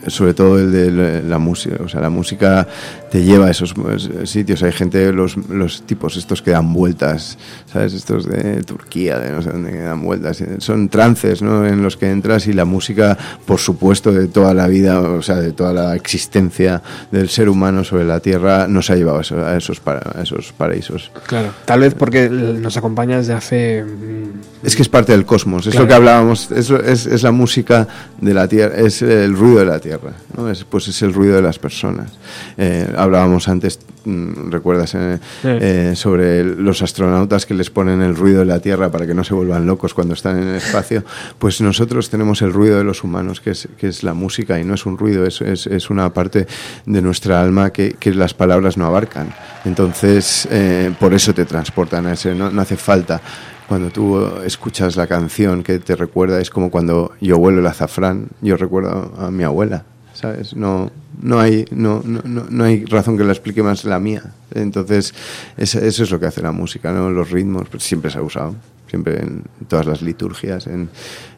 sobre 0.07 0.33
todo 0.33 0.59
el 0.59 0.71
de 0.71 1.21
la 1.23 1.37
música, 1.39 1.77
o 1.83 1.87
sea, 1.89 2.01
la 2.01 2.09
música 2.09 2.67
te 3.11 3.23
lleva 3.23 3.47
a 3.47 3.51
esos 3.51 3.73
eh, 3.77 4.25
sitios. 4.25 4.63
Hay 4.63 4.71
gente, 4.71 5.11
los, 5.11 5.35
los 5.49 5.81
tipos 5.83 6.15
estos 6.17 6.41
que 6.41 6.51
dan 6.51 6.73
vueltas, 6.73 7.37
¿sabes? 7.71 7.93
Estos 7.93 8.25
de 8.25 8.63
Turquía, 8.63 9.19
de 9.19 9.31
no 9.31 9.41
sé 9.41 9.49
dónde, 9.51 9.71
que 9.71 9.79
dan 9.79 10.01
vueltas. 10.01 10.41
Son 10.59 10.87
trances, 10.89 11.41
¿no? 11.41 11.67
En 11.67 11.83
los 11.83 11.97
que 11.97 12.09
entras 12.09 12.47
y 12.47 12.53
la 12.53 12.65
música, 12.65 13.17
por 13.45 13.59
supuesto, 13.59 14.11
de 14.13 14.27
toda 14.27 14.53
la 14.53 14.67
vida, 14.67 14.99
o 15.01 15.21
sea, 15.21 15.35
de 15.35 15.51
toda 15.51 15.73
la 15.73 15.95
existencia 15.95 16.81
del 17.11 17.27
ser 17.29 17.49
humano 17.49 17.83
sobre 17.83 18.05
la 18.05 18.19
Tierra, 18.21 18.67
nos 18.67 18.89
ha 18.89 18.95
llevado 18.95 19.17
a 19.17 19.21
esos, 19.21 19.37
a 19.39 19.57
esos, 19.57 19.79
para- 19.81 20.11
a 20.17 20.21
esos 20.23 20.53
paraísos. 20.53 21.11
Claro. 21.27 21.49
Tal 21.65 21.81
vez 21.81 21.93
porque 21.93 22.29
nos 22.29 22.77
acompaña 22.77 23.17
desde 23.17 23.33
hace... 23.33 23.83
mm, 23.83 24.65
Es 24.65 24.75
que 24.75 24.83
es 24.83 24.89
parte 24.89 25.11
del 25.11 25.25
cosmos, 25.25 25.67
es 25.67 25.71
Claro. 25.71 25.83
lo 25.85 25.87
que 25.89 25.93
hablábamos, 25.95 26.49
es, 26.51 26.69
es, 26.69 27.05
es 27.07 27.23
la 27.23 27.31
música 27.31 27.87
de 28.21 28.33
la 28.33 28.47
Tierra, 28.47 28.75
es 28.77 29.01
el 29.01 29.35
ruido 29.35 29.59
de 29.59 29.65
la 29.65 29.79
Tierra, 29.79 30.13
¿no? 30.37 30.49
es, 30.49 30.63
pues 30.63 30.87
es 30.87 31.01
el 31.01 31.13
ruido 31.13 31.35
de 31.35 31.41
las 31.41 31.59
personas. 31.59 32.09
Eh, 32.57 32.87
hablábamos 33.01 33.47
antes, 33.47 33.79
mm, 34.05 34.51
recuerdas, 34.51 34.95
eh, 34.95 35.19
eh, 35.43 35.93
sobre 35.95 36.43
los 36.43 36.81
astronautas 36.81 37.45
que 37.45 37.53
les 37.53 37.69
ponen 37.69 38.01
el 38.01 38.15
ruido 38.15 38.39
de 38.39 38.45
la 38.45 38.59
Tierra 38.59 38.91
para 38.91 39.07
que 39.07 39.13
no 39.13 39.23
se 39.23 39.33
vuelvan 39.33 39.65
locos 39.65 39.93
cuando 39.93 40.13
están 40.13 40.41
en 40.41 40.49
el 40.49 40.55
espacio, 40.55 41.03
pues 41.39 41.61
nosotros 41.61 42.09
tenemos 42.09 42.41
el 42.41 42.53
ruido 42.53 42.77
de 42.77 42.83
los 42.83 43.03
humanos, 43.03 43.41
que 43.41 43.51
es, 43.51 43.67
que 43.77 43.87
es 43.87 44.03
la 44.03 44.13
música, 44.13 44.59
y 44.59 44.63
no 44.63 44.75
es 44.75 44.85
un 44.85 44.97
ruido, 44.97 45.25
es, 45.25 45.41
es, 45.41 45.67
es 45.67 45.89
una 45.89 46.13
parte 46.13 46.47
de 46.85 47.01
nuestra 47.01 47.41
alma 47.41 47.71
que, 47.71 47.93
que 47.93 48.13
las 48.13 48.33
palabras 48.33 48.77
no 48.77 48.85
abarcan. 48.85 49.33
Entonces, 49.65 50.47
eh, 50.51 50.93
por 50.99 51.13
eso 51.13 51.33
te 51.33 51.45
transportan 51.45 52.05
a 52.07 52.13
ese, 52.13 52.35
no, 52.35 52.49
no 52.51 52.61
hace 52.61 52.77
falta. 52.77 53.21
Cuando 53.67 53.89
tú 53.89 54.21
escuchas 54.43 54.97
la 54.97 55.07
canción 55.07 55.63
que 55.63 55.79
te 55.79 55.95
recuerda, 55.95 56.41
es 56.41 56.49
como 56.49 56.69
cuando 56.69 57.13
yo 57.21 57.37
huelo 57.37 57.59
el 57.59 57.67
azafrán, 57.67 58.27
yo 58.41 58.57
recuerdo 58.57 59.13
a 59.17 59.31
mi 59.31 59.43
abuela, 59.43 59.85
¿sabes? 60.13 60.55
No, 60.55 60.91
no, 61.21 61.39
hay, 61.39 61.65
no, 61.71 62.01
no, 62.05 62.21
no, 62.23 62.63
hay 62.63 62.85
razón 62.85 63.17
que 63.17 63.23
la 63.23 63.31
explique 63.31 63.63
más 63.63 63.83
la 63.85 63.99
mía. 63.99 64.23
Entonces, 64.53 65.13
es- 65.57 65.75
eso 65.75 66.03
es 66.03 66.11
lo 66.11 66.19
que 66.19 66.25
hace 66.27 66.41
la 66.41 66.51
música, 66.51 66.91
¿no? 66.91 67.09
Los 67.09 67.31
ritmos, 67.31 67.67
pues 67.69 67.83
siempre 67.83 68.11
se 68.11 68.17
ha 68.17 68.21
usado, 68.21 68.55
siempre 68.87 69.19
en 69.21 69.43
todas 69.67 69.85
las 69.85 70.01
liturgias, 70.01 70.67
en, 70.67 70.89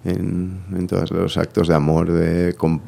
en, 0.05 0.87
todos 0.87 1.11
los 1.11 1.37
actos 1.37 1.67
de 1.67 1.75
amor, 1.75 2.11
de, 2.11 2.45
de, 2.47 2.53
com- 2.55 2.79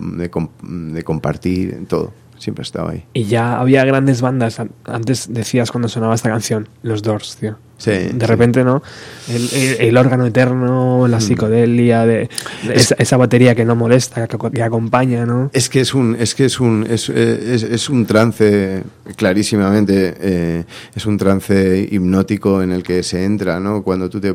de 0.94 1.04
compartir, 1.04 1.74
en 1.74 1.86
todo. 1.86 2.14
Siempre 2.38 2.64
ha 2.64 2.66
estado 2.66 2.90
ahí. 2.90 3.06
Y 3.14 3.24
ya 3.26 3.58
había 3.60 3.86
grandes 3.86 4.22
bandas. 4.22 4.60
An- 4.60 4.72
Antes 4.84 5.28
decías 5.34 5.72
cuando 5.72 5.88
sonaba 5.88 6.16
esta 6.16 6.30
canción, 6.30 6.68
los 6.84 7.02
Doors, 7.02 7.38
tío. 7.38 7.58
Sí, 7.78 7.92
De 7.92 8.10
sí. 8.12 8.18
repente, 8.26 8.64
¿no? 8.64 8.82
El, 9.28 9.50
el- 9.54 9.82
el 9.82 9.98
órgano 9.98 10.26
eterno, 10.26 11.08
la 11.10 11.18
Mm. 11.18 11.22
psicodelia, 11.22 12.06
de, 12.06 12.30
de 12.68 12.74
Es- 12.74 12.84
esa, 12.84 12.96
esa 13.00 13.18
batería 13.18 13.54
que 13.54 13.66
no 13.66 13.76
molesta, 13.76 14.28
que, 14.28 14.38
que 14.52 14.64
acompaña, 14.64 15.26
¿no? 15.26 15.50
Es 15.54 15.68
que 15.70 15.82
es 15.82 15.94
un, 15.94 16.16
es 16.18 16.36
que 16.36 16.46
es 16.46 16.60
un, 16.62 16.88
es, 16.90 17.10
es, 17.10 17.64
es 17.64 17.90
un 17.90 18.06
trance, 18.06 18.84
clarísimamente, 19.18 20.16
eh, 20.20 20.64
es 20.96 21.06
un 21.06 21.18
trance 21.18 21.88
hipnótico 21.92 22.62
en 22.62 22.72
el 22.72 22.84
que 22.84 23.04
se 23.04 23.26
entra, 23.26 23.60
¿no? 23.60 23.84
Cuando 23.84 24.10
tú 24.10 24.22
te, 24.22 24.34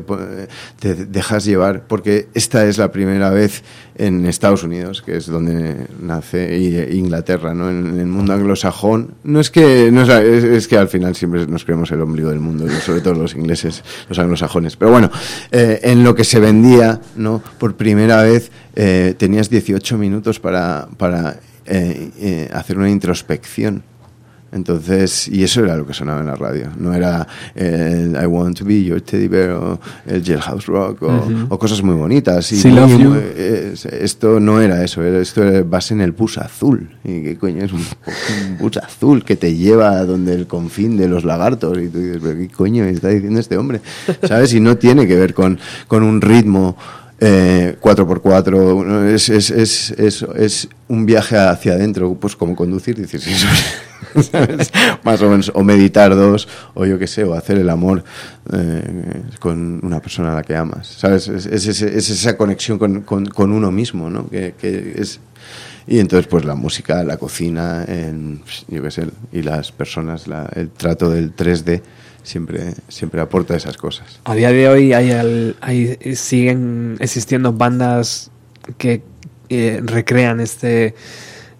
te 0.79 0.93
dejas 1.05 1.43
llevar, 1.45 1.83
porque 1.87 2.27
esta 2.35 2.65
es 2.65 2.77
la 2.77 2.91
primera 2.91 3.29
vez 3.31 3.63
en 3.95 4.25
Estados 4.25 4.63
Unidos, 4.63 5.01
que 5.01 5.17
es 5.17 5.27
donde 5.27 5.87
nace 6.01 6.57
y- 6.57 6.97
Inglaterra, 6.97 7.53
¿no? 7.53 7.69
En, 7.69 7.99
el 7.99 8.07
mundo 8.07 8.33
anglosajón. 8.33 9.15
No 9.23 9.39
es 9.39 9.49
que, 9.51 9.89
no 9.91 10.03
es, 10.03 10.09
es- 10.09 10.67
que 10.67 10.77
al 10.77 10.87
final 10.87 11.15
siempre 11.15 11.45
nos 11.47 11.65
creemos 11.65 11.91
el 11.91 12.01
ombligo 12.01 12.29
del 12.29 12.39
mundo, 12.39 12.67
sobre 12.85 13.01
todo 13.01 13.13
los 13.15 13.35
ingleses, 13.35 13.83
los 14.09 14.17
anglosajones. 14.19 14.75
Pero 14.75 14.91
bueno, 14.91 15.11
eh, 15.51 15.79
en 15.83 16.03
lo 16.03 16.15
que 16.15 16.23
se 16.23 16.39
vendía, 16.39 16.99
¿no? 17.15 17.41
Por 17.59 17.75
primera 17.75 18.21
vez 18.23 18.51
eh, 18.75 19.13
tenías 19.17 19.49
18 19.49 19.97
minutos 19.97 20.39
para, 20.39 20.87
para 20.97 21.39
eh, 21.65 22.09
eh, 22.19 22.49
hacer 22.53 22.77
una 22.77 22.89
introspección. 22.89 23.83
Entonces, 24.51 25.27
y 25.29 25.43
eso 25.43 25.63
era 25.63 25.77
lo 25.77 25.85
que 25.87 25.93
sonaba 25.93 26.19
en 26.21 26.27
la 26.27 26.35
radio. 26.35 26.69
No 26.77 26.93
era 26.93 27.25
el 27.55 28.17
I 28.21 28.25
want 28.25 28.57
to 28.59 28.65
be 28.65 28.83
your 28.83 28.99
teddy 29.01 29.27
bear 29.27 29.51
o 29.51 29.79
el 30.05 30.21
jailhouse 30.23 30.65
rock 30.65 31.03
o, 31.49 31.57
cosas 31.57 31.81
muy 31.81 31.95
bonitas. 31.95 32.51
Y 32.51 32.57
Sí, 32.57 32.69
esto 33.91 34.39
no 34.39 34.59
era 34.61 34.83
eso, 34.83 35.03
esto 35.03 35.43
era- 35.43 35.63
vas 35.63 35.91
en 35.91 36.01
el 36.01 36.11
bus 36.11 36.37
azul. 36.37 36.89
¿Y 37.03 37.23
qué 37.23 37.37
coño 37.37 37.63
es 37.63 37.71
un, 37.71 37.79
un 37.79 38.57
bus 38.59 38.77
azul 38.77 39.23
que 39.23 39.35
te 39.35 39.55
lleva 39.55 39.91
a 39.91 40.05
donde 40.05 40.33
el 40.33 40.47
confín 40.47 40.97
de 40.97 41.07
los 41.07 41.23
lagartos? 41.23 41.77
Y 41.77 41.87
tú 41.87 41.99
dices, 41.99 42.19
¿pero 42.21 42.37
qué 42.37 42.49
coño 42.49 42.83
está 42.85 43.09
diciendo 43.09 43.39
este 43.39 43.57
hombre? 43.57 43.81
¿Sabes? 44.27 44.53
Y 44.53 44.59
no 44.59 44.77
tiene 44.77 45.07
que 45.07 45.15
ver 45.15 45.33
con, 45.33 45.59
con 45.87 46.03
un 46.03 46.19
ritmo. 46.21 46.75
Eh, 47.23 47.77
4x4 47.79 48.83
¿no? 48.83 49.07
es, 49.07 49.29
es, 49.29 49.51
es, 49.51 49.91
es, 49.91 50.67
un 50.87 51.05
viaje 51.05 51.37
hacia 51.37 51.73
adentro 51.73 52.15
pues 52.15 52.35
como 52.35 52.55
conducir 52.55 52.95
16 52.95 53.45
horas 53.45 54.25
¿sabes? 54.31 54.71
más 55.03 55.21
o 55.21 55.29
menos 55.29 55.51
o 55.53 55.63
meditar 55.63 56.15
dos 56.15 56.47
o 56.73 56.83
yo 56.87 56.97
qué 56.97 57.05
sé 57.05 57.23
o 57.23 57.35
hacer 57.35 57.59
el 57.59 57.69
amor 57.69 58.03
eh, 58.51 59.21
con 59.39 59.79
una 59.85 59.99
persona 60.01 60.31
a 60.31 60.35
la 60.35 60.41
que 60.41 60.55
amas 60.55 60.87
sabes 60.87 61.27
es, 61.27 61.45
esa 61.45 62.35
conexión 62.37 62.79
con, 62.79 63.01
con, 63.01 63.27
con 63.27 63.51
uno 63.51 63.71
mismo 63.71 64.09
no 64.09 64.27
que, 64.27 64.55
que 64.59 64.95
es 64.97 65.19
y 65.85 65.99
entonces 65.99 66.25
pues 66.25 66.43
la 66.43 66.55
música 66.55 67.03
la 67.03 67.17
cocina 67.17 67.85
yo 68.67 68.81
qué 68.81 68.89
sé 68.89 69.05
y 69.31 69.43
las 69.43 69.71
personas 69.71 70.27
la- 70.27 70.49
el 70.55 70.71
trato 70.71 71.07
del 71.11 71.35
3D 71.35 71.83
siempre 72.23 72.73
siempre 72.87 73.21
aporta 73.21 73.55
esas 73.55 73.77
cosas 73.77 74.19
A 74.25 74.35
día 74.35 74.51
de 74.51 74.67
hoy 74.69 74.93
hay, 74.93 75.11
al- 75.11 75.55
hay- 75.61 75.97
siguen 76.15 76.97
existiendo 76.99 77.53
bandas 77.53 78.31
que 78.77 79.01
eh, 79.49 79.81
recrean 79.83 80.39
este, 80.39 80.95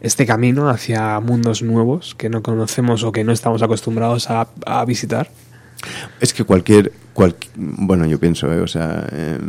este 0.02 0.26
camino 0.26 0.70
hacia 0.70 1.20
mundos 1.20 1.62
nuevos 1.64 2.16
que 2.16 2.30
no 2.30 2.42
conocemos 2.44 3.04
o 3.04 3.12
que 3.12 3.24
no 3.24 3.32
estamos 3.32 3.62
acostumbrados 3.64 4.30
a, 4.30 4.48
a 4.66 4.86
visitar. 4.86 5.30
es 6.20 6.32
que 6.34 6.44
cualquier, 6.44 6.92
cual- 7.14 7.36
bueno, 7.56 8.06
yo 8.06 8.20
pienso, 8.20 8.52
¿eh? 8.54 8.62
o 8.62 8.68
sea, 8.68 9.08
eh, 9.12 9.40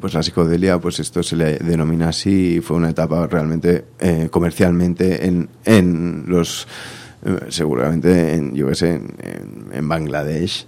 pues 0.00 0.14
la 0.14 0.22
psicodelia, 0.22 0.78
pues 0.78 1.00
esto 1.00 1.22
se 1.22 1.34
le 1.36 1.56
denomina 1.58 2.08
así 2.10 2.56
y 2.56 2.60
fue 2.60 2.76
una 2.76 2.90
etapa 2.90 3.26
realmente 3.26 3.84
eh, 3.98 4.28
comercialmente 4.30 5.26
en, 5.26 5.48
en 5.64 6.24
los, 6.28 6.66
eh, 6.66 6.68
seguramente, 7.48 8.34
en, 8.34 8.54
yo 8.54 8.68
qué 8.68 8.74
en- 9.20 9.66
en 9.72 9.88
Bangladesh. 9.88 10.66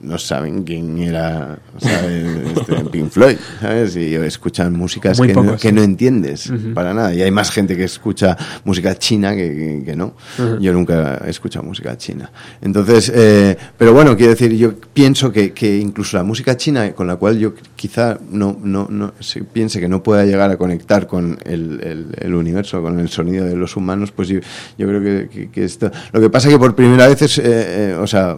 No 0.00 0.18
saben 0.18 0.62
quién 0.64 0.98
era 0.98 1.58
¿sabes? 1.78 2.24
Este, 2.56 2.84
Pink 2.90 3.10
Floyd, 3.10 3.36
¿sabes? 3.60 3.94
Y 3.96 4.14
escuchan 4.14 4.72
músicas 4.72 5.20
que, 5.20 5.28
no, 5.28 5.42
pocos, 5.44 5.60
que 5.60 5.68
sí. 5.68 5.74
no 5.74 5.82
entiendes 5.82 6.50
para 6.74 6.94
nada. 6.94 7.12
Y 7.14 7.20
hay 7.20 7.30
más 7.30 7.50
gente 7.50 7.76
que 7.76 7.84
escucha 7.84 8.36
música 8.64 8.94
china 8.98 9.34
que, 9.34 9.54
que- 9.54 9.82
que 9.84 9.96
no. 9.96 10.14
Yo 10.60 10.72
nunca 10.72 11.20
he 11.26 11.30
escuchado 11.30 11.64
música 11.66 11.96
china. 11.98 12.30
Entonces, 12.62 13.12
eh, 13.14 13.56
pero 13.76 13.92
bueno, 13.92 14.16
quiero 14.16 14.30
decir, 14.32 14.52
yo 14.56 14.74
pienso 14.78 15.30
que, 15.30 15.52
incluso 15.80 16.16
la 16.16 16.22
música 16.24 16.56
china, 16.56 16.92
con 16.92 17.06
la 17.06 17.16
cual 17.16 17.38
yo 17.38 17.52
quizá 17.76 18.18
no, 18.30 18.58
no, 18.62 18.86
no 18.90 19.12
se 19.20 19.44
piense 19.44 19.80
que 19.80 19.88
no 19.88 20.02
pueda 20.02 20.24
llegar 20.24 20.50
a 20.50 20.56
conectar 20.56 21.06
con 21.06 21.38
el, 21.44 21.80
el- 21.82 22.06
el 22.18 22.34
universo, 22.34 22.80
con 22.80 22.98
el 23.00 23.08
sonido 23.10 23.44
de 23.44 23.54
los 23.56 23.76
humanos, 23.76 24.12
pues 24.12 24.28
yo, 24.28 24.40
yo 24.78 24.86
creo 24.88 25.28
que, 25.28 25.64
esto... 25.64 25.90
Lo 26.12 26.20
que 26.20 26.30
pasa 26.30 26.48
que 26.48 26.58
por 26.58 26.74
primera 26.74 27.06
vez 27.08 27.20
es, 27.22 27.38
eh, 27.38 27.42
eh, 27.44 27.96
o 28.00 28.06
sea, 28.06 28.36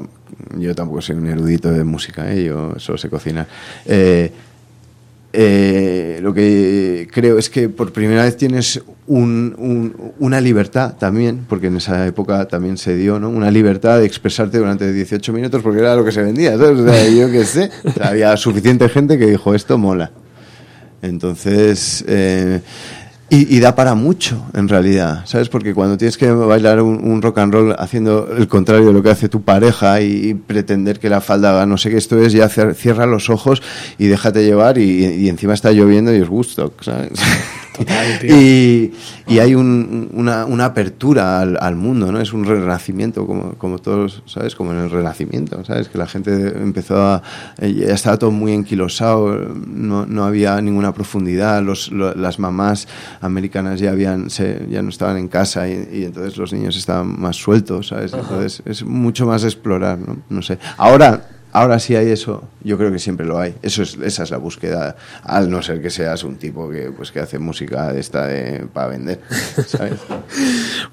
yo 0.59 0.75
tampoco 0.75 1.01
soy 1.01 1.17
un 1.17 1.27
erudito 1.29 1.71
de 1.71 1.85
música, 1.85 2.33
¿eh? 2.33 2.45
yo 2.45 2.75
solo 2.79 2.99
sé 2.99 3.09
cocinar. 3.09 3.47
Eh, 3.87 4.31
eh, 5.39 6.19
lo 6.23 6.33
que 6.33 7.09
creo 7.13 7.37
es 7.39 7.51
que 7.51 7.69
por 7.69 7.93
primera 7.93 8.25
vez 8.25 8.37
tienes 8.37 8.81
un- 9.07 9.55
un- 9.59 10.13
una 10.19 10.41
libertad 10.41 10.95
también, 10.99 11.45
porque 11.49 11.67
en 11.67 11.77
esa 11.77 12.07
época 12.07 12.47
también 12.49 12.79
se 12.79 12.97
dio, 12.97 13.19
¿no? 13.21 13.29
Una 13.29 13.51
libertad 13.51 13.99
de 13.99 14.07
expresarte 14.07 14.57
durante 14.59 14.91
18 14.93 15.33
minutos 15.35 15.63
porque 15.63 15.81
era 15.81 15.95
lo 15.95 16.05
que 16.05 16.13
se 16.13 16.23
vendía. 16.23 16.55
O 16.57 16.59
sea, 16.59 17.09
yo 17.09 17.31
qué 17.31 17.45
sé, 17.45 17.71
había 18.01 18.35
suficiente 18.39 18.89
gente 18.89 19.19
que 19.19 19.27
dijo, 19.27 19.55
esto 19.55 19.77
mola. 19.77 20.11
Entonces, 21.03 22.03
eh, 22.09 22.61
y, 23.29 23.57
y 23.57 23.61
da 23.61 23.75
para 23.75 23.95
mucho, 23.95 24.45
en 24.55 24.69
realidad, 24.69 25.23
¿sabes? 25.27 25.49
Porque 25.49 25.75
cuando 25.75 25.97
tienes 25.97 26.17
que 26.17 26.31
bailar 26.31 26.81
un, 26.81 27.21
rock 27.23 27.39
and 27.39 27.53
roll 27.53 27.77
haciendo 27.79 28.29
el 28.37 28.47
contrario 28.47 28.87
de 28.87 28.93
lo 28.93 29.03
que 29.03 29.11
hace 29.11 29.29
tu 29.29 29.43
pareja 29.43 30.01
y, 30.01 30.35
pretender 30.35 31.01
que 31.01 31.11
la 31.11 31.21
falda 31.21 31.51
haga 31.51 31.67
no 31.67 31.77
sé 31.77 31.91
qué 31.91 31.97
esto 31.97 32.21
es, 32.21 32.33
ya 32.33 32.49
cierra 32.49 33.07
los 33.07 33.29
ojos 33.31 33.63
y 33.99 34.07
déjate 34.07 34.45
llevar 34.45 34.79
y, 34.79 35.07
y 35.07 35.29
encima 35.29 35.55
está 35.55 35.73
lloviendo 35.73 36.15
y 36.15 36.19
es 36.19 36.29
gusto, 36.29 36.73
¿sabes? 36.81 37.13
y, 38.23 38.93
y 39.27 39.39
hay 39.39 39.55
un- 39.55 40.11
una, 40.13 40.45
una 40.45 40.67
apertura 40.67 41.41
al, 41.41 41.59
al 41.61 41.77
mundo, 41.77 42.11
¿no? 42.13 42.21
Es 42.21 42.33
un 42.33 42.45
renacimiento, 42.45 43.27
como, 43.27 43.53
como 43.55 43.79
todos, 43.79 44.23
¿sabes? 44.27 44.55
Como 44.55 44.73
en 44.73 44.79
el 44.79 44.91
renacimiento, 44.91 45.65
¿sabes? 45.65 45.89
Que 45.89 45.99
la 45.99 46.07
gente 46.07 46.31
empezó 46.63 46.97
a... 47.03 47.23
ya 47.61 47.95
estaba 47.95 48.17
todo 48.19 48.31
muy 48.31 48.53
enquilosado, 48.53 49.37
no, 49.67 50.07
no 50.07 50.25
había 50.25 50.61
ninguna 50.61 50.93
profundidad, 50.95 51.63
los, 51.63 51.91
lo- 51.93 52.15
las 52.15 52.39
mamás 52.39 52.89
americanas 53.21 53.81
ya, 53.81 53.91
habían, 53.91 54.31
se, 54.31 54.67
ya 54.71 54.83
no 54.83 54.89
estaban 54.89 55.17
en 55.17 55.29
casa 55.29 55.69
y, 55.69 55.89
y 55.93 56.05
entonces 56.05 56.37
los 56.37 56.53
niños 56.53 56.77
estaban 56.77 57.21
más 57.21 57.37
sueltos, 57.37 57.89
¿sabes? 57.89 58.15
Ajá. 58.15 58.23
Entonces 58.23 58.63
es 58.65 58.85
mucho 58.85 59.27
más 59.27 59.45
explorar, 59.45 59.99
¿no? 59.99 60.19
No 60.29 60.43
sé. 60.43 60.59
Ahora... 60.77 61.31
Ahora 61.57 61.79
sí 61.79 61.97
hay 61.97 62.11
eso, 62.11 62.47
yo 62.63 62.77
creo 62.77 62.93
que 62.93 62.99
siempre 62.99 63.25
lo 63.25 63.39
hay. 63.39 63.55
Eso 63.63 63.83
es, 63.83 63.97
esa 64.05 64.25
es 64.25 64.31
la 64.31 64.37
búsqueda, 64.37 64.95
al 65.23 65.49
no 65.49 65.63
ser 65.63 65.81
que 65.81 65.89
seas 65.89 66.23
un 66.23 66.37
tipo 66.37 66.69
que 66.69 66.91
pues 66.95 67.11
que 67.11 67.19
hace 67.19 67.39
música 67.39 67.95
de 67.95 68.01
esta 68.01 68.27
de, 68.27 68.67
para 68.71 68.89
vender, 68.89 69.21
¿sabes? 69.67 69.95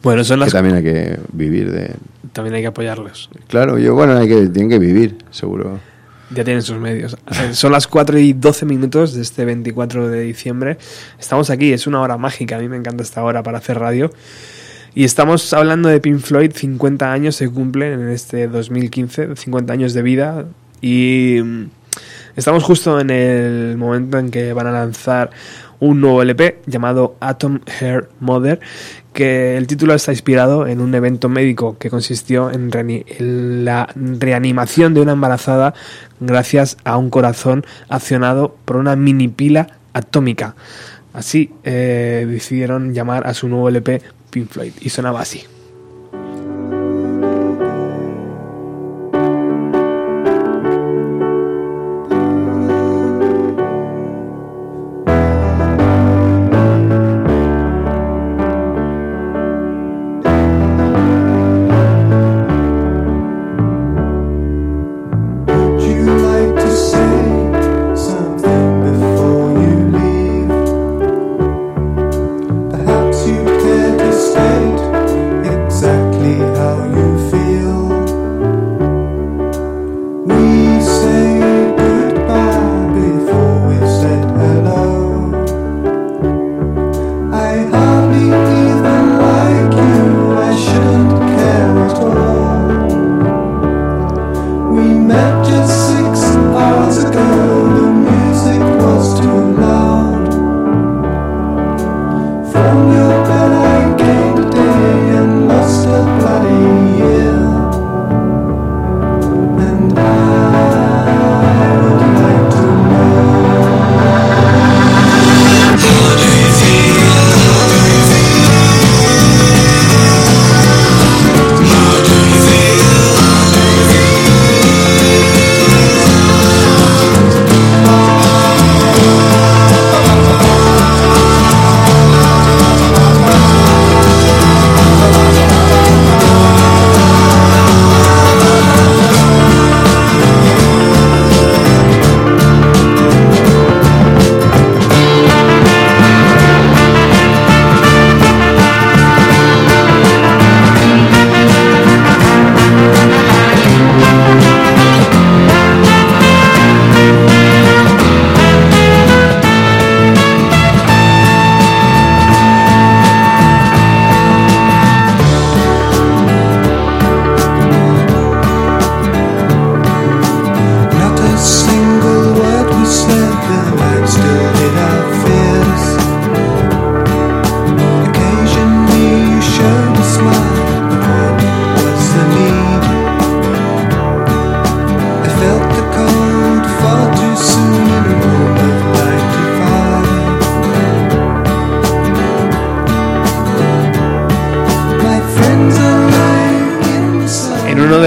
Bueno, 0.01 0.23
son 0.23 0.39
Que 0.39 0.45
las... 0.45 0.53
también 0.53 0.77
hay 0.77 0.83
que 0.83 1.19
vivir 1.33 1.69
de. 1.69 1.91
También 2.31 2.55
hay 2.55 2.61
que 2.61 2.67
apoyarlos. 2.67 3.29
Claro, 3.49 3.77
yo 3.77 3.93
bueno, 3.93 4.17
hay 4.17 4.29
que 4.29 4.47
tienen 4.47 4.69
que 4.69 4.79
vivir, 4.79 5.17
seguro. 5.31 5.81
Ya 6.29 6.45
tienen 6.45 6.61
sus 6.61 6.77
medios. 6.77 7.17
Eh, 7.27 7.49
Son 7.53 7.73
las 7.73 7.85
4 7.85 8.17
y 8.19 8.31
12 8.31 8.65
minutos 8.65 9.13
de 9.15 9.21
este 9.21 9.43
24 9.43 10.07
de 10.07 10.21
diciembre. 10.21 10.77
Estamos 11.19 11.49
aquí, 11.49 11.73
es 11.73 11.87
una 11.87 11.99
hora 11.99 12.17
mágica. 12.17 12.55
A 12.55 12.59
mí 12.59 12.69
me 12.69 12.77
encanta 12.77 13.03
esta 13.03 13.21
hora 13.21 13.43
para 13.43 13.57
hacer 13.57 13.79
radio. 13.79 14.11
Y 14.95 15.05
estamos 15.05 15.51
hablando 15.53 15.89
de 15.89 15.99
Pink 15.99 16.19
Floyd, 16.19 16.51
50 16.53 17.11
años 17.11 17.35
se 17.35 17.49
cumplen 17.49 17.99
en 17.99 18.09
este 18.09 18.47
2015, 18.47 19.35
50 19.35 19.73
años 19.73 19.93
de 19.93 20.03
vida. 20.03 20.45
Y 20.81 21.39
mm, 21.43 21.63
estamos 22.35 22.63
justo 22.63 22.99
en 22.99 23.09
el 23.09 23.75
momento 23.75 24.19
en 24.19 24.29
que 24.29 24.53
van 24.53 24.67
a 24.67 24.71
lanzar 24.71 25.31
un 25.79 25.99
nuevo 25.99 26.21
LP 26.21 26.59
llamado 26.67 27.15
Atom 27.21 27.61
Hair 27.65 28.09
Mother, 28.19 28.59
que 29.13 29.57
el 29.57 29.65
título 29.65 29.95
está 29.95 30.11
inspirado 30.11 30.67
en 30.67 30.79
un 30.79 30.93
evento 30.93 31.27
médico 31.27 31.75
que 31.79 31.89
consistió 31.89 32.51
en, 32.51 32.69
la 33.65 33.89
reanimación 33.95 34.93
de 34.93 35.01
una 35.01 35.13
embarazada 35.13 35.73
gracias 36.19 36.77
a 36.83 36.97
un 36.97 37.09
corazón 37.09 37.65
accionado 37.89 38.55
por 38.63 38.75
una 38.75 38.95
mini 38.95 39.27
pila 39.27 39.79
atómica. 39.93 40.55
Así 41.13 41.51
eh, 41.63 42.27
decidieron 42.29 42.93
llamar 42.93 43.25
a 43.25 43.33
su 43.33 43.47
nuevo 43.47 43.69
LP 43.69 44.03
Pink 44.33 44.49
Floyd 44.49 44.73
y 44.81 44.89
sonaba 44.89 45.21
así. 45.21 45.52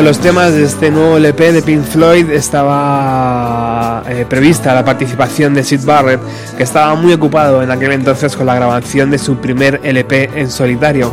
Los 0.06 0.18
temas 0.20 0.52
de 0.52 0.62
este 0.62 0.92
nuevo 0.92 1.16
LP 1.16 1.52
de 1.52 1.62
Pink 1.62 1.82
Floyd 1.82 2.30
estaba 2.30 4.04
eh, 4.08 4.24
prevista 4.28 4.72
la 4.72 4.84
participación 4.84 5.52
de 5.52 5.64
Sid 5.64 5.84
Barrett, 5.84 6.20
que 6.56 6.62
estaba 6.62 6.94
muy 6.94 7.12
ocupado 7.12 7.60
en 7.60 7.72
aquel 7.72 7.90
entonces 7.90 8.36
con 8.36 8.46
la 8.46 8.54
grabación 8.54 9.10
de 9.10 9.18
su 9.18 9.38
primer 9.38 9.80
LP 9.82 10.30
en 10.36 10.48
solitario. 10.48 11.12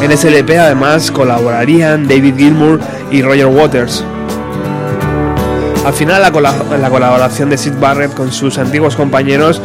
En 0.00 0.12
ese 0.12 0.28
LP 0.28 0.60
además 0.60 1.10
colaborarían 1.10 2.06
David 2.06 2.36
Gilmour 2.36 2.78
y 3.10 3.20
Roger 3.22 3.46
Waters. 3.46 4.04
Al 5.84 5.92
final 5.92 6.22
la, 6.22 6.30
cola- 6.30 6.54
la 6.80 6.88
colaboración 6.88 7.50
de 7.50 7.58
Sid 7.58 7.72
Barrett 7.80 8.14
con 8.14 8.30
sus 8.30 8.58
antiguos 8.58 8.94
compañeros 8.94 9.60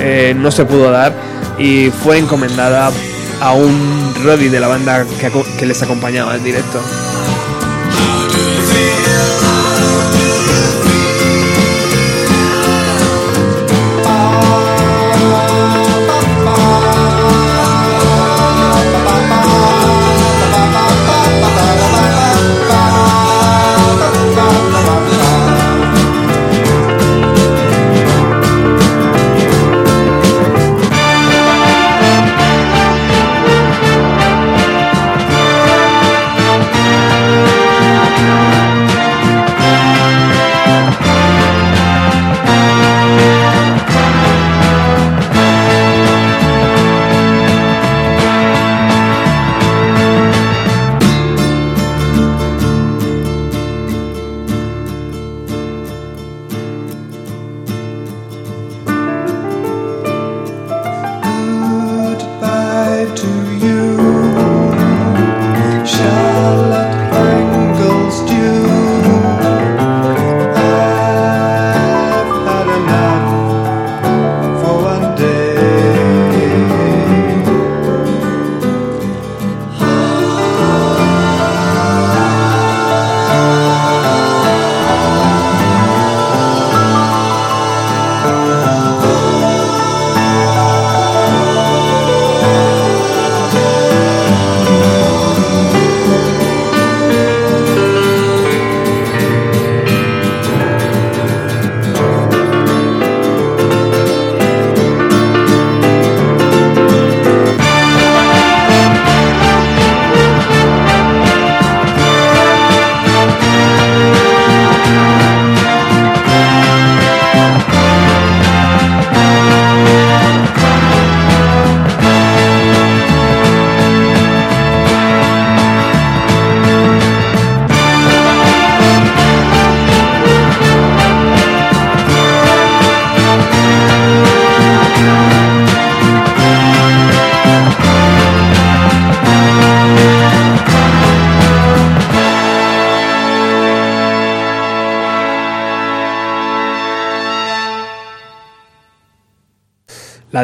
eh, 0.00 0.34
no 0.36 0.50
se 0.50 0.64
pudo 0.64 0.90
dar 0.90 1.12
y 1.56 1.90
fue 2.02 2.18
encomendada 2.18 2.90
a 3.40 3.52
un 3.52 4.12
Roddy 4.24 4.48
de 4.48 4.58
la 4.58 4.66
banda 4.66 5.04
que, 5.20 5.30
que 5.56 5.66
les 5.66 5.80
acompañaba 5.84 6.34
en 6.34 6.42
directo. 6.42 6.80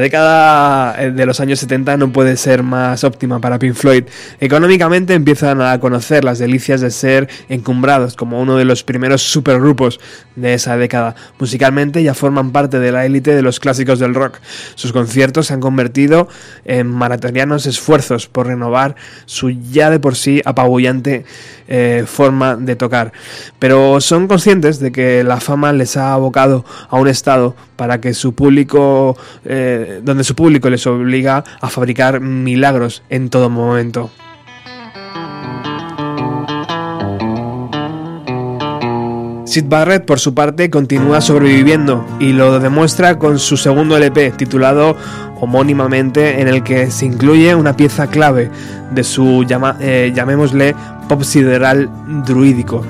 Década 0.04 1.02
eh, 1.02 1.10
de 1.10 1.24
los 1.24 1.40
años 1.40 1.58
70 1.60 1.96
no 1.96 2.12
puede 2.12 2.36
ser 2.36 2.62
más 2.62 3.04
óptima 3.04 3.40
para 3.40 3.58
Pink 3.58 3.74
Floyd. 3.74 4.04
Económicamente 4.38 5.14
empiezan 5.14 5.62
a 5.62 5.80
conocer 5.80 6.24
las 6.24 6.38
delicias 6.38 6.82
de 6.82 6.90
ser 6.90 7.28
encumbrados 7.48 8.14
como 8.14 8.38
uno 8.40 8.56
de 8.56 8.66
los 8.66 8.84
primeros 8.84 9.22
supergrupos 9.22 10.00
de 10.36 10.54
esa 10.54 10.76
década. 10.76 11.14
Musicalmente 11.38 12.02
ya 12.02 12.12
forman 12.12 12.52
parte 12.52 12.78
de 12.80 12.92
la 12.92 13.06
élite 13.06 13.34
de 13.34 13.40
los 13.40 13.60
clásicos 13.60 13.98
del 13.98 14.14
rock. 14.14 14.40
Sus 14.74 14.92
conciertos 14.92 15.46
se 15.46 15.54
han 15.54 15.60
convertido 15.60 16.28
en 16.66 16.86
maratonianos 16.86 17.64
esfuerzos 17.64 18.28
por 18.28 18.46
renovar 18.48 18.96
su 19.24 19.50
ya 19.50 19.88
de 19.88 20.00
por 20.00 20.16
sí 20.16 20.42
apabullante 20.44 21.24
eh, 21.66 22.04
forma 22.06 22.56
de 22.56 22.76
tocar. 22.76 23.12
Pero 23.58 24.02
son 24.02 24.28
conscientes 24.28 24.80
de 24.80 24.92
que 24.92 25.24
la 25.24 25.40
fama 25.40 25.72
les 25.72 25.96
ha 25.96 26.12
abocado 26.12 26.66
a 26.90 26.96
un 26.96 27.08
estado 27.08 27.56
para 27.76 28.00
que 28.00 28.14
su 28.14 28.34
público, 28.34 29.16
eh, 29.44 30.00
donde 30.02 30.24
su 30.24 30.34
público 30.34 30.70
les 30.70 30.86
obliga 30.86 31.44
a 31.60 31.68
fabricar 31.68 32.20
milagros 32.20 33.02
en 33.10 33.30
todo 33.30 33.50
momento. 33.50 34.10
Sid 39.54 39.66
Barrett, 39.68 40.04
por 40.04 40.18
su 40.18 40.34
parte, 40.34 40.68
continúa 40.68 41.20
sobreviviendo 41.20 42.04
y 42.18 42.32
lo 42.32 42.58
demuestra 42.58 43.20
con 43.20 43.38
su 43.38 43.56
segundo 43.56 43.96
LP, 43.96 44.32
titulado 44.32 44.96
homónimamente, 45.40 46.40
en 46.40 46.48
el 46.48 46.64
que 46.64 46.90
se 46.90 47.06
incluye 47.06 47.54
una 47.54 47.76
pieza 47.76 48.08
clave 48.08 48.50
de 48.90 49.04
su, 49.04 49.46
eh, 49.80 50.12
llamémosle, 50.12 50.74
pop 51.08 51.22
sideral 51.22 51.88
druídico, 52.26 52.82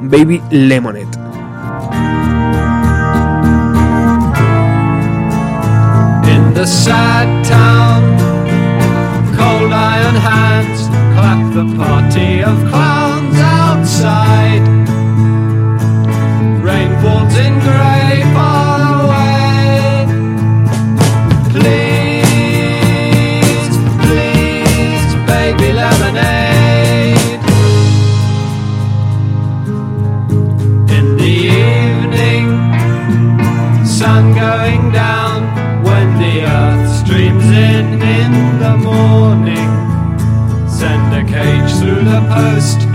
Baby 0.00 0.40
Lemonade. 0.50 1.21
The 6.62 6.68
sad 6.68 7.44
town, 7.44 8.02
cold 9.36 9.72
iron 9.72 10.14
hands 10.14 10.86
clap 11.12 11.42
the 11.54 11.66
party 11.76 12.40
of 12.40 12.56
clowns 12.70 13.36
outside. 13.36 14.62
Rain 16.62 16.90
falls 17.02 17.34
in 17.36 17.58
grey 17.66 18.01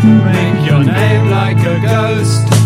make 0.03 0.65
your 0.65 0.83
name 0.83 1.29
like 1.29 1.57
a 1.59 1.79
ghost. 1.79 2.56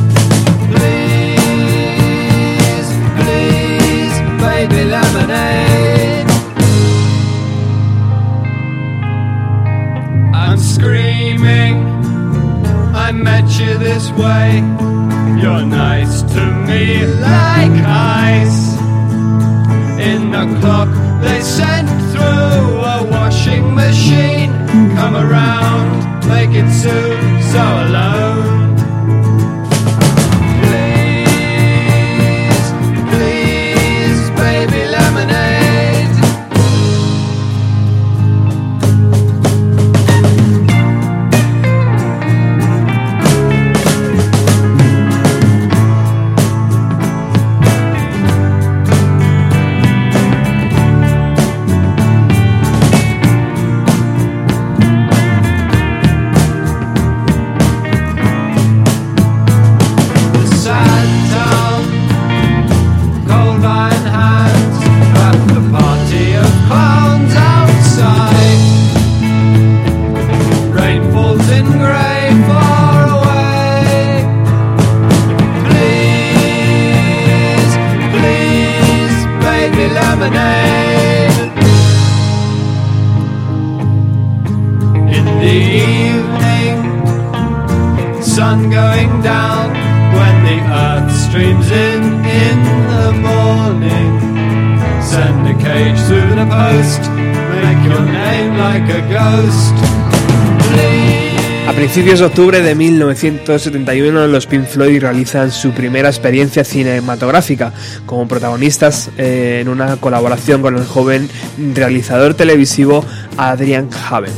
Octubre 102.32 102.62
de 102.62 102.76
1971 102.76 104.28
los 104.28 104.48
Pink 104.48 104.66
Floyd 104.66 105.02
realizan 105.02 105.52
su 105.52 105.72
primera 105.72 106.08
experiencia 106.08 106.64
cinematográfica 106.64 107.74
como 108.06 108.26
protagonistas 108.26 109.10
eh, 109.18 109.60
en 109.62 109.68
una 109.68 109.98
colaboración 109.98 110.62
con 110.62 110.78
el 110.78 110.86
joven 110.86 111.30
realizador 111.76 112.34
televisivo 112.34 113.04
Adrian 113.36 113.90
Haven. 114.10 114.32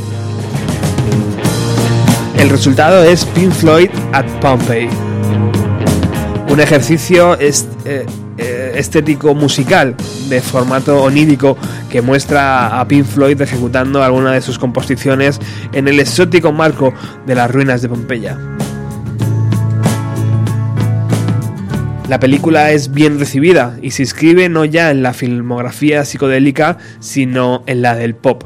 El 2.39 2.49
resultado 2.49 3.03
es 3.03 3.25
Pink 3.25 3.51
Floyd 3.51 3.91
at 4.11 4.25
Pompeii, 4.41 4.89
un 6.49 6.59
ejercicio 6.59 7.37
eh, 7.39 7.51
eh, 7.85 8.05
estético 8.73 9.33
musical 9.35 9.95
de 10.29 10.41
formato 10.41 11.03
onírico 11.03 11.57
que 11.89 12.01
muestra 12.01 12.79
a 12.79 12.87
Pink 12.87 13.05
Floyd 13.05 13.39
ejecutando 13.41 14.03
alguna 14.03 14.31
de 14.31 14.41
sus 14.41 14.59
composiciones 14.59 15.39
en 15.73 15.87
el 15.87 15.99
exótico 15.99 16.51
marco 16.51 16.93
de 17.25 17.35
las 17.35 17.51
ruinas 17.51 17.81
de 17.81 17.89
Pompeya. 17.89 18.37
La 22.09 22.19
película 22.19 22.71
es 22.71 22.91
bien 22.91 23.17
recibida 23.17 23.77
y 23.81 23.91
se 23.91 24.03
inscribe 24.03 24.49
no 24.49 24.65
ya 24.65 24.91
en 24.91 25.01
la 25.01 25.13
filmografía 25.13 26.03
psicodélica, 26.03 26.77
sino 26.99 27.63
en 27.65 27.81
la 27.81 27.95
del 27.95 28.13
pop. 28.13 28.43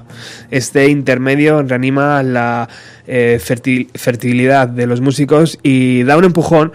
Este 0.52 0.88
intermedio 0.90 1.64
reanima 1.64 2.22
la 2.22 2.70
eh, 3.08 3.42
fertil- 3.44 3.90
fertilidad 3.96 4.68
de 4.68 4.86
los 4.86 5.02
músicos 5.02 5.58
y 5.64 6.04
da 6.04 6.18
un 6.18 6.26
empujón 6.26 6.72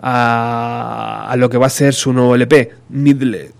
a, 0.00 1.26
a 1.28 1.36
lo 1.36 1.48
que 1.48 1.58
va 1.58 1.66
a 1.66 1.70
ser 1.70 1.94
su 1.94 2.12
nuevo 2.12 2.34
LP, 2.34 2.72
Middle. 2.88 3.55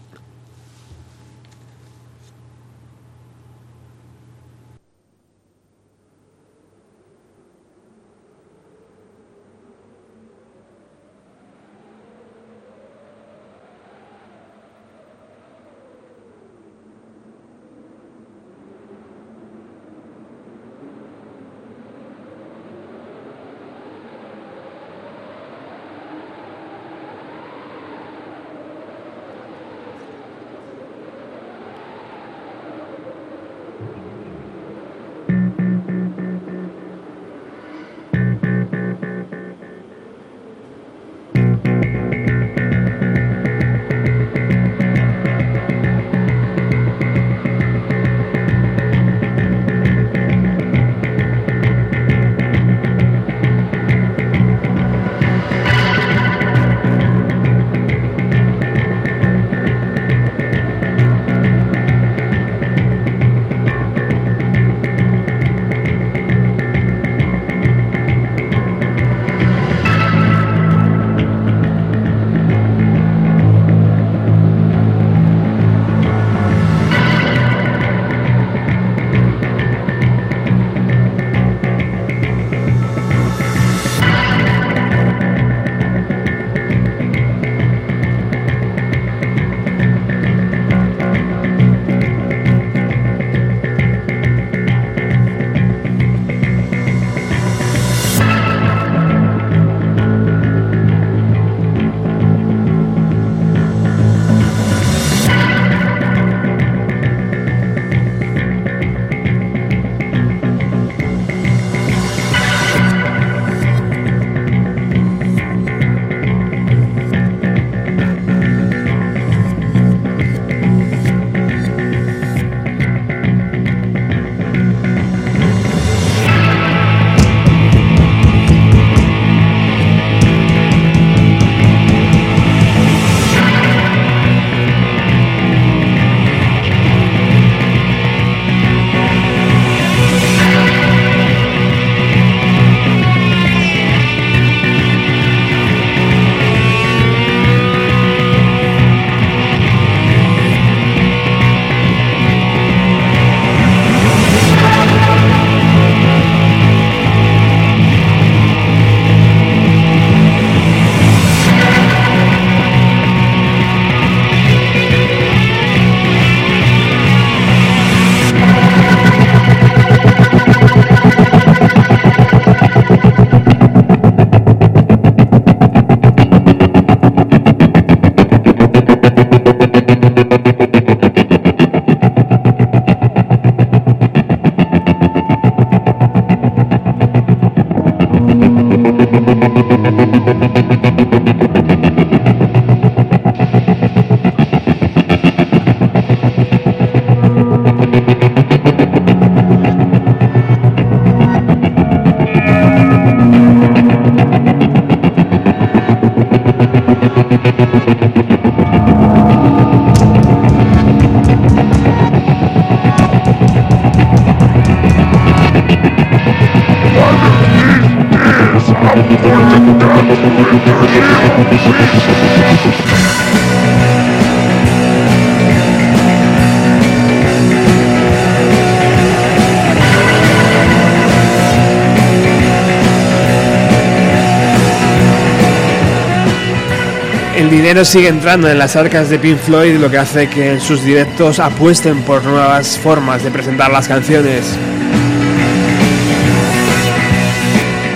Sigue 237.86 238.08
entrando 238.08 238.48
en 238.50 238.58
las 238.58 238.74
arcas 238.74 239.08
de 239.10 239.18
Pink 239.18 239.38
Floyd, 239.38 239.76
lo 239.76 239.88
que 239.88 239.98
hace 239.98 240.28
que 240.28 240.50
en 240.50 240.60
sus 240.60 240.82
directos 240.82 241.38
apuesten 241.38 242.02
por 242.02 242.24
nuevas 242.24 242.76
formas 242.78 243.22
de 243.22 243.30
presentar 243.30 243.70
las 243.70 243.86
canciones. 243.86 244.44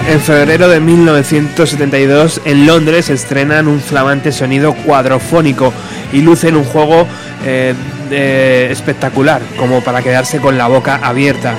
En 0.09 0.21
febrero 0.21 0.69
de 0.69 0.79
1972, 0.79 2.41
en 2.45 2.67
Londres, 2.67 3.11
estrenan 3.11 3.67
un 3.67 3.81
flamante 3.81 4.31
sonido 4.31 4.75
cuadrofónico 4.75 5.73
y 6.13 6.21
lucen 6.21 6.57
un 6.57 6.65
juego 6.65 7.09
eh, 7.45 7.75
espectacular, 8.71 9.43
como 9.57 9.83
para 9.83 10.03
quedarse 10.03 10.39
con 10.39 10.57
la 10.57 10.69
boca 10.69 11.01
abierta. 11.03 11.55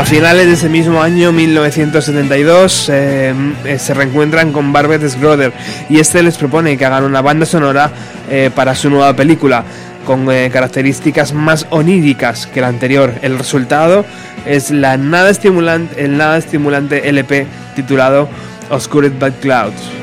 A 0.00 0.04
finales 0.06 0.46
de 0.46 0.54
ese 0.54 0.70
mismo 0.70 1.02
año, 1.02 1.30
1972, 1.30 2.88
eh, 2.88 3.34
se 3.78 3.92
reencuentran 3.92 4.50
con 4.50 4.72
Barbet 4.72 5.06
Schroeder 5.06 5.52
y 5.90 6.00
este 6.00 6.22
les 6.22 6.38
propone 6.38 6.78
que 6.78 6.86
hagan 6.86 7.04
una 7.04 7.20
banda 7.20 7.44
sonora 7.44 7.90
eh, 8.30 8.50
para 8.54 8.74
su 8.74 8.88
nueva 8.88 9.14
película, 9.14 9.62
con 10.06 10.32
eh, 10.32 10.48
características 10.50 11.34
más 11.34 11.66
oníricas 11.68 12.46
que 12.46 12.62
la 12.62 12.68
anterior. 12.68 13.12
El 13.20 13.36
resultado 13.36 14.06
es 14.46 14.70
la 14.70 14.96
nada 14.96 15.28
estimulante, 15.28 16.02
el 16.02 16.16
nada 16.16 16.38
estimulante 16.38 17.06
LP 17.06 17.46
titulado 17.76 18.26
Oscured 18.70 19.12
by 19.18 19.32
Clouds. 19.32 19.99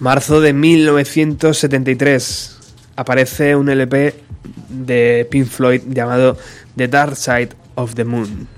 Marzo 0.00 0.40
de 0.40 0.52
1973 0.54 2.56
aparece 2.96 3.54
un 3.54 3.68
LP 3.68 4.14
de 4.70 5.28
Pink 5.30 5.46
Floyd 5.46 5.82
llamado 5.88 6.38
The 6.74 6.88
Dark 6.88 7.16
Side 7.16 7.50
of 7.74 7.94
the 7.94 8.04
Moon. 8.04 8.48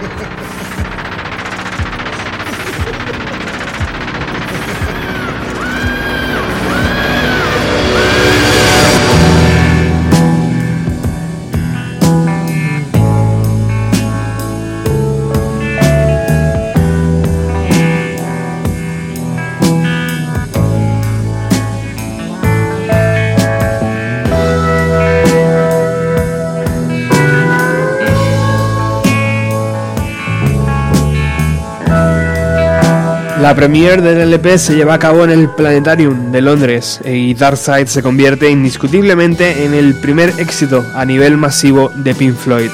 ha 0.00 0.26
ha 0.26 0.68
ha! 0.68 0.73
La 33.54 33.60
premiere 33.60 34.02
del 34.02 34.20
LP 34.20 34.58
se 34.58 34.74
lleva 34.74 34.94
a 34.94 34.98
cabo 34.98 35.22
en 35.22 35.30
el 35.30 35.48
Planetarium 35.48 36.32
de 36.32 36.42
Londres 36.42 37.00
y 37.04 37.34
Darkside 37.34 37.86
se 37.86 38.02
convierte 38.02 38.50
indiscutiblemente 38.50 39.64
en 39.64 39.74
el 39.74 39.94
primer 39.94 40.30
éxito 40.38 40.84
a 40.92 41.04
nivel 41.04 41.36
masivo 41.36 41.88
de 41.94 42.16
Pink 42.16 42.34
Floyd. 42.34 42.70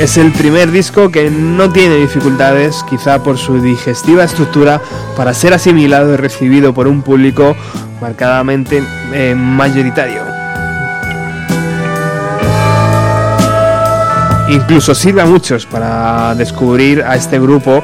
Es 0.00 0.16
el 0.16 0.32
primer 0.32 0.72
disco 0.72 1.12
que 1.12 1.30
no 1.30 1.70
tiene 1.70 1.94
dificultades, 1.94 2.84
quizá 2.90 3.22
por 3.22 3.38
su 3.38 3.62
digestiva 3.62 4.24
estructura, 4.24 4.82
para 5.16 5.32
ser 5.32 5.54
asimilado 5.54 6.12
y 6.12 6.16
recibido 6.16 6.74
por 6.74 6.88
un 6.88 7.02
público 7.02 7.54
marcadamente 8.00 8.82
eh, 9.12 9.36
mayoritario. 9.36 10.31
incluso 14.52 14.94
sirve 14.94 15.22
a 15.22 15.26
muchos 15.26 15.66
para 15.66 16.34
descubrir 16.34 17.02
a 17.02 17.16
este 17.16 17.38
grupo 17.38 17.82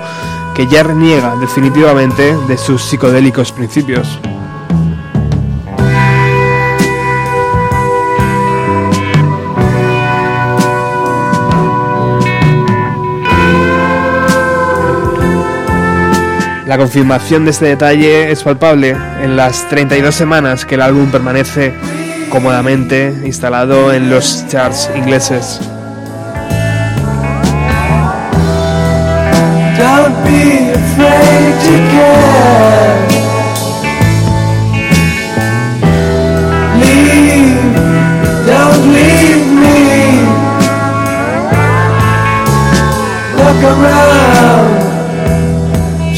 que 0.54 0.66
ya 0.66 0.82
reniega 0.82 1.36
definitivamente 1.36 2.36
de 2.46 2.58
sus 2.58 2.82
psicodélicos 2.82 3.52
principios. 3.52 4.18
La 16.66 16.76
confirmación 16.76 17.46
de 17.46 17.52
este 17.52 17.64
detalle 17.64 18.30
es 18.30 18.42
palpable 18.42 18.94
en 19.22 19.36
las 19.36 19.66
32 19.70 20.14
semanas 20.14 20.66
que 20.66 20.74
el 20.74 20.82
álbum 20.82 21.10
permanece 21.10 21.72
cómodamente 22.28 23.22
instalado 23.24 23.90
en 23.90 24.10
los 24.10 24.46
charts 24.48 24.90
ingleses. 24.94 25.60
Be 30.28 30.70
afraid 30.80 31.52
to 31.66 31.74
care. 31.92 32.96
Leave, 36.80 37.74
don't 38.50 38.84
leave 38.96 39.48
me. 39.62 39.80
Look 43.38 43.60
around, 43.72 44.70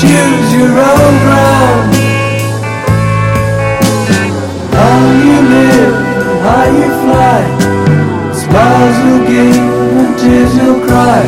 choose 0.01 0.49
your 0.59 0.75
own 0.91 1.15
ground. 1.25 1.91
How 4.75 5.01
you 5.27 5.39
live, 5.55 5.97
how 6.47 6.65
you 6.79 6.89
fly. 7.03 7.43
Smiles 8.41 8.99
give 9.29 9.81
tears 10.21 10.55
cry. 10.87 11.23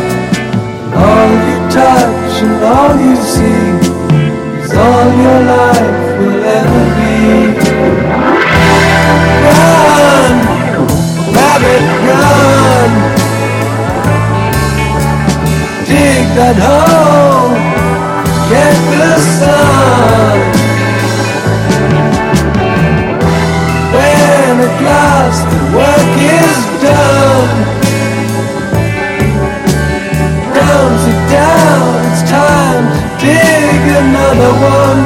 All 0.95 1.31
you 1.49 1.59
touch 1.71 2.22
and 2.43 2.65
all 2.65 2.97
you 3.07 3.17
see 3.17 3.71
is 4.63 4.73
all 4.75 5.09
your 5.25 5.41
life 5.55 6.19
will 6.19 6.45
ever 6.59 6.85
be. 6.99 7.17
Run, 9.47 10.33
rabbit, 11.37 11.85
run. 12.09 12.91
Dig 15.87 16.25
that 16.39 16.59
hole, 16.67 17.55
get 18.51 18.77
the 18.99 19.13
sun. 19.39 20.62
Another 34.33 34.55
one. 34.61 35.03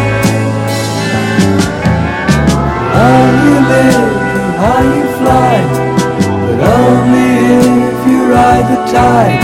How 2.95 3.19
you 3.45 3.55
live 3.75 4.13
and 4.39 4.53
how 4.63 4.81
you 4.95 5.05
fly, 5.19 5.57
but 6.47 6.61
only 6.79 7.31
if 7.91 8.01
you 8.09 8.19
ride 8.31 8.67
the 8.73 8.81
tide. 8.93 9.43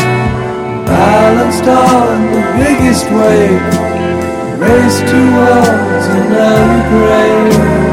Balanced 0.86 1.66
on 1.66 2.32
the 2.32 2.42
biggest 2.60 3.06
wave, 3.10 3.62
race 4.60 5.00
towards 5.00 6.06
an 6.16 6.32
early 6.32 6.82
grave. 6.92 7.91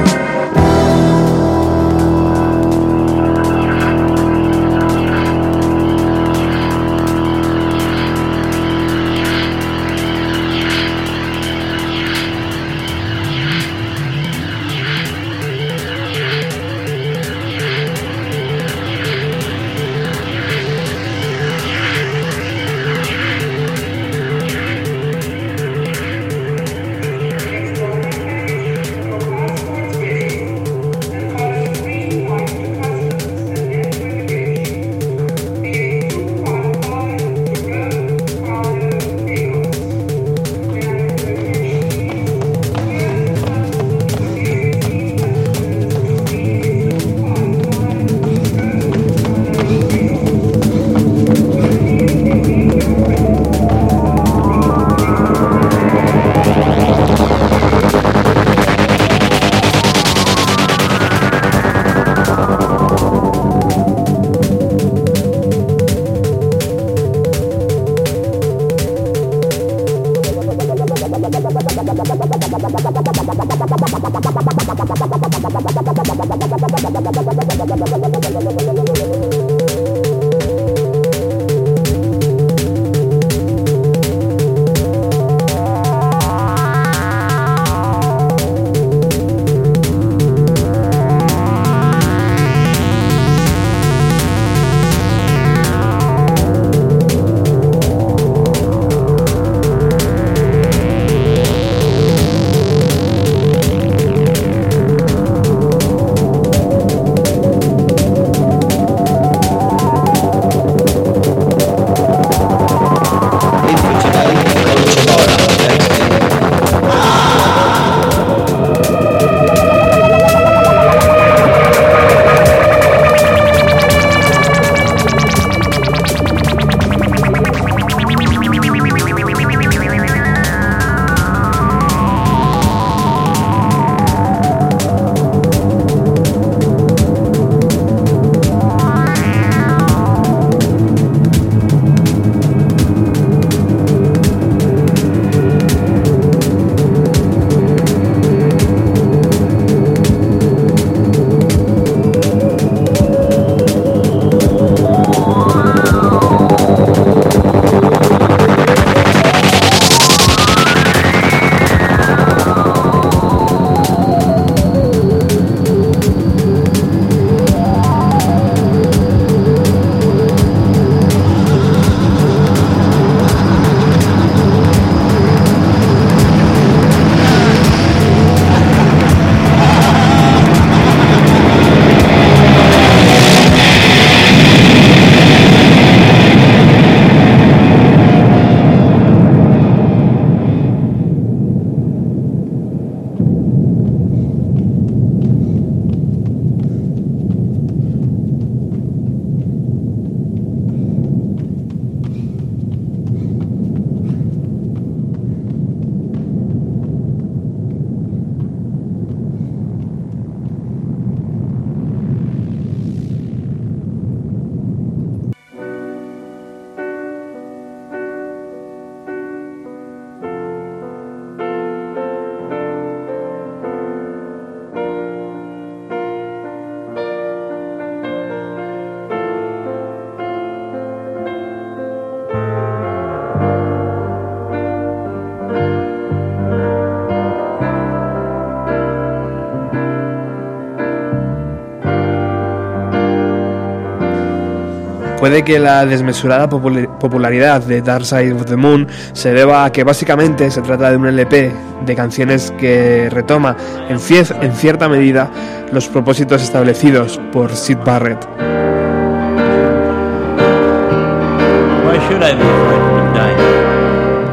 Puede 245.19 245.43
que 245.43 245.59
la 245.59 245.85
desmesurada 245.85 246.49
popul- 246.49 246.87
popularidad 246.97 247.61
de 247.61 247.81
Dark 247.81 248.05
Side 248.05 248.33
of 248.33 248.45
the 248.45 248.55
Moon 248.55 248.87
se 249.11 249.33
deba 249.33 249.65
a 249.65 249.71
que 249.71 249.83
básicamente 249.83 250.49
se 250.49 250.61
trata 250.61 250.89
de 250.91 250.97
un 250.97 251.07
LP 251.07 251.51
de 251.85 251.95
canciones 251.95 252.53
que 252.57 253.09
retoma 253.11 253.57
en, 253.89 253.97
en 254.41 254.53
cierta 254.55 254.87
medida 254.87 255.29
los 255.73 255.89
propósitos 255.89 256.41
establecidos 256.41 257.19
por 257.33 257.51
Sid 257.53 257.77
Barrett. 257.85 258.25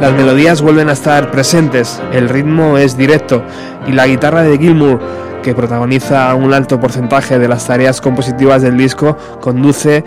Las 0.00 0.12
melodías 0.12 0.60
vuelven 0.62 0.88
a 0.88 0.92
estar 0.92 1.30
presentes, 1.30 2.00
el 2.12 2.28
ritmo 2.28 2.78
es 2.78 2.96
directo 2.96 3.42
y 3.88 3.92
la 3.92 4.06
guitarra 4.06 4.42
de 4.42 4.58
Gilmour, 4.58 5.00
que 5.42 5.54
protagoniza 5.54 6.34
un 6.34 6.52
alto 6.52 6.78
porcentaje 6.78 7.38
de 7.38 7.48
las 7.48 7.66
tareas 7.66 8.00
compositivas 8.00 8.62
del 8.62 8.76
disco, 8.76 9.16
conduce 9.40 10.04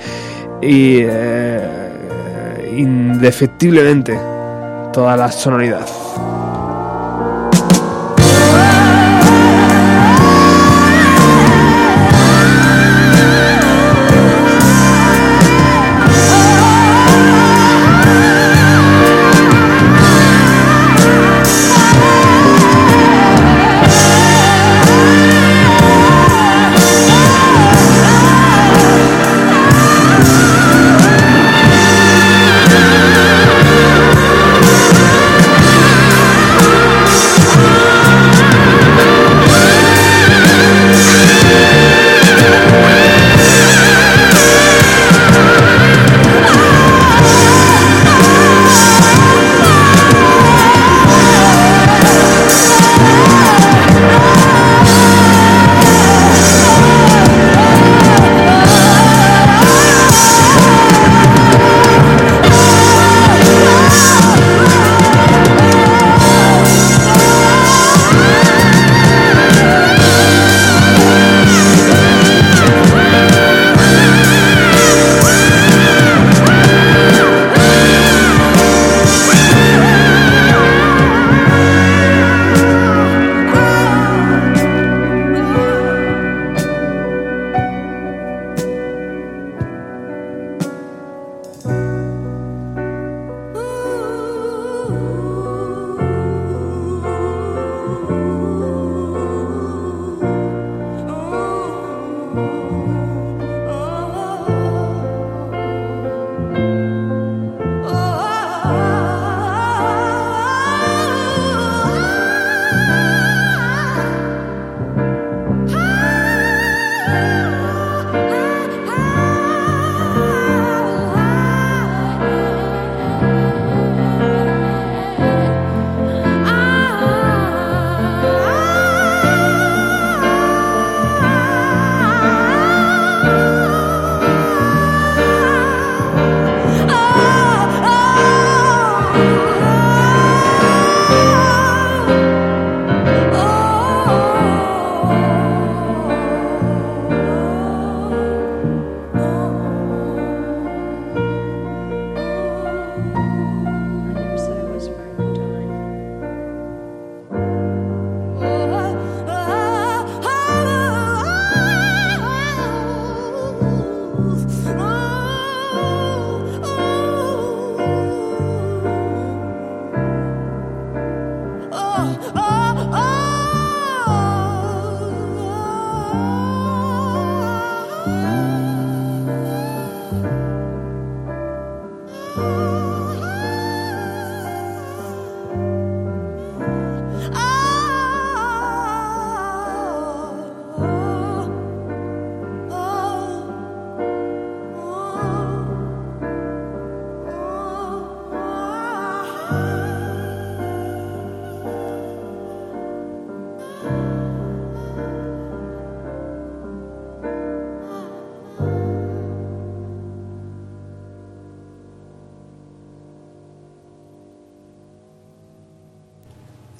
y 0.61 0.99
eh, 1.01 2.73
indefectiblemente 2.75 4.19
toda 4.93 5.15
la 5.15 5.31
sonoridad. 5.31 5.87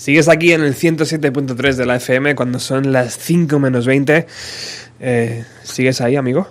Sigues 0.10 0.27
aquí 0.27 0.53
en 0.53 0.61
el 0.61 0.73
107.3 0.73 1.76
de 1.76 1.86
la 1.86 1.98
FM 1.98 2.34
cuando 2.34 2.57
son 2.57 2.91
las 2.91 3.15
5 3.19 3.60
menos 3.60 3.86
20. 3.86 4.26
Eh, 5.02 5.45
¿Sigues 5.61 6.02
ahí, 6.02 6.15
amigo? 6.15 6.48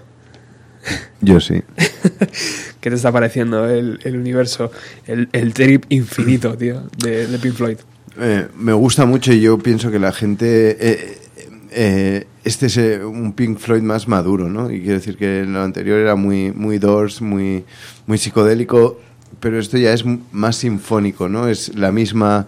Yo 1.21 1.41
sí. 1.41 1.65
¿Qué 2.81 2.89
te 2.89 2.95
está 2.95 3.11
pareciendo 3.11 3.69
el, 3.69 3.99
el 4.05 4.17
universo, 4.17 4.71
el, 5.09 5.29
el 5.33 5.55
trip 5.55 5.87
infinito, 5.89 6.57
tío, 6.57 6.85
de, 6.99 7.27
de 7.27 7.39
Pink 7.41 7.55
Floyd? 7.55 7.79
Eh, 8.21 8.47
me 8.57 8.73
gusta 8.75 9.07
mucho 9.07 9.33
y 9.33 9.41
yo 9.41 9.59
pienso 9.59 9.91
que 9.91 9.99
la 9.99 10.13
gente... 10.13 10.77
eh, 10.79 11.19
eh, 11.73 12.27
este 12.45 12.67
es 12.67 12.77
un 12.77 13.33
Pink 13.33 13.59
Floyd 13.59 13.83
más 13.83 14.07
maduro, 14.07 14.49
¿no? 14.49 14.71
Y 14.71 14.83
quiero 14.83 14.99
decir 14.99 15.17
que 15.17 15.45
lo 15.45 15.63
anterior 15.63 15.99
era 15.99 16.15
muy, 16.15 16.53
muy 16.53 16.79
Doors, 16.79 17.21
muy, 17.21 17.65
muy 18.07 18.19
psicodélico, 18.19 19.01
pero 19.41 19.59
esto 19.59 19.79
ya 19.79 19.93
es 19.93 20.05
más 20.31 20.55
sinfónico, 20.55 21.29
¿no? 21.29 21.49
Es 21.49 21.75
la 21.75 21.91
misma 21.91 22.47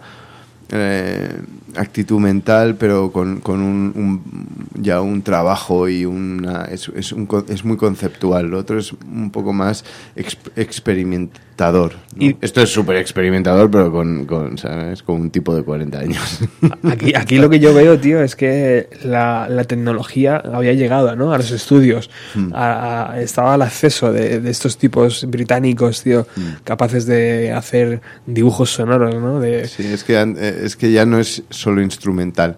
eh, 0.71 1.41
actitud 1.75 2.19
mental, 2.19 2.75
pero 2.75 3.11
con, 3.11 3.39
con 3.41 3.61
un, 3.61 3.93
un- 3.95 4.67
ya 4.81 4.99
un 5.01 5.21
trabajo 5.21 5.87
y 5.87 6.05
una 6.05 6.65
es, 6.65 6.89
es, 6.95 7.11
un 7.11 7.27
es 7.49 7.63
muy 7.63 7.77
conceptual. 7.77 8.47
Lo 8.47 8.57
otro 8.59 8.79
es 8.79 8.91
un 8.93 9.29
poco 9.31 9.53
más 9.53 9.85
exp- 10.15 10.51
experimentador. 10.55 11.93
¿no? 12.15 12.33
Esto 12.41 12.61
es 12.61 12.69
súper 12.73 12.97
experimentador, 12.97 13.69
pero 13.69 13.91
con, 13.91 14.25
con, 14.25 14.57
¿sabes? 14.57 15.03
con 15.03 15.21
un 15.21 15.29
tipo 15.31 15.55
de 15.55 15.63
40 15.63 15.99
años. 15.99 16.39
Aquí, 16.83 17.13
aquí 17.15 17.37
lo 17.37 17.49
que 17.49 17.59
yo 17.59 17.73
veo, 17.73 17.99
tío, 17.99 18.21
es 18.23 18.35
que 18.35 18.89
la, 19.03 19.47
la 19.49 19.63
tecnología 19.65 20.37
había 20.37 20.73
llegado 20.73 21.15
¿no? 21.15 21.31
a 21.33 21.37
los 21.37 21.51
estudios. 21.51 22.09
Hmm. 22.33 22.51
A- 22.53 23.11
a- 23.13 23.21
estaba 23.21 23.53
al 23.53 23.61
acceso 23.61 24.11
de, 24.11 24.39
de 24.39 24.49
estos 24.49 24.77
tipos 24.77 25.25
británicos, 25.29 26.01
tío, 26.03 26.25
Hmm. 26.35 26.61
capaces 26.63 27.05
de 27.05 27.51
hacer 27.51 28.01
dibujos 28.25 28.71
sonoros, 28.71 29.15
¿no? 29.15 29.39
De, 29.39 29.67
Sí, 29.67 29.83
es 29.85 30.03
que, 30.03 30.19
eh, 30.19 30.61
es 30.63 30.75
que 30.75 30.91
ya 30.91 31.05
no 31.05 31.19
es 31.19 31.43
solo 31.49 31.81
instrumental. 31.81 32.57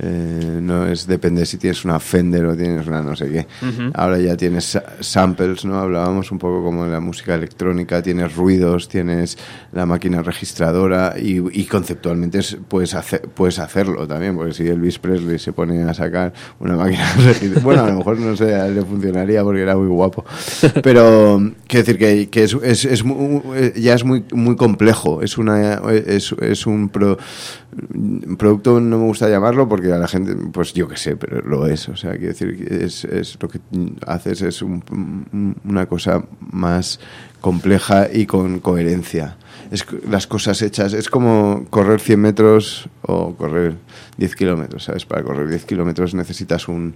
Eh, 0.00 0.58
no 0.60 0.86
es 0.88 1.06
depende 1.06 1.46
si 1.46 1.56
tienes 1.56 1.84
una 1.84 2.00
Fender 2.00 2.44
o 2.46 2.56
tienes 2.56 2.84
una 2.88 3.00
no 3.00 3.14
sé 3.14 3.28
qué. 3.30 3.46
Ahora 3.94 4.18
ya 4.18 4.36
tienes 4.36 4.64
sa- 4.64 4.82
samples, 4.98 5.64
¿no? 5.64 5.78
Hablábamos 5.78 6.32
un 6.32 6.38
poco 6.38 6.64
como 6.64 6.84
de 6.84 6.90
la 6.90 6.98
música 6.98 7.36
electrónica, 7.36 8.02
tienes 8.02 8.34
ruidos, 8.34 8.88
tienes 8.88 9.38
la 9.72 9.86
máquina 9.86 10.20
registradora 10.20 11.14
y, 11.16 11.36
y 11.60 11.64
conceptualmente 11.66 12.38
es- 12.38 12.56
puedes, 12.66 12.94
hacer, 12.94 13.22
puedes 13.22 13.60
hacerlo 13.60 14.04
también, 14.08 14.34
porque 14.36 14.52
si 14.52 14.66
Elvis 14.66 14.98
Presley 14.98 15.38
se 15.38 15.52
pone 15.52 15.84
a 15.84 15.94
sacar 15.94 16.32
una 16.58 16.76
máquina 16.76 17.12
registradora, 17.24 17.60
bueno, 17.62 17.84
a 17.84 17.90
lo 17.90 17.98
mejor 17.98 18.18
no 18.18 18.36
sé, 18.36 18.70
le 18.70 18.82
funcionaría 18.82 19.44
porque 19.44 19.62
era 19.62 19.76
muy 19.76 19.86
guapo, 19.86 20.24
pero 20.82 21.40
quiero 21.68 21.86
decir 21.86 21.98
que, 21.98 22.28
que 22.30 22.42
es, 22.42 22.56
es, 22.64 22.84
es 22.84 23.04
muy- 23.04 23.42
eh, 23.54 23.72
ya 23.76 23.94
es 23.94 24.04
muy, 24.04 24.24
muy 24.32 24.56
complejo, 24.56 25.22
es, 25.22 25.38
una, 25.38 25.74
es, 25.92 26.34
es 26.40 26.66
un, 26.66 26.88
pro- 26.88 27.16
un 27.94 28.36
producto, 28.36 28.80
no 28.80 28.98
me 28.98 29.04
gusta 29.04 29.28
llamarlo 29.28 29.68
porque 29.68 29.83
a 29.92 29.98
la 29.98 30.08
gente, 30.08 30.34
pues 30.52 30.72
yo 30.72 30.86
qué 30.88 30.96
sé, 30.96 31.16
pero 31.16 31.40
lo 31.42 31.66
es, 31.66 31.88
o 31.88 31.96
sea, 31.96 32.12
quiero 32.12 32.28
decir 32.28 32.66
es, 32.70 33.04
es 33.04 33.36
lo 33.40 33.48
que 33.48 33.60
haces 34.06 34.42
es 34.42 34.62
un- 34.62 34.82
un- 34.90 35.56
una 35.64 35.86
cosa 35.86 36.24
más 36.52 37.00
compleja 37.40 38.08
y 38.12 38.26
con 38.26 38.58
coherencia. 38.60 39.36
Es 39.70 39.84
las 40.08 40.26
cosas 40.26 40.60
hechas, 40.62 40.92
es 40.92 41.08
como 41.08 41.64
correr 41.70 42.00
100 42.00 42.20
metros 42.20 42.88
o 43.02 43.34
correr 43.34 43.74
10 44.16 44.34
kilómetros, 44.36 44.84
¿sabes? 44.84 45.04
Para 45.06 45.22
correr 45.22 45.48
10 45.48 45.64
kilómetros 45.64 46.14
necesitas 46.14 46.68
un, 46.68 46.94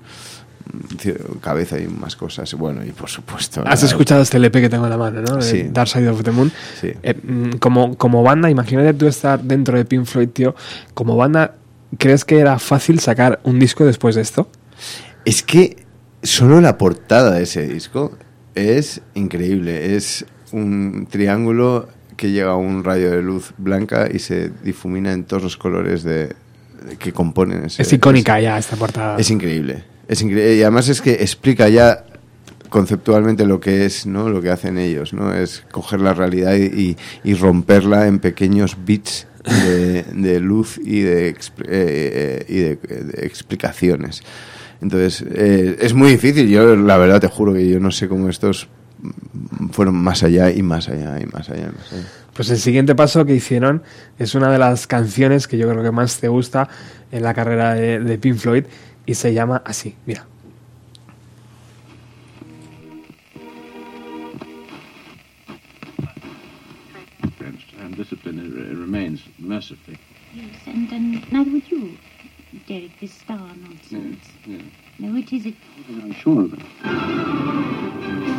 cabeza 1.41 1.79
y 1.81 1.87
más 1.89 2.17
cosas. 2.17 2.53
Bueno, 2.55 2.85
y 2.85 2.91
por 2.91 3.09
supuesto. 3.09 3.63
Has 3.67 3.83
la- 3.83 3.89
escuchado 3.89 4.23
este 4.23 4.37
LP 4.37 4.61
que 4.61 4.69
tengo 4.69 4.85
en 4.85 4.91
la 4.91 4.99
mano, 4.99 5.23
¿no? 5.23 5.37
De 5.37 5.43
Sí. 5.43 5.69
Dark 5.73 5.89
Side 5.89 6.09
of 6.09 6.23
the 6.23 6.31
Moon. 6.31 6.51
Sí. 6.81 6.93
Eh, 7.03 7.15
mm, 7.15 7.57
como, 7.59 7.97
como 7.97 8.23
banda, 8.23 8.51
imagínate 8.51 8.93
tú 8.95 9.07
estar 9.07 9.41
dentro 9.43 9.77
de 9.79 9.85
Pink 9.85 10.05
Floyd, 10.05 10.29
tío. 10.29 10.55
Como 10.95 11.17
banda, 11.17 11.55
¿crees 11.97 12.25
que 12.25 12.39
era 12.39 12.59
fácil 12.59 13.01
sacar 13.01 13.41
un 13.45 13.59
disco 13.59 13.85
después 13.85 14.15
de 14.15 14.23
esto? 14.23 14.51
Es 15.25 15.43
que 15.43 15.77
solo 16.23 16.61
la 16.61 16.77
portada 16.79 17.33
de 17.33 17.43
ese 17.45 17.67
disco 17.67 18.17
es 18.55 19.01
increíble. 19.15 19.97
Es 19.97 20.25
un 20.53 21.07
triángulo 21.11 21.89
que 22.17 22.31
llega 22.33 22.51
a 22.51 22.57
un 22.57 22.83
rayo 22.83 23.11
de 23.13 23.23
luz 23.23 23.53
blanca 23.59 24.09
y 24.13 24.19
se 24.19 24.51
difumina 24.65 25.13
en 25.13 25.23
todos 25.25 25.43
los 25.45 25.57
colores 25.57 26.03
de, 26.03 26.27
de- 26.89 26.97
que 26.99 27.13
componen 27.13 27.67
ese. 27.67 27.83
es 27.83 27.93
icónica 27.93 28.41
ya 28.41 28.59
esta 28.59 28.75
portada. 28.77 29.17
Es 29.19 29.31
increíble. 29.31 29.85
Es 30.09 30.21
increíble. 30.23 30.57
Y 30.57 30.63
además 30.63 30.89
es 30.89 31.01
que 31.01 31.13
explica 31.13 31.69
ya 31.69 32.05
conceptualmente 32.71 33.47
lo 33.47 33.61
que 33.61 33.85
es, 33.87 34.05
¿no? 34.07 34.29
Lo 34.29 34.43
que 34.43 34.51
hacen 34.51 34.79
ellos, 34.79 35.13
¿no? 35.13 35.33
Es 35.33 35.65
coger 35.71 36.01
la 36.01 36.13
realidad 36.13 36.55
y, 36.57 36.65
y- 36.65 36.97
y 37.23 37.35
romperla 37.35 38.09
en 38.09 38.19
pequeños 38.19 38.77
bits 38.85 39.28
de, 39.49 40.05
de 40.15 40.41
luz 40.41 40.79
y 40.85 41.01
de, 41.01 41.35
expl- 41.35 41.65
eh, 41.67 41.67
eh, 41.69 42.45
y 42.49 42.59
de, 42.59 42.77
de 42.77 43.27
explicaciones. 43.27 44.23
Entonces, 44.81 45.25
eh, 45.31 45.77
es 45.81 45.93
muy 45.95 46.11
difícil. 46.11 46.49
Yo, 46.49 46.77
la 46.77 46.97
verdad, 46.99 47.21
te 47.21 47.29
juro 47.29 47.53
que 47.55 47.69
yo 47.69 47.81
no 47.81 47.91
sé 47.91 48.09
cómo 48.09 48.29
estos 48.29 48.69
fueron 49.73 49.95
más 49.97 50.23
allá 50.23 50.51
y 50.51 50.63
más 50.63 50.89
allá 50.89 51.21
y 51.21 51.27
más 51.27 51.49
allá. 51.51 51.69
y 51.73 51.77
más 51.77 51.93
allá. 51.93 52.03
Pues 52.35 52.51
el 52.51 52.59
siguiente 52.59 52.95
paso 52.95 53.25
que 53.25 53.35
hicieron 53.35 53.83
es 54.19 54.35
una 54.37 54.51
de 54.53 54.59
las 54.59 54.87
canciones 54.87 55.49
que 55.49 55.59
yo 55.59 55.69
creo 55.69 55.83
que 55.83 55.91
más 55.91 56.21
te 56.21 56.29
gusta 56.29 56.69
en 57.11 57.23
la 57.25 57.35
carrera 57.35 57.75
de, 57.75 57.99
de 57.99 58.19
Pink 58.19 58.37
Floyd 58.37 58.65
y 59.07 59.15
se 59.15 59.35
llama 59.35 59.63
así, 59.65 59.97
mira. 60.07 60.27
Discipline 67.99 68.39
remains 68.79 69.23
mercifully. 69.41 69.99
Yes, 70.33 70.67
and, 70.67 70.91
and 70.93 71.33
neither 71.33 71.51
would 71.51 71.69
you, 71.69 71.99
Derek, 72.67 72.99
this 73.01 73.13
star 73.13 73.57
nonsense. 73.57 74.31
Yeah. 74.47 74.59
No, 75.01 75.17
it 75.19 75.33
is 75.33 75.47
it. 75.47 75.55
I'm 75.89 76.13
sure 76.13 76.45
of 76.45 76.55
it. 76.55 78.38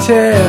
Tell 0.00 0.43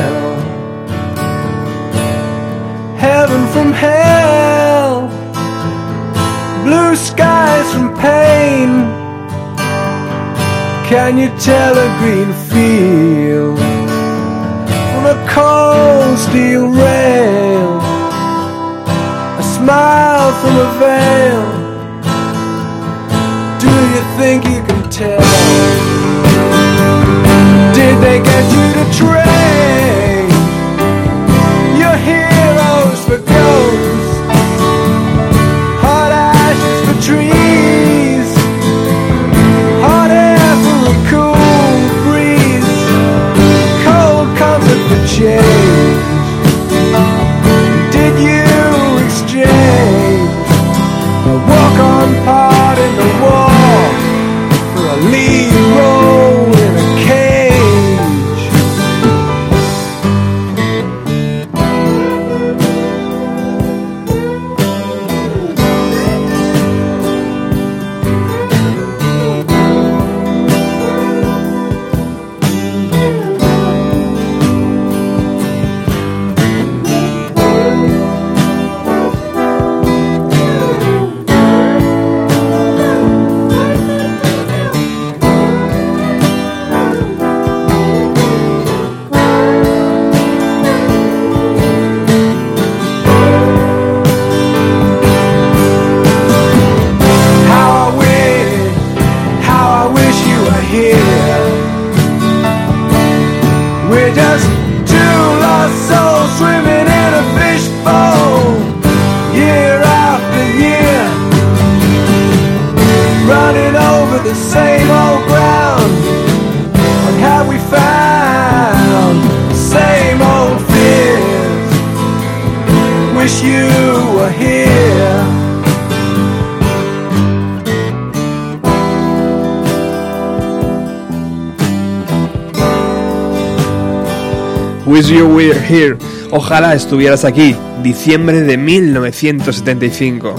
Here. 135.68 135.96
Ojalá 136.30 136.74
estuvieras 136.74 137.24
aquí. 137.24 137.56
Diciembre 137.82 138.42
de 138.42 138.56
1975. 138.56 140.34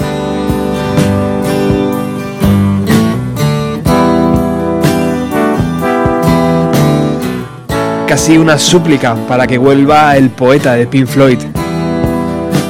Casi 8.08 8.38
una 8.38 8.58
súplica 8.58 9.16
para 9.28 9.48
que 9.48 9.58
vuelva 9.58 10.16
el 10.16 10.30
poeta 10.30 10.74
de 10.74 10.88
Pink 10.88 11.08
Floyd. 11.08 11.40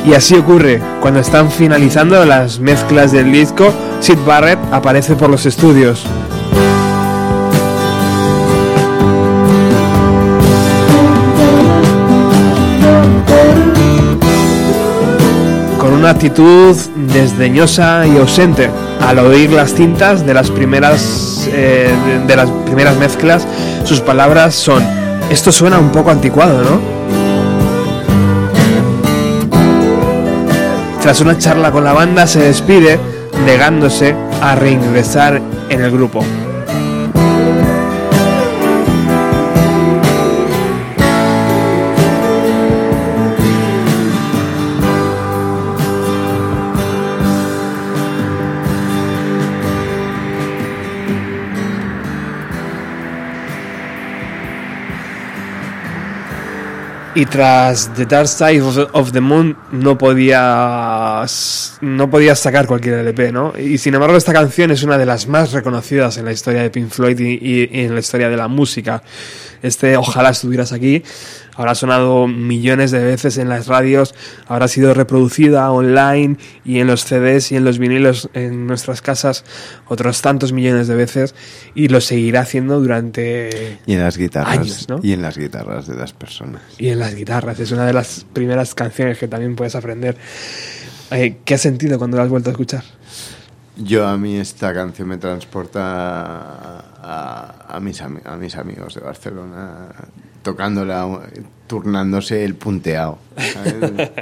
Y 0.05 0.13
así 0.13 0.35
ocurre, 0.35 0.81
cuando 1.01 1.19
están 1.19 1.51
finalizando 1.51 2.23
las 2.25 2.59
mezclas 2.59 3.11
del 3.11 3.31
disco, 3.31 3.73
Sid 3.99 4.17
Barrett 4.25 4.59
aparece 4.71 5.15
por 5.15 5.29
los 5.29 5.45
estudios. 5.45 6.05
Una 16.07 16.13
actitud 16.13 16.73
desdeñosa 17.11 18.07
y 18.07 18.15
ausente. 18.15 18.69
Al 19.05 19.19
oír 19.19 19.51
las 19.51 19.73
cintas 19.73 20.25
de 20.25 20.33
las 20.33 20.49
primeras 20.49 21.49
eh, 21.51 21.91
de, 22.05 22.25
de 22.25 22.35
las 22.37 22.49
primeras 22.65 22.95
mezclas, 22.95 23.45
sus 23.83 23.99
palabras 23.99 24.55
son: 24.55 24.81
esto 25.29 25.51
suena 25.51 25.77
un 25.79 25.89
poco 25.89 26.09
anticuado, 26.09 26.63
¿no? 26.63 26.79
Tras 31.01 31.19
una 31.19 31.37
charla 31.37 31.71
con 31.71 31.83
la 31.83 31.91
banda, 31.91 32.25
se 32.25 32.39
despide, 32.39 32.97
negándose 33.45 34.15
a 34.41 34.55
reingresar 34.55 35.41
en 35.67 35.81
el 35.81 35.91
grupo. 35.91 36.23
Y 57.17 57.25
tras 57.25 57.91
The 57.95 58.05
Dark 58.05 58.27
Side 58.27 58.61
of, 58.93 59.11
the 59.11 59.21
Moon 59.21 59.57
no 59.71 59.97
podías 59.97 61.79
no 61.81 62.09
podías 62.11 62.37
sacar 62.39 62.67
cualquier 62.67 62.99
LP, 62.99 63.31
¿no? 63.31 63.53
Y 63.57 63.79
sin 63.79 63.95
embargo 63.95 64.15
esta 64.17 64.33
canción 64.33 64.69
es 64.69 64.83
una 64.83 64.99
de 64.99 65.05
las 65.07 65.27
más 65.27 65.51
reconocidas 65.51 66.17
en 66.17 66.25
la 66.25 66.31
historia 66.31 66.61
de 66.61 66.69
Pink 66.69 66.89
Floyd 66.89 67.19
y- 67.19 67.39
y 67.41 67.69
en 67.85 67.95
la 67.95 68.01
historia 68.01 68.29
de 68.29 68.37
la 68.37 68.47
música. 68.47 69.01
Este 69.61 69.97
Ojalá 69.97 70.29
estuvieras 70.29 70.71
aquí 70.71 71.03
habrá 71.57 71.73
sonado 71.75 72.27
millones 72.27 72.91
de 72.91 73.03
veces 73.03 73.37
en 73.37 73.49
las 73.49 73.67
radios, 73.67 74.13
habrá 74.47 74.67
sido 74.67 74.93
reproducida 74.93 75.69
online 75.71 76.37
y 76.63 76.79
en 76.79 76.87
los 76.87 77.03
CDs 77.03 77.51
y 77.51 77.55
en 77.55 77.65
los 77.65 77.79
vinilos 77.79 78.29
en 78.33 78.67
nuestras 78.67 79.01
casas 79.01 79.43
otros 79.87 80.21
tantos 80.21 80.53
millones 80.53 80.87
de 80.87 80.95
veces 80.95 81.33
y 81.73 81.87
lo 81.87 81.99
seguirá 81.99 82.41
haciendo 82.41 82.79
durante 82.79 83.79
Y 83.87 83.93
en 83.93 84.01
las 84.01 84.17
guitarras. 84.17 84.57
Años, 84.57 84.87
¿no? 84.87 84.99
Y 85.01 85.13
en 85.13 85.23
las 85.23 85.37
guitarras 85.37 85.87
de 85.87 85.95
las 85.95 86.13
personas. 86.13 86.61
y 86.77 86.89
en 86.89 86.99
las 86.99 87.15
guitarras. 87.15 87.59
Es 87.59 87.71
una 87.71 87.85
de 87.85 87.93
las 87.93 88.25
primeras 88.33 88.75
canciones 88.75 89.17
que 89.17 89.27
también 89.27 89.55
puedes 89.55 89.75
aprender. 89.75 90.15
Eh, 91.09 91.37
¿Qué 91.43 91.55
has 91.55 91.61
sentido 91.61 91.97
cuando 91.97 92.17
la 92.17 92.23
has 92.23 92.29
vuelto 92.29 92.49
a 92.49 92.51
escuchar? 92.51 92.83
Yo 93.77 94.07
a 94.07 94.17
mí 94.17 94.37
esta 94.37 94.73
canción 94.73 95.07
me 95.07 95.17
transporta 95.17 96.79
a, 97.69 97.79
mis, 97.79 98.01
a 98.01 98.37
mis 98.37 98.55
amigos 98.55 98.95
de 98.95 99.01
Barcelona 99.01 99.89
tocándola, 100.41 101.05
turnándose 101.67 102.45
el 102.45 102.55
punteado 102.55 103.17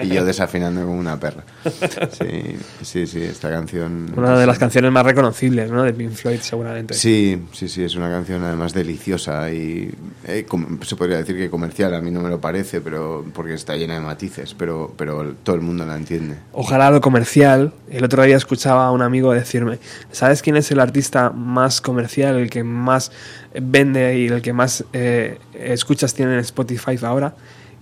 y 0.02 0.08
yo 0.08 0.26
desafinando 0.26 0.82
como 0.82 0.98
una 0.98 1.20
perra. 1.20 1.44
Sí, 2.12 2.58
sí, 2.82 3.08
sí, 3.08 3.22
esta 3.22 3.50
canción... 3.50 4.12
Una 4.16 4.38
de 4.38 4.46
las 4.46 4.58
canciones 4.58 4.92
más 4.92 5.06
reconocibles 5.06 5.70
¿no? 5.70 5.84
de 5.84 5.94
Pink 5.94 6.12
Floyd, 6.12 6.40
seguramente. 6.40 6.94
Sí, 6.94 7.42
sí, 7.52 7.68
sí, 7.68 7.84
es 7.84 7.96
una 7.96 8.10
canción 8.10 8.44
además 8.44 8.74
deliciosa 8.74 9.52
y 9.52 9.92
eh, 10.26 10.46
se 10.82 10.96
podría 10.96 11.18
decir 11.18 11.36
que 11.36 11.50
comercial, 11.50 11.94
a 11.94 12.02
mí 12.02 12.12
no 12.12 12.22
me 12.22 12.30
lo 12.30 12.40
parece, 12.40 12.82
pero 12.82 13.26
porque 13.34 13.54
está 13.54 13.76
llena 13.76 13.96
de 13.96 14.02
matices, 14.02 14.54
pero, 14.54 14.94
pero 14.98 15.34
todo 15.44 15.56
el 15.56 15.62
mundo 15.62 15.86
la 15.86 15.96
entiende. 15.96 16.38
Ojalá 16.54 16.92
lo 16.92 17.02
comercial. 17.02 17.74
El 17.90 18.04
otro 18.04 18.24
día 18.24 18.38
escuchaba 18.38 18.88
a 18.88 18.92
un 18.92 19.02
amigo 19.02 19.34
decirme, 19.34 19.80
¿sabes 20.12 20.42
quién 20.42 20.56
es 20.56 20.72
el 20.72 20.80
artista 20.80 21.32
más 21.32 21.82
comercial, 21.82 22.38
el 22.38 22.50
que 22.50 22.64
más 22.64 23.12
vende 23.60 24.20
y 24.20 24.28
el 24.28 24.42
que 24.42 24.54
más 24.54 24.86
eh, 24.94 25.40
escuchas 25.54 26.14
tiene 26.14 26.34
en 26.34 26.40
Spotify 26.40 26.98
ahora? 27.02 27.36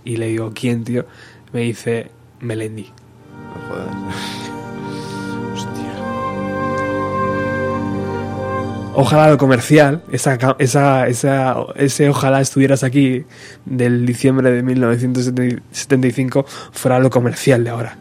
Y 0.06 0.18
le 0.18 0.28
digo, 0.28 0.52
¿quién, 0.54 0.84
tío? 0.84 1.06
Me 1.52 1.62
dice, 1.62 2.10
Melendi. 2.40 2.92
Jodas. 3.68 4.44
Ojalá 8.96 9.28
lo 9.28 9.40
comercial, 9.40 10.04
esa, 10.12 10.38
esa, 10.60 11.08
esa, 11.08 11.56
ese 11.76 12.10
ojalá 12.10 12.42
estuvieras 12.42 12.84
aquí 12.84 13.26
del 13.66 14.06
diciembre 14.06 14.52
de 14.52 14.62
1975 14.62 16.46
fuera 16.72 17.00
lo 17.00 17.10
comercial 17.10 17.64
de 17.64 17.70
ahora. 17.72 17.98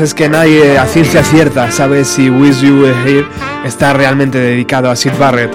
Es 0.00 0.14
que 0.14 0.28
nadie 0.28 0.78
a 0.78 0.86
ciencia 0.86 1.22
cierta 1.22 1.70
sabe 1.70 2.04
si 2.04 2.30
Wish 2.30 2.62
You 2.62 2.82
Were 2.82 2.94
Here 3.04 3.26
está 3.64 3.92
realmente 3.92 4.38
dedicado 4.38 4.90
a 4.90 4.96
Sid 4.96 5.12
Barrett. 5.18 5.52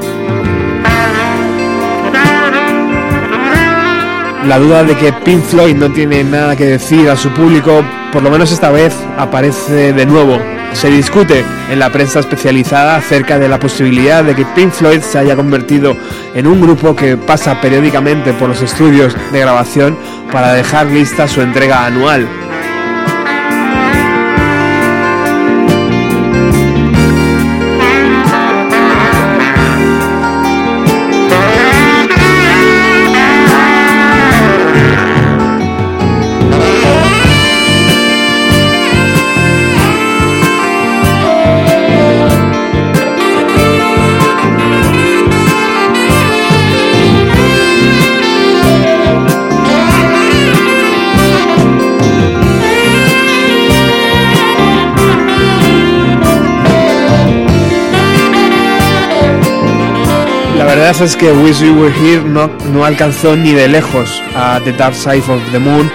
La 4.46 4.60
duda 4.60 4.84
de 4.84 4.96
que 4.96 5.12
Pink 5.12 5.44
Floyd 5.44 5.76
no 5.76 5.92
tiene 5.92 6.24
nada 6.24 6.56
que 6.56 6.66
decir 6.66 7.10
a 7.10 7.16
su 7.16 7.30
público, 7.32 7.84
por 8.14 8.24
lo 8.24 8.30
menos 8.30 8.52
esta 8.52 8.72
vez, 8.72 8.96
aparece 9.18 9.94
de 9.94 10.06
nuevo. 10.06 10.40
Se 10.74 10.90
discute 10.90 11.44
en 11.70 11.80
la 11.80 11.92
prensa 11.92 12.20
especializada 12.20 12.96
acerca 12.96 13.40
de 13.40 13.50
la 13.50 13.60
posibilidad 13.60 14.24
de 14.24 14.36
que 14.36 14.46
Pink 14.46 14.72
Floyd 14.72 15.02
se 15.02 15.18
haya 15.18 15.36
convertido 15.36 15.98
en 16.34 16.48
un 16.48 16.62
grupo 16.62 16.96
que 16.96 17.18
pasa 17.18 17.60
periódicamente 17.60 18.34
por 18.34 18.50
los 18.50 18.62
estudios 18.62 19.16
de 19.32 19.40
grabación 19.40 19.98
para 20.32 20.54
dejar 20.54 20.86
lista 20.88 21.28
su 21.28 21.42
entrega 21.42 21.86
anual. 21.86 22.28
Verdad 60.80 61.04
es 61.04 61.18
que 61.18 61.30
Wish 61.34 61.60
You 61.60 61.74
Were 61.74 61.94
Here 61.94 62.22
no, 62.24 62.48
no 62.72 62.86
alcanzó 62.86 63.36
ni 63.36 63.52
de 63.52 63.68
lejos 63.68 64.24
a 64.34 64.62
The 64.64 64.72
Dark 64.72 64.96
Side 64.96 65.24
of 65.28 65.42
the 65.52 65.60
Moon 65.60 65.92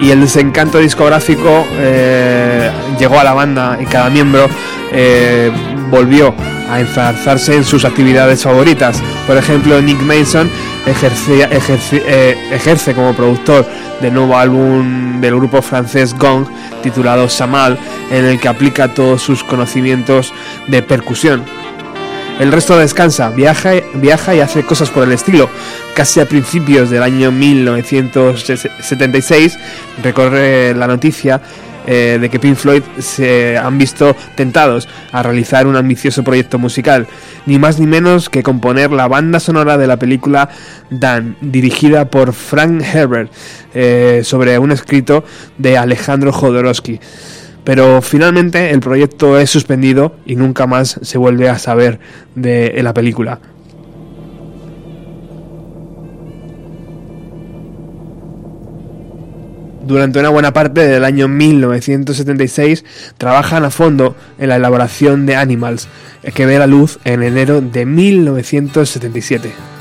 y 0.00 0.10
el 0.10 0.20
desencanto 0.20 0.78
discográfico 0.78 1.66
eh, 1.72 2.70
llegó 3.00 3.18
a 3.18 3.24
la 3.24 3.32
banda 3.32 3.76
y 3.80 3.84
cada 3.84 4.10
miembro 4.10 4.48
eh, 4.92 5.50
volvió 5.90 6.32
a 6.70 6.78
enzarzarse 6.78 7.56
en 7.56 7.64
sus 7.64 7.84
actividades 7.84 8.44
favoritas. 8.44 9.02
Por 9.26 9.36
ejemplo, 9.36 9.82
Nick 9.82 10.00
Mason 10.02 10.48
ejerce, 10.86 11.42
ejerce, 11.50 12.02
eh, 12.06 12.36
ejerce 12.52 12.94
como 12.94 13.14
productor 13.14 13.66
del 14.00 14.14
nuevo 14.14 14.36
álbum 14.36 15.20
del 15.20 15.34
grupo 15.34 15.62
francés 15.62 16.14
Gong 16.16 16.46
titulado 16.80 17.28
Samal, 17.28 17.76
en 18.12 18.24
el 18.24 18.38
que 18.38 18.46
aplica 18.46 18.94
todos 18.94 19.20
sus 19.20 19.42
conocimientos 19.42 20.32
de 20.68 20.80
percusión. 20.82 21.57
El 22.38 22.52
resto 22.52 22.78
descansa, 22.78 23.30
viaja, 23.30 23.72
viaja 23.94 24.32
y 24.32 24.38
hace 24.40 24.62
cosas 24.62 24.90
por 24.90 25.02
el 25.02 25.10
estilo. 25.10 25.50
Casi 25.94 26.20
a 26.20 26.28
principios 26.28 26.88
del 26.88 27.02
año 27.02 27.32
1976 27.32 29.58
recorre 30.04 30.72
la 30.74 30.86
noticia 30.86 31.42
eh, 31.90 32.18
de 32.20 32.28
que 32.28 32.38
Pink 32.38 32.54
Floyd 32.54 32.84
se 32.98 33.58
han 33.58 33.76
visto 33.76 34.14
tentados 34.36 34.88
a 35.10 35.24
realizar 35.24 35.66
un 35.66 35.74
ambicioso 35.74 36.22
proyecto 36.22 36.60
musical, 36.60 37.08
ni 37.46 37.58
más 37.58 37.80
ni 37.80 37.88
menos 37.88 38.28
que 38.28 38.44
componer 38.44 38.92
la 38.92 39.08
banda 39.08 39.40
sonora 39.40 39.76
de 39.76 39.88
la 39.88 39.96
película 39.96 40.48
Dan, 40.90 41.36
dirigida 41.40 42.04
por 42.04 42.34
Frank 42.34 42.82
Herbert, 42.82 43.32
eh, 43.74 44.20
sobre 44.22 44.60
un 44.60 44.70
escrito 44.70 45.24
de 45.56 45.76
Alejandro 45.76 46.32
Jodorowsky 46.32 47.00
pero 47.68 48.00
finalmente 48.00 48.70
el 48.70 48.80
proyecto 48.80 49.38
es 49.38 49.50
suspendido 49.50 50.16
y 50.24 50.36
nunca 50.36 50.66
más 50.66 50.98
se 51.02 51.18
vuelve 51.18 51.50
a 51.50 51.58
saber 51.58 52.00
de 52.34 52.80
la 52.82 52.94
película. 52.94 53.40
Durante 59.86 60.18
una 60.18 60.30
buena 60.30 60.54
parte 60.54 60.88
del 60.88 61.04
año 61.04 61.28
1976 61.28 62.86
trabajan 63.18 63.66
a 63.66 63.70
fondo 63.70 64.16
en 64.38 64.48
la 64.48 64.56
elaboración 64.56 65.26
de 65.26 65.36
Animals, 65.36 65.88
que 66.34 66.46
ve 66.46 66.58
la 66.58 66.66
luz 66.66 66.98
en 67.04 67.22
enero 67.22 67.60
de 67.60 67.84
1977. 67.84 69.77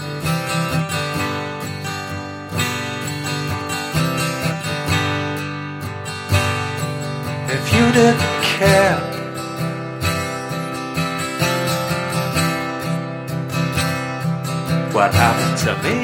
Me? 15.84 16.00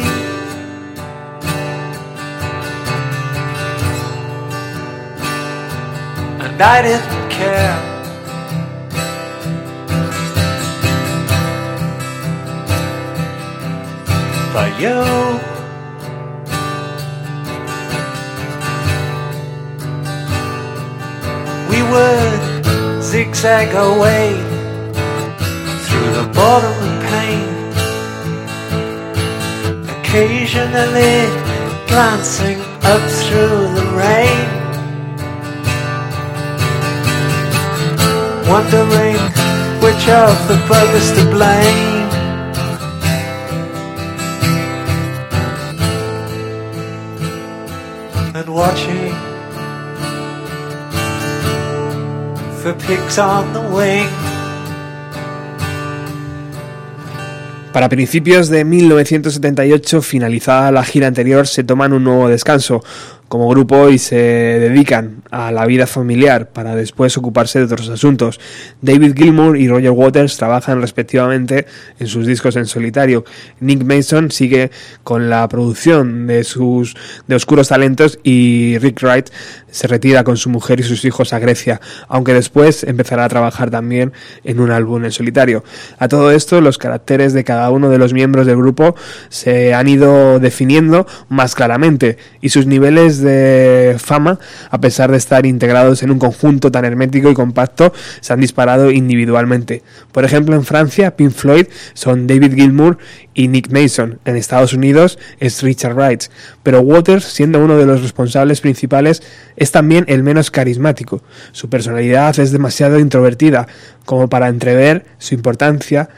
And 6.44 6.62
I 6.62 6.82
didn't 6.82 7.32
care. 7.32 7.94
But 14.54 14.80
you. 14.80 15.54
we 21.74 21.82
would 21.82 23.02
zigzag 23.02 23.74
our 23.74 24.00
way 24.00 24.30
through 25.86 26.12
the 26.20 26.32
bottom 26.36 26.83
occasionally 30.54 31.26
glancing 31.88 32.60
up 32.84 33.02
through 33.10 33.74
the 33.74 33.86
rain, 33.98 34.48
wondering 38.48 39.18
which 39.82 40.08
of 40.10 40.48
the 40.48 40.58
buggers 40.70 41.16
to 41.16 41.24
blame. 41.32 42.04
And 48.36 48.54
watching 48.54 49.14
for 52.62 52.74
pigs 52.86 53.18
on 53.18 53.54
the 53.54 53.62
wing. 53.76 54.23
Para 57.74 57.90
principios 57.90 58.50
de 58.50 58.66
1978, 58.66 60.04
finalizada 60.04 60.72
la 60.72 60.84
gira 60.84 61.08
anterior, 61.08 61.48
se 61.48 61.64
toman 61.64 61.91
un 61.91 62.04
nuevo 62.04 62.30
descanso 62.30 62.84
como 63.34 63.50
grupo 63.50 63.90
y 63.90 63.98
se 63.98 64.16
dedican 64.16 65.24
a 65.32 65.52
la 65.52 65.66
vida 65.66 65.88
familiar 65.88 66.50
para 66.50 66.76
después 66.76 67.18
ocuparse 67.18 67.58
de 67.58 67.66
otros 67.66 67.90
asuntos. 67.90 68.40
David 68.84 69.16
Gilmour 69.18 69.58
y 69.58 69.68
Roger 69.68 69.90
Waters 69.90 70.38
trabajan 70.38 70.80
respectivamente 70.82 71.66
en 71.98 72.06
sus 72.06 72.28
discos 72.28 72.58
en 72.58 72.68
solitario. 72.68 73.26
Nick 73.60 73.84
Mason 73.86 74.30
sigue 74.30 74.70
con 75.04 75.32
la 75.32 75.48
producción 75.48 76.28
de 76.28 76.44
sus 76.44 76.96
de 77.26 77.34
Oscuros 77.34 77.70
Talentos 77.70 78.20
y 78.22 78.78
Rick 78.78 79.02
Wright 79.02 79.32
se 79.72 79.88
retira 79.88 80.24
con 80.24 80.38
su 80.38 80.52
mujer 80.52 80.80
y 80.80 80.84
sus 80.84 81.04
hijos 81.04 81.34
a 81.34 81.40
Grecia, 81.40 81.82
aunque 82.10 82.36
después 82.36 82.84
empezará 82.84 83.26
a 83.26 83.30
trabajar 83.30 83.72
también 83.72 84.14
en 84.44 84.60
un 84.60 84.70
álbum 84.70 85.04
en 85.06 85.12
solitario. 85.12 85.64
A 85.98 86.08
todo 86.08 86.30
esto, 86.30 86.62
los 86.62 86.78
caracteres 86.78 87.34
de 87.34 87.44
cada 87.44 87.72
uno 87.72 87.90
de 87.90 87.98
los 87.98 88.14
miembros 88.14 88.46
del 88.46 88.58
grupo 88.58 88.96
se 89.30 89.74
han 89.74 89.88
ido 89.88 90.40
definiendo 90.40 91.08
más 91.30 91.56
claramente 91.56 92.20
y 92.40 92.50
sus 92.50 92.68
niveles 92.68 93.23
de 93.23 93.23
fama, 94.00 94.40
a 94.70 94.80
pesar 94.80 95.12
de 95.12 95.18
estar 95.18 95.45
integrados 95.45 96.04
en 96.04 96.12
un 96.12 96.20
conjunto 96.20 96.72
tan 96.72 96.86
hermético 96.86 97.30
y 97.30 97.34
compacto, 97.34 97.94
se 98.22 98.34
han 98.34 98.40
disparado 98.41 98.91
individualmente. 98.91 99.84
Por 100.12 100.26
ejemplo, 100.26 100.56
en 100.56 100.64
Francia, 100.66 101.16
Pink 101.16 101.32
Floyd 101.32 101.68
son 101.94 102.28
David 102.28 102.54
Gilmour 102.56 102.98
y 103.34 103.48
Nick 103.48 103.70
Mason. 103.72 104.20
En 104.26 104.36
Estados 104.36 104.74
Unidos 104.74 105.18
es 105.40 105.62
Richard 105.64 105.95
Wright. 105.95 106.24
Pero 106.64 106.82
Waters, 106.82 107.24
siendo 107.26 107.64
uno 107.64 107.78
de 107.78 107.86
los 107.86 108.02
responsables 108.02 108.62
principales, 108.62 109.24
es 109.56 109.72
también 109.72 110.06
el 110.08 110.24
menos 110.24 110.52
carismático. 110.52 111.22
Su 111.52 111.70
personalidad 111.70 112.38
es 112.40 112.52
demasiado 112.52 113.00
introvertida 113.00 113.68
como 114.06 114.28
para 114.30 114.48
entrever 114.50 115.06
su 115.18 115.36
importancia 115.36 116.10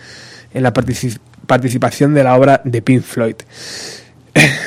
en 0.54 0.64
la 0.64 0.74
partici- 0.74 1.20
participación 1.48 2.14
de 2.14 2.24
la 2.24 2.36
obra 2.36 2.62
de 2.64 2.82
Pink 2.82 3.04
Floyd. 3.04 3.36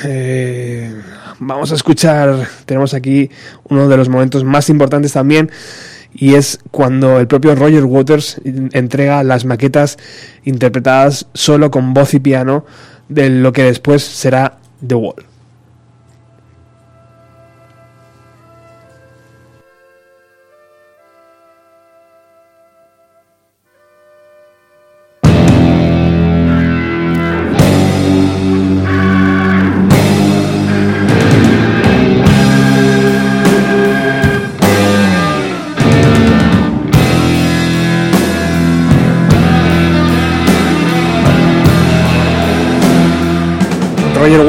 Eh, 0.03 0.91
vamos 1.39 1.71
a 1.71 1.75
escuchar, 1.75 2.47
tenemos 2.65 2.93
aquí 2.93 3.29
uno 3.65 3.87
de 3.87 3.97
los 3.97 4.09
momentos 4.09 4.43
más 4.43 4.69
importantes 4.69 5.13
también, 5.13 5.49
y 6.13 6.35
es 6.35 6.59
cuando 6.71 7.19
el 7.19 7.27
propio 7.27 7.55
Roger 7.55 7.85
Waters 7.85 8.41
entrega 8.43 9.23
las 9.23 9.45
maquetas 9.45 9.97
interpretadas 10.43 11.27
solo 11.33 11.71
con 11.71 11.93
voz 11.93 12.13
y 12.13 12.19
piano 12.19 12.65
de 13.07 13.29
lo 13.29 13.53
que 13.53 13.63
después 13.63 14.03
será 14.03 14.57
The 14.85 14.95
Wall. 14.95 15.25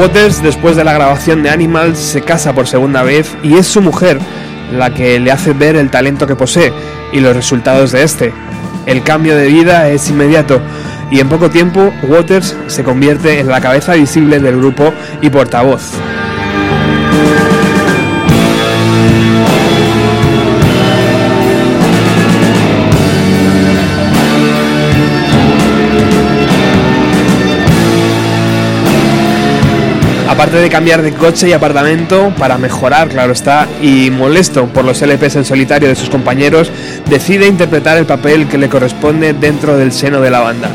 Waters, 0.00 0.42
después 0.42 0.76
de 0.76 0.84
la 0.84 0.94
grabación 0.94 1.42
de 1.42 1.50
Animals, 1.50 1.98
se 1.98 2.22
casa 2.22 2.54
por 2.54 2.66
segunda 2.66 3.02
vez 3.02 3.36
y 3.42 3.58
es 3.58 3.66
su 3.66 3.82
mujer 3.82 4.18
la 4.72 4.94
que 4.94 5.20
le 5.20 5.30
hace 5.30 5.52
ver 5.52 5.76
el 5.76 5.90
talento 5.90 6.26
que 6.26 6.36
posee 6.36 6.72
y 7.12 7.20
los 7.20 7.36
resultados 7.36 7.92
de 7.92 8.02
este. 8.02 8.32
El 8.86 9.02
cambio 9.02 9.36
de 9.36 9.48
vida 9.48 9.90
es 9.90 10.08
inmediato 10.08 10.62
y 11.10 11.20
en 11.20 11.28
poco 11.28 11.50
tiempo 11.50 11.92
Waters 12.08 12.56
se 12.68 12.82
convierte 12.82 13.40
en 13.40 13.48
la 13.48 13.60
cabeza 13.60 13.92
visible 13.92 14.40
del 14.40 14.56
grupo 14.56 14.94
y 15.20 15.28
portavoz. 15.28 15.92
Aparte 30.40 30.56
de 30.56 30.70
cambiar 30.70 31.02
de 31.02 31.12
coche 31.12 31.50
y 31.50 31.52
apartamento 31.52 32.32
para 32.38 32.56
mejorar, 32.56 33.10
claro 33.10 33.34
está, 33.34 33.68
y 33.82 34.08
molesto 34.10 34.64
por 34.68 34.86
los 34.86 35.02
LPs 35.02 35.36
en 35.36 35.44
solitario 35.44 35.86
de 35.86 35.94
sus 35.94 36.08
compañeros, 36.08 36.72
decide 37.10 37.46
interpretar 37.46 37.98
el 37.98 38.06
papel 38.06 38.48
que 38.48 38.56
le 38.56 38.70
corresponde 38.70 39.34
dentro 39.34 39.76
del 39.76 39.92
seno 39.92 40.22
de 40.22 40.30
la 40.30 40.40
banda. 40.40 40.70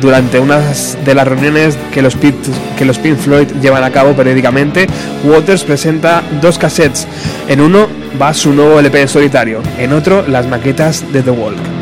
Durante 0.00 0.38
unas 0.38 0.96
de 1.04 1.12
las 1.12 1.26
reuniones 1.26 1.76
que 1.92 2.02
los, 2.02 2.14
que 2.14 2.84
los 2.84 2.98
Pink 3.00 3.16
Floyd 3.18 3.48
llevan 3.60 3.82
a 3.82 3.90
cabo 3.90 4.12
periódicamente, 4.12 4.86
Waters 5.24 5.64
presenta 5.64 6.22
dos 6.40 6.56
cassettes. 6.56 7.08
En 7.48 7.60
uno 7.60 7.88
va 8.22 8.32
su 8.32 8.52
nuevo 8.52 8.78
LP 8.78 9.00
en 9.00 9.08
solitario, 9.08 9.60
en 9.76 9.92
otro 9.92 10.24
las 10.28 10.46
maquetas 10.46 11.12
de 11.12 11.24
The 11.24 11.32
Walk. 11.32 11.77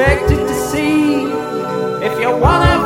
Expected 0.00 0.48
to 0.48 0.54
see? 0.54 1.24
If 2.02 2.18
you 2.20 2.34
wanna 2.34 2.79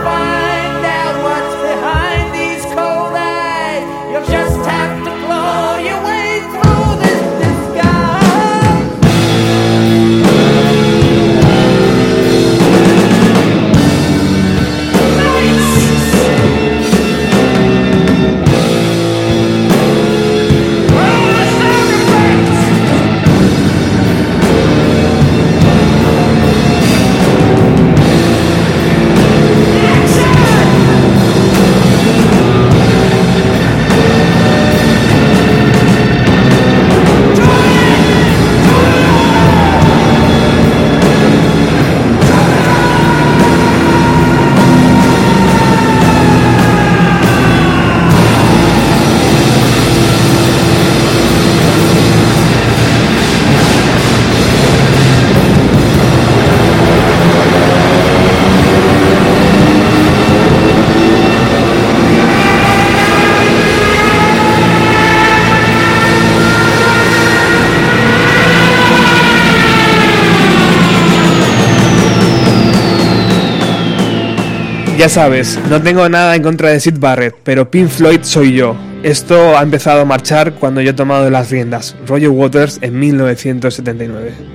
Ya 75.05 75.10
sabes, 75.10 75.60
no 75.68 75.82
tengo 75.82 76.09
nada 76.09 76.35
en 76.35 76.43
contra 76.43 76.70
de 76.70 76.81
Sid 76.81 76.98
Barrett, 76.98 77.36
pero 77.44 77.70
Pink 77.70 77.90
Floyd 77.90 78.20
soy 78.22 78.55
yo. 78.55 78.74
Esto 79.02 79.55
ha 79.55 79.62
empezado 79.62 80.01
a 80.01 80.05
marchar 80.06 80.55
cuando 80.55 80.81
yo 80.81 80.93
he 80.93 80.94
tomado 80.94 81.28
las 81.28 81.51
riendas. 81.51 81.94
Roger 82.06 82.31
Waters 82.31 82.78
en 82.81 82.98
1979. 82.98 84.53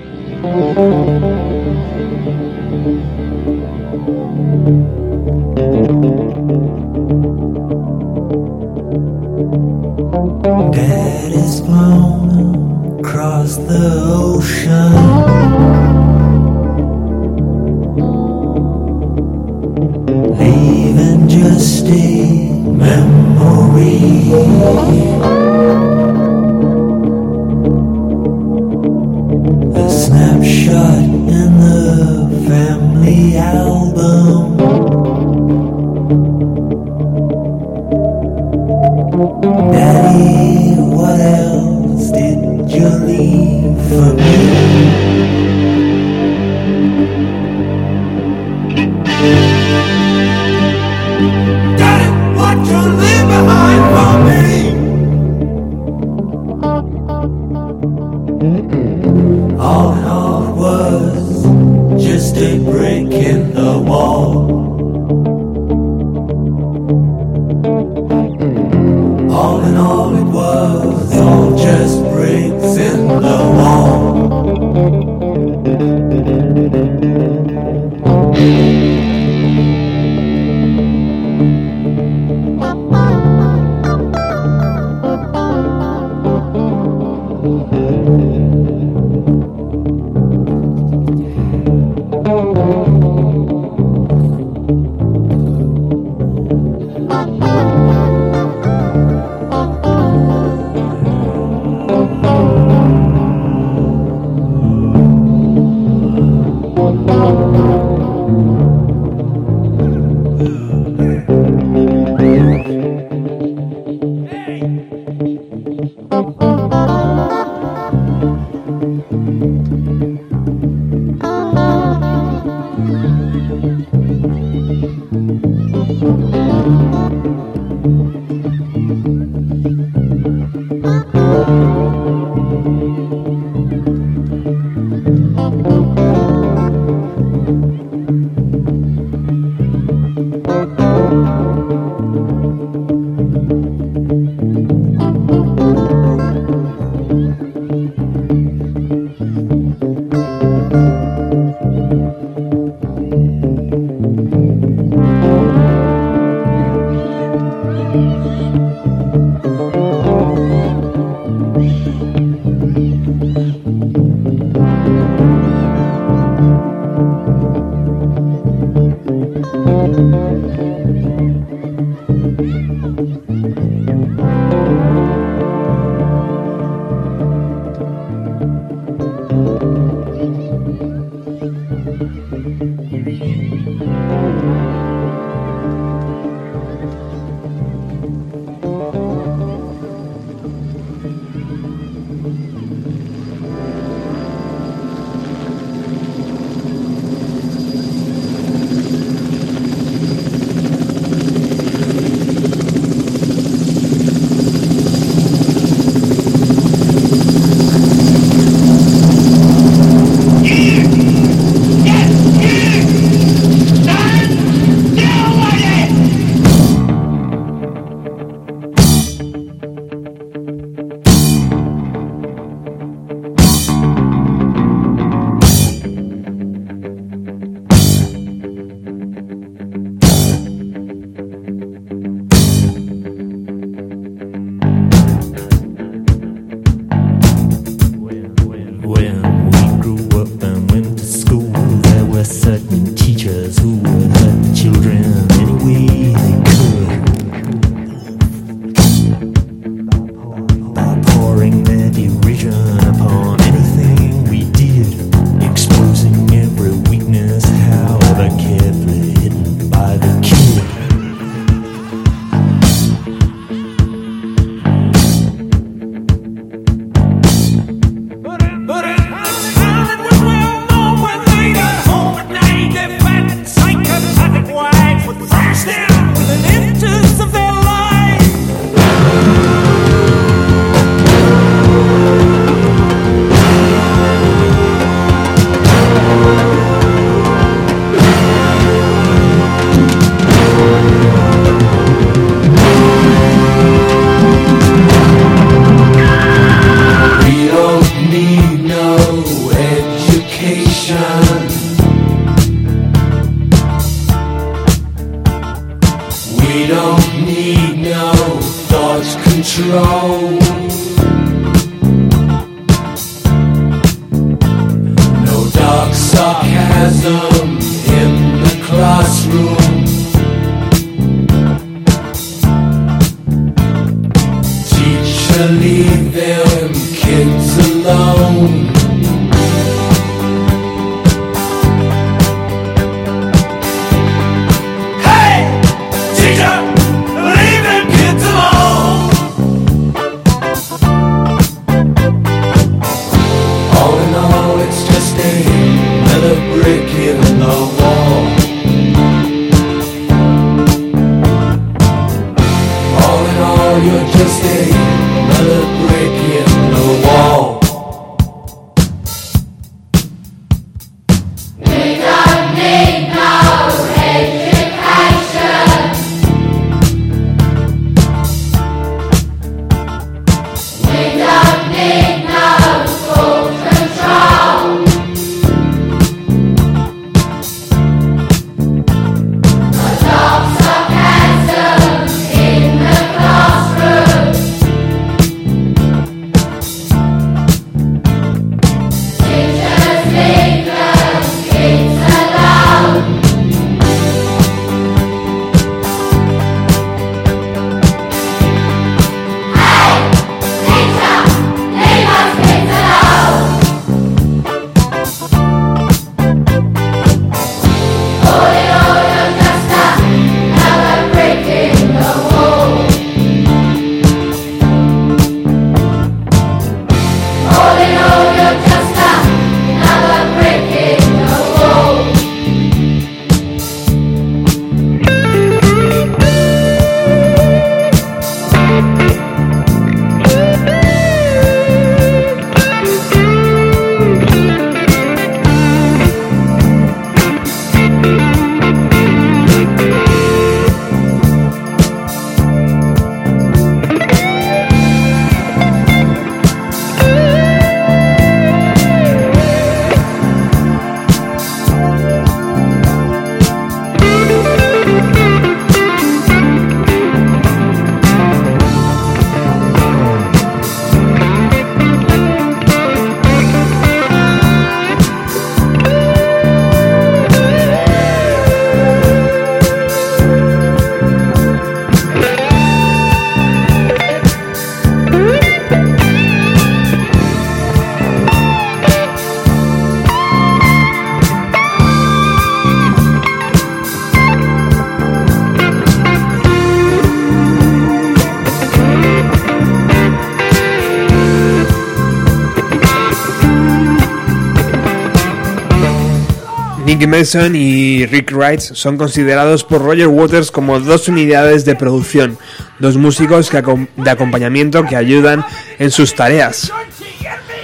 Mason 497.09 497.55
y 497.55 498.05
Rick 498.05 498.31
Wright 498.31 498.59
son 498.59 498.97
considerados 498.97 499.63
por 499.63 499.81
Roger 499.81 500.07
Waters 500.07 500.51
como 500.51 500.79
dos 500.79 501.07
unidades 501.07 501.65
de 501.65 501.75
producción, 501.75 502.37
dos 502.79 502.97
músicos 502.97 503.51
de 503.95 504.09
acompañamiento 504.09 504.85
que 504.85 504.95
ayudan 504.95 505.43
en 505.79 505.91
sus 505.91 506.15
tareas. 506.15 506.71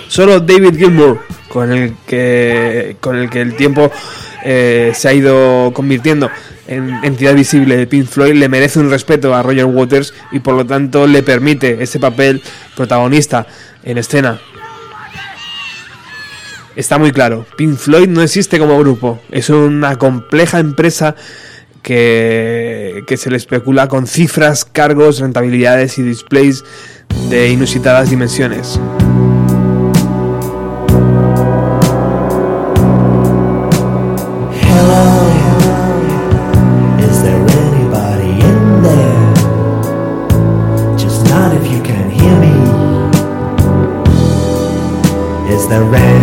Solo 0.08 0.40
David 0.40 0.78
Gilmour, 0.78 1.20
con 1.50 1.72
el 1.72 1.96
que, 2.08 2.98
con 3.00 3.16
el, 3.16 3.30
que 3.30 3.42
el 3.42 3.56
tiempo 3.56 3.92
eh, 4.44 4.92
se 4.94 5.08
ha 5.08 5.14
ido 5.14 5.72
convirtiendo 5.74 6.30
en 6.68 7.04
entidad 7.04 7.36
visible 7.36 7.78
de 7.78 7.88
Pink 7.88 8.08
Floyd, 8.08 8.34
le 8.34 8.50
merece 8.50 8.80
un 8.80 8.90
respeto 8.90 9.34
a 9.34 9.44
Roger 9.44 9.66
Waters 9.66 10.14
y 10.32 10.40
por 10.40 10.56
lo 10.56 10.66
tanto 10.66 11.08
le 11.08 11.24
permite 11.24 11.82
ese 11.82 12.00
papel 12.00 12.42
protagonista 12.76 13.48
en 13.84 13.98
escena. 13.98 14.40
Está 16.76 16.98
muy 16.98 17.12
claro, 17.14 17.46
Pink 17.56 17.78
Floyd 17.78 18.10
no 18.10 18.22
existe 18.22 18.60
como 18.60 18.78
grupo, 18.78 19.22
es 19.32 19.50
una 19.50 19.96
compleja 19.96 20.60
empresa 20.60 21.16
que, 21.82 23.04
que 23.08 23.16
se 23.16 23.30
le 23.30 23.38
especula 23.38 23.88
con 23.88 24.08
cifras, 24.08 24.66
cargos, 24.66 25.20
rentabilidades 25.20 25.98
y 26.00 26.04
displays 26.04 26.66
de 27.30 27.50
inusitadas 27.50 28.10
dimensiones. 28.10 28.80
Is 45.48 45.70
there 45.70 46.15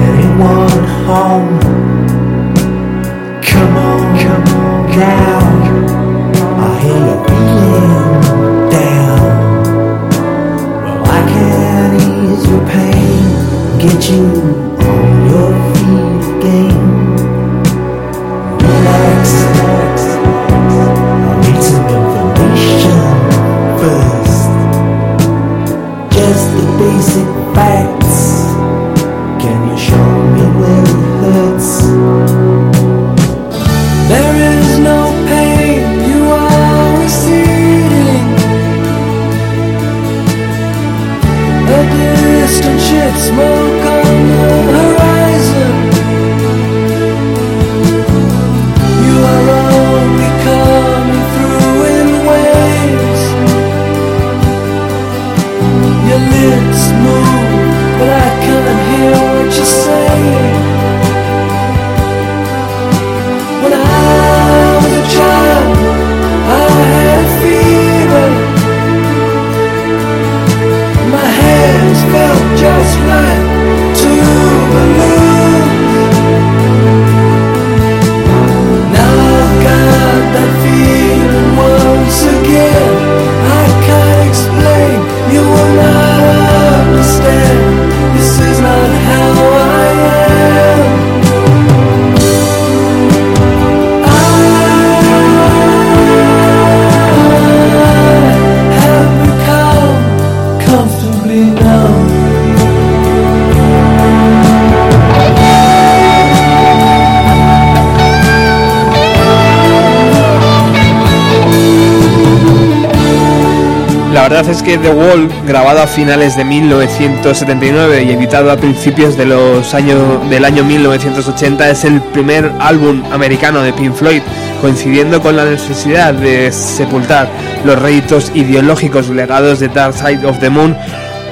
The 114.78 114.90
Wall, 114.90 115.28
grabado 115.46 115.82
a 115.82 115.86
finales 115.86 116.36
de 116.36 116.44
1979 116.44 118.04
y 118.04 118.12
editado 118.12 118.50
a 118.50 118.56
principios 118.56 119.16
de 119.16 119.26
los 119.26 119.74
años, 119.74 119.98
del 120.30 120.44
año 120.44 120.64
1980, 120.64 121.70
es 121.70 121.84
el 121.84 122.00
primer 122.00 122.50
álbum 122.58 123.02
americano 123.12 123.60
de 123.62 123.72
Pink 123.72 123.92
Floyd, 123.94 124.22
coincidiendo 124.60 125.20
con 125.20 125.36
la 125.36 125.44
necesidad 125.44 126.14
de 126.14 126.50
sepultar 126.52 127.28
los 127.64 127.80
réditos 127.80 128.32
ideológicos 128.34 129.10
legados 129.10 129.60
de 129.60 129.68
Dark 129.68 129.94
Side 129.94 130.26
of 130.26 130.38
the 130.38 130.48
Moon. 130.48 130.76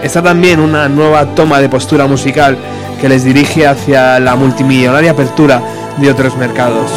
Está 0.03 0.23
también 0.23 0.61
una 0.61 0.89
nueva 0.89 1.25
toma 1.35 1.61
de 1.61 1.69
postura 1.69 2.07
musical 2.07 2.59
que 3.01 3.09
les 3.09 3.25
dirige 3.25 3.67
hacia 3.67 4.21
la 4.21 4.37
multimillonaria 4.37 5.13
apertura 5.13 5.63
de 5.99 6.11
otros 6.11 6.37
mercados. 6.37 6.91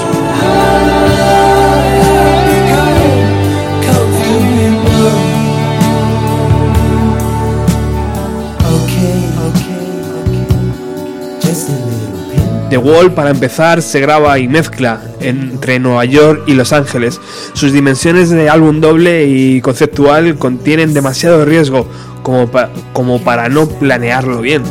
The 12.73 12.79
Wall, 12.79 13.11
para 13.11 13.29
empezar, 13.29 13.83
se 13.83 13.99
graba 13.99 14.39
y 14.39 14.47
mezcla 14.47 14.99
entre 15.19 15.77
Nueva 15.77 16.05
York 16.05 16.45
y 16.47 16.55
Los 16.55 16.73
Ángeles. 16.73 17.21
Sus 17.53 17.71
dimensiones 17.71 18.31
de 18.31 18.49
álbum 18.49 18.81
doble 18.81 19.27
y 19.27 19.61
conceptual 19.61 20.39
contienen 20.39 20.95
demasiado 20.95 21.45
riesgo 21.45 21.87
como, 22.23 22.49
como 22.91 23.21
para 23.21 23.47
no 23.47 23.67
planearlo 23.67 24.41
bien. 24.41 24.63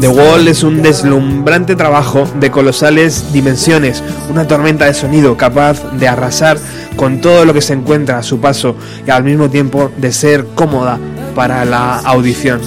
The 0.00 0.10
Wall 0.10 0.48
es 0.48 0.62
un 0.62 0.82
deslumbrante 0.82 1.76
trabajo 1.76 2.28
de 2.38 2.50
colosales 2.50 3.32
dimensiones, 3.32 4.02
una 4.28 4.46
tormenta 4.46 4.84
de 4.84 4.92
sonido 4.92 5.34
capaz 5.38 5.82
de 5.92 6.06
arrasar 6.06 6.58
con 6.96 7.20
todo 7.20 7.44
lo 7.44 7.52
que 7.52 7.60
se 7.60 7.72
encuentra 7.72 8.18
a 8.18 8.22
su 8.22 8.40
paso 8.40 8.76
y 9.06 9.10
al 9.10 9.24
mismo 9.24 9.50
tiempo 9.50 9.90
de 9.96 10.12
ser 10.12 10.46
cómoda 10.54 10.98
para 11.34 11.64
la 11.64 11.98
audición. 11.98 12.60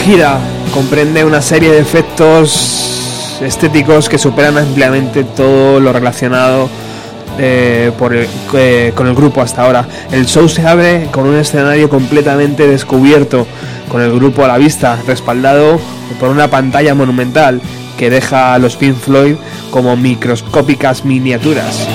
Gira 0.00 0.38
comprende 0.72 1.24
una 1.24 1.42
serie 1.42 1.70
de 1.70 1.78
efectos 1.78 3.38
estéticos 3.42 4.08
que 4.08 4.18
superan 4.18 4.56
ampliamente 4.56 5.24
todo 5.24 5.78
lo 5.78 5.92
relacionado 5.92 6.70
eh, 7.38 7.92
eh, 8.54 8.92
con 8.94 9.06
el 9.06 9.14
grupo 9.14 9.42
hasta 9.42 9.62
ahora. 9.62 9.86
El 10.10 10.26
show 10.26 10.48
se 10.48 10.66
abre 10.66 11.08
con 11.10 11.26
un 11.26 11.36
escenario 11.36 11.90
completamente 11.90 12.66
descubierto, 12.66 13.46
con 13.88 14.00
el 14.00 14.12
grupo 14.12 14.44
a 14.44 14.48
la 14.48 14.58
vista, 14.58 14.98
respaldado 15.06 15.78
por 16.18 16.30
una 16.30 16.48
pantalla 16.48 16.94
monumental 16.94 17.60
que 17.98 18.08
deja 18.08 18.54
a 18.54 18.58
los 18.58 18.76
Pink 18.76 18.96
Floyd 18.96 19.34
como 19.70 19.96
microscópicas 19.96 21.04
miniaturas. 21.04 21.89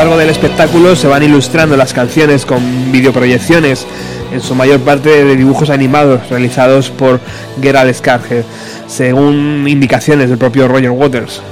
Largo 0.00 0.16
del 0.16 0.30
espectáculo 0.30 0.96
se 0.96 1.08
van 1.08 1.22
ilustrando 1.22 1.76
las 1.76 1.92
canciones 1.92 2.46
con 2.46 2.90
videoproyecciones, 2.90 3.86
en 4.32 4.40
su 4.40 4.54
mayor 4.54 4.80
parte 4.80 5.26
de 5.26 5.36
dibujos 5.36 5.68
animados 5.68 6.26
realizados 6.30 6.88
por 6.88 7.20
Gerald 7.60 7.94
Scarge, 7.94 8.44
según 8.86 9.66
indicaciones 9.68 10.30
del 10.30 10.38
propio 10.38 10.68
Roger 10.68 10.92
Waters. 10.92 11.42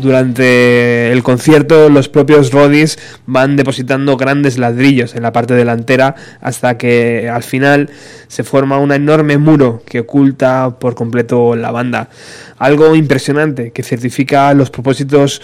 Durante 0.00 1.12
el 1.12 1.22
concierto 1.22 1.90
los 1.90 2.08
propios 2.08 2.52
Roddies 2.52 2.98
van 3.26 3.56
depositando 3.56 4.16
grandes 4.16 4.56
ladrillos 4.56 5.14
en 5.14 5.22
la 5.22 5.32
parte 5.32 5.52
delantera 5.52 6.14
hasta 6.40 6.78
que 6.78 7.28
al 7.28 7.42
final 7.42 7.90
se 8.26 8.42
forma 8.42 8.78
un 8.78 8.92
enorme 8.92 9.36
muro 9.36 9.82
que 9.84 10.00
oculta 10.00 10.78
por 10.78 10.94
completo 10.94 11.54
la 11.54 11.70
banda. 11.70 12.08
Algo 12.58 12.94
impresionante 12.94 13.72
que 13.72 13.82
certifica 13.82 14.54
los 14.54 14.70
propósitos 14.70 15.42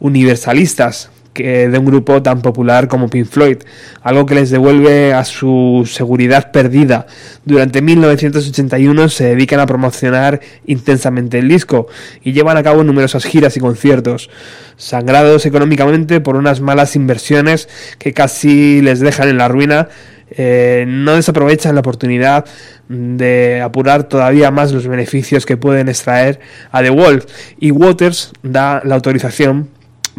universalistas 0.00 1.10
que 1.32 1.68
de 1.68 1.78
un 1.78 1.84
grupo 1.84 2.22
tan 2.22 2.42
popular 2.42 2.88
como 2.88 3.08
Pink 3.08 3.26
Floyd, 3.26 3.58
algo 4.02 4.26
que 4.26 4.34
les 4.34 4.50
devuelve 4.50 5.14
a 5.14 5.24
su 5.24 5.88
seguridad 5.90 6.52
perdida. 6.52 7.06
Durante 7.44 7.82
1981 7.82 9.08
se 9.08 9.24
dedican 9.24 9.60
a 9.60 9.66
promocionar 9.66 10.40
intensamente 10.66 11.38
el 11.38 11.48
disco 11.48 11.86
y 12.22 12.32
llevan 12.32 12.56
a 12.56 12.62
cabo 12.62 12.84
numerosas 12.84 13.24
giras 13.24 13.56
y 13.56 13.60
conciertos, 13.60 14.30
sangrados 14.76 15.46
económicamente 15.46 16.20
por 16.20 16.36
unas 16.36 16.60
malas 16.60 16.96
inversiones 16.96 17.68
que 17.98 18.12
casi 18.12 18.80
les 18.82 19.00
dejan 19.00 19.28
en 19.28 19.38
la 19.38 19.48
ruina. 19.48 19.88
eh, 20.34 20.86
no 20.88 21.14
desaprovechan 21.14 21.74
la 21.74 21.80
oportunidad 21.80 22.46
de 22.88 23.60
apurar 23.60 24.04
todavía 24.04 24.50
más 24.50 24.72
los 24.72 24.86
beneficios 24.86 25.44
que 25.44 25.58
pueden 25.58 25.88
extraer 25.88 26.40
a 26.70 26.82
The 26.82 26.90
Wolf 26.90 27.26
y 27.58 27.70
Waters 27.70 28.32
da 28.42 28.80
la 28.84 28.94
autorización 28.94 29.68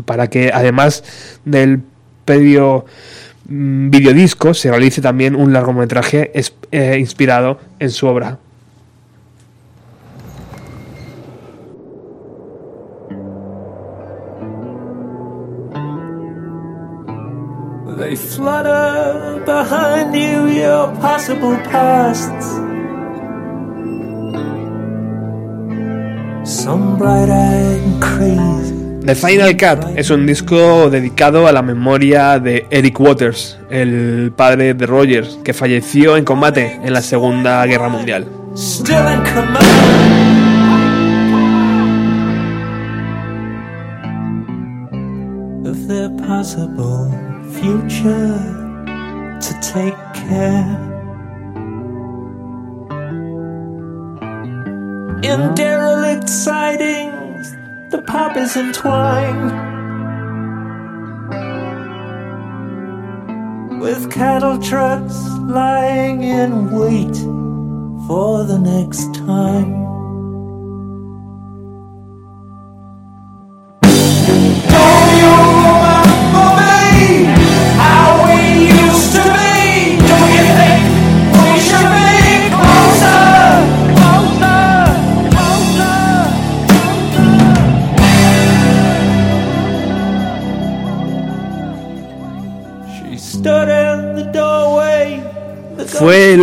para 0.06 0.28
que 0.30 0.52
además 0.53 1.03
del 1.45 1.82
previo 2.26 2.86
mm, 3.48 3.90
videodisco 3.90 4.53
se 4.53 4.70
realice 4.72 5.02
también 5.02 5.36
un 5.36 5.53
largometraje 5.53 6.32
es- 6.38 6.53
eh, 6.72 6.98
inspirado 6.99 7.60
en 7.80 7.90
su 7.91 8.07
obra. 8.07 8.38
They 17.98 18.15
flutter 18.15 19.44
behind 19.45 20.14
you, 20.15 20.48
your 20.48 20.88
possible 20.99 21.56
pasts. 21.72 22.48
Some 26.44 26.97
bright 26.97 27.30
eyed 27.30 28.02
crazy. 28.02 28.82
The 29.06 29.15
Final 29.15 29.57
Cut 29.57 29.98
es 29.98 30.10
un 30.12 30.26
disco 30.26 30.90
dedicado 30.90 31.46
a 31.48 31.52
la 31.52 31.62
memoria 31.62 32.40
de 32.40 32.65
Eric 32.70 33.02
Waters, 33.02 33.60
el 33.70 34.32
padre 34.34 34.73
de 34.73 34.86
Rogers, 34.86 35.40
que 35.44 35.54
falleció 35.54 36.15
en 36.15 36.23
combate 36.23 36.80
en 36.82 36.94
la 36.94 37.02
Segunda 37.02 37.65
Guerra 37.65 37.90
Mundial. 37.90 38.26
The 57.94 58.02
pop 58.02 58.36
is 58.36 58.57
entwined 58.57 59.52
with 63.80 64.12
cattle 64.12 64.57
trucks 64.60 65.13
lying 65.41 66.23
in 66.23 66.72
wait 66.72 67.15
for 68.07 68.46
the 68.46 68.57
next 68.57 69.13
time. 69.13 69.93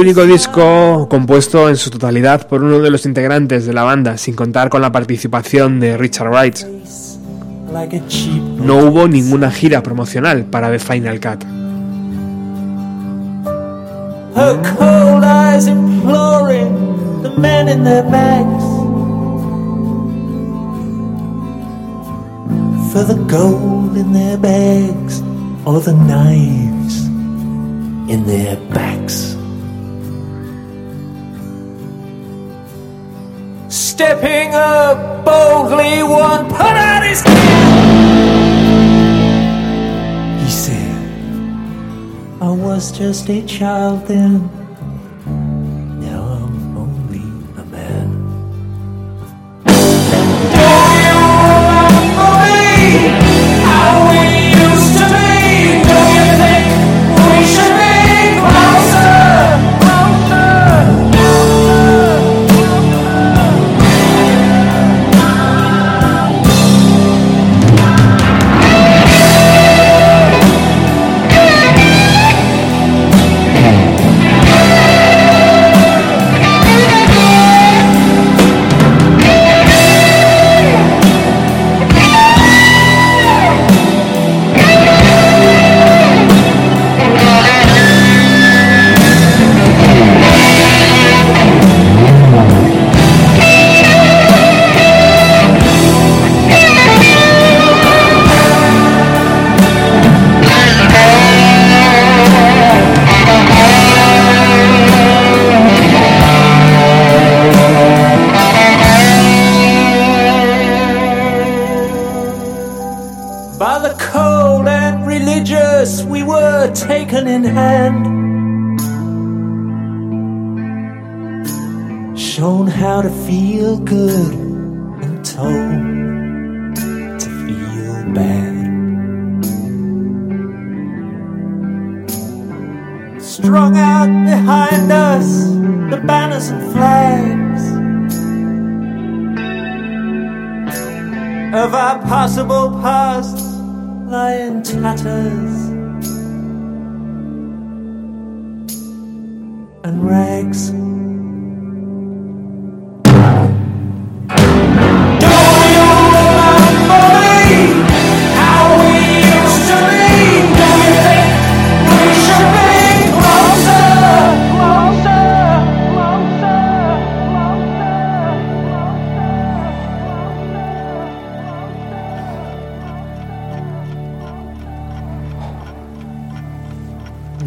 Único 0.00 0.24
disco 0.24 1.06
compuesto 1.10 1.68
en 1.68 1.76
su 1.76 1.90
totalidad 1.90 2.46
por 2.48 2.64
uno 2.64 2.78
de 2.78 2.90
los 2.90 3.04
integrantes 3.04 3.66
de 3.66 3.74
la 3.74 3.82
banda, 3.82 4.16
sin 4.16 4.34
contar 4.34 4.70
con 4.70 4.80
la 4.80 4.90
participación 4.90 5.78
de 5.78 5.98
Richard 5.98 6.30
Wright. 6.30 6.58
No 8.56 8.76
hubo 8.78 9.06
ninguna 9.06 9.50
gira 9.50 9.82
promocional 9.82 10.44
para 10.46 10.70
The 10.70 10.78
Final 10.78 11.20
Cut. 11.20 11.44
For 22.92 23.04
the 23.04 23.14
gold 23.28 23.96
in 23.96 24.12
their 24.12 24.36
bags 24.36 25.22
or 25.64 25.80
the 25.80 25.92
knives 25.92 27.06
in 28.08 28.24
their 28.26 28.56
backs. 28.74 29.39
Stepping 34.00 34.54
up 34.54 35.26
boldly, 35.26 36.02
one 36.02 36.48
put 36.48 36.58
out 36.58 37.02
his 37.02 37.20
hand. 37.20 38.80
He 40.40 40.50
said, 40.50 40.96
I 42.40 42.48
was 42.48 42.92
just 42.96 43.28
a 43.28 43.42
child 43.44 44.06
then. 44.06 44.59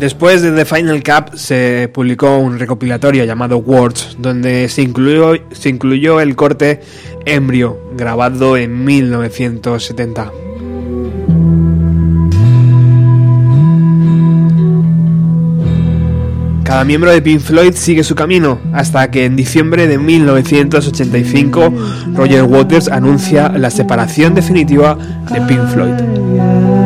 Después 0.04 0.42
de 0.42 0.52
The 0.52 0.66
Final 0.66 1.02
Cup 1.02 1.38
se 1.38 1.90
publicó 1.94 2.38
un 2.38 2.60
recopilatorio 2.60 3.24
llamado 3.24 3.60
Words, 3.60 4.18
donde 4.20 4.68
se 4.68 4.82
incluyó, 4.82 5.42
se 5.54 5.70
incluyó 5.70 6.20
el 6.20 6.36
corte 6.36 6.82
Embryo, 7.26 7.80
grabado 7.96 8.58
en 8.58 8.84
1970. 8.84 10.30
Cada 16.66 16.84
miembro 16.84 17.10
de 17.10 17.22
Pink 17.22 17.40
Floyd 17.40 17.74
sigue 17.74 18.04
su 18.04 18.14
camino, 18.14 18.60
hasta 18.74 19.10
que 19.10 19.24
en 19.24 19.38
diciembre 19.38 19.88
de 19.88 20.00
1985 20.00 21.74
Roger 22.14 22.44
Waters 22.44 22.90
anuncia 22.90 23.48
la 23.48 23.72
separación 23.72 24.36
definitiva 24.36 24.98
de 25.32 25.40
Pink 25.44 25.66
Floyd. 25.70 26.83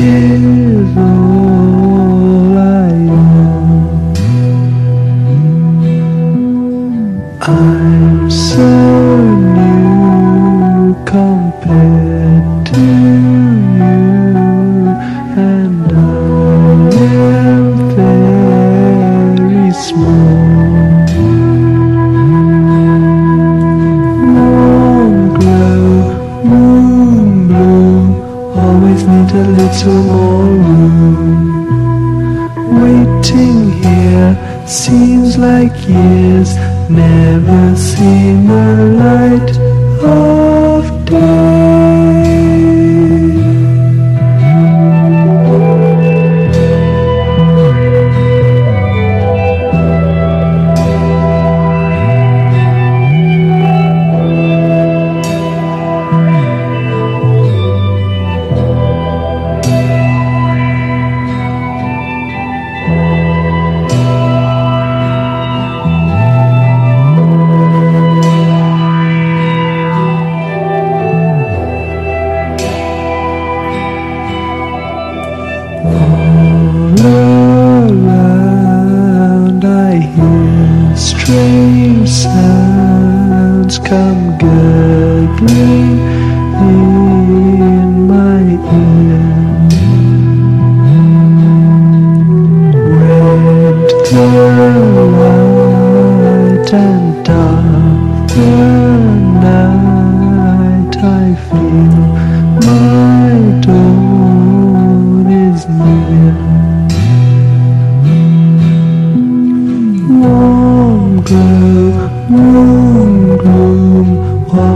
forgiven. 0.00 1.09
Years, 35.88 36.56
never 36.88 37.76
seen 37.76 38.39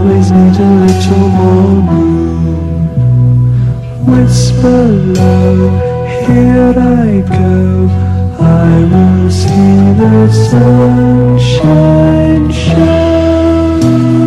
always 0.05 0.29
need 0.31 0.57
a 0.59 0.71
little 0.85 1.29
more 1.29 1.81
room. 1.89 2.25
Whisper 4.05 4.83
low, 5.17 5.55
here 6.27 6.73
I 6.77 7.21
go. 7.21 7.57
I 8.39 8.69
will 8.91 9.31
see 9.31 9.77
the 9.99 10.15
sunshine 10.49 11.75
shine. 12.51 14.24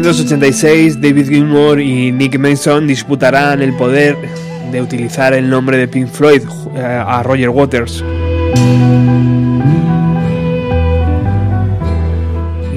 1986, 0.00 1.00
David 1.00 1.28
Gilmour 1.28 1.80
y 1.80 2.10
Nick 2.10 2.36
Mason 2.36 2.84
disputarán 2.88 3.62
el 3.62 3.72
poder 3.74 4.16
de 4.72 4.82
utilizar 4.82 5.32
el 5.34 5.48
nombre 5.48 5.76
de 5.76 5.86
Pink 5.86 6.08
Floyd 6.08 6.42
eh, 6.74 6.80
a 7.06 7.22
Roger 7.22 7.50
Waters. 7.50 8.02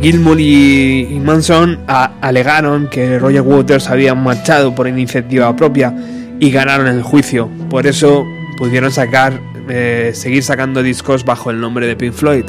Gilmour 0.01 0.39
y, 0.39 1.19
Manson 1.23 1.79
a- 1.87 2.11
alegaron 2.21 2.87
que 2.87 3.17
Roger 3.17 3.41
Waters 3.41 3.89
había 3.89 4.13
marchado 4.13 4.75
por 4.75 4.87
iniciativa 4.87 5.55
propia 5.55 5.93
y 6.39 6.51
ganaron 6.51 6.85
el 6.85 7.01
juicio. 7.01 7.49
Por 7.69 7.87
eso 7.87 8.23
pudieron 8.59 8.91
sacar, 8.91 9.39
eh, 9.69 10.11
seguir 10.13 10.43
sacando 10.43 10.83
discos 10.83 11.25
bajo 11.25 11.49
el 11.49 11.59
nombre 11.59 11.87
de 11.87 11.95
Pink 11.95 12.13
Floyd. 12.13 12.45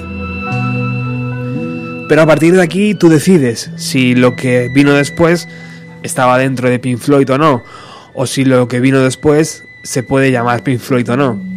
Pero 2.08 2.22
a 2.22 2.26
partir 2.26 2.54
de 2.54 2.62
aquí 2.62 2.94
tú 2.94 3.10
decides 3.10 3.70
si 3.76 4.14
lo 4.14 4.34
que 4.34 4.70
vino 4.74 4.94
después 4.94 5.46
estaba 6.02 6.38
dentro 6.38 6.70
de 6.70 6.78
Pink 6.78 6.98
Floyd 6.98 7.30
o 7.30 7.38
no, 7.38 7.62
o 8.14 8.26
si 8.26 8.44
lo 8.46 8.66
que 8.66 8.80
vino 8.80 9.00
después 9.00 9.64
se 9.84 10.02
puede 10.02 10.32
llamar 10.32 10.62
Pink 10.62 10.80
Floyd 10.80 11.10
o 11.10 11.16
no. 11.16 11.48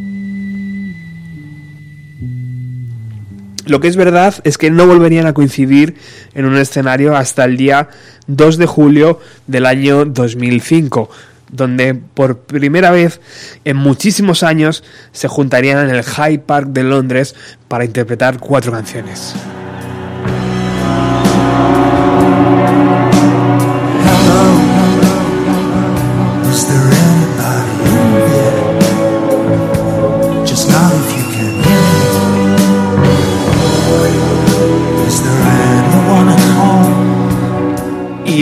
Lo 3.66 3.80
que 3.80 3.88
es 3.88 3.96
verdad 3.96 4.36
es 4.44 4.58
que 4.58 4.72
no 4.72 4.86
volverían 4.86 5.26
a 5.28 5.34
coincidir 5.34 5.96
en 6.34 6.46
un 6.46 6.58
escenario 6.58 7.16
hasta 7.16 7.46
el 7.46 7.56
día 7.56 7.88
2 8.28 8.58
de 8.58 8.66
julio 8.66 9.20
del 9.48 9.66
año 9.66 10.04
2005, 10.04 11.10
donde 11.52 11.94
por 11.94 12.40
primera 12.40 12.92
vez 12.92 13.22
en 13.64 13.78
muchísimos 13.78 14.44
años 14.44 14.84
se 15.14 15.30
juntarían 15.30 15.88
en 15.88 15.96
el 15.96 16.04
Hyde 16.04 16.40
Park 16.40 16.70
de 16.70 16.84
Londres 16.84 17.36
para 17.70 17.86
interpretar 17.86 18.40
cuatro 18.40 18.74
canciones. 18.74 19.34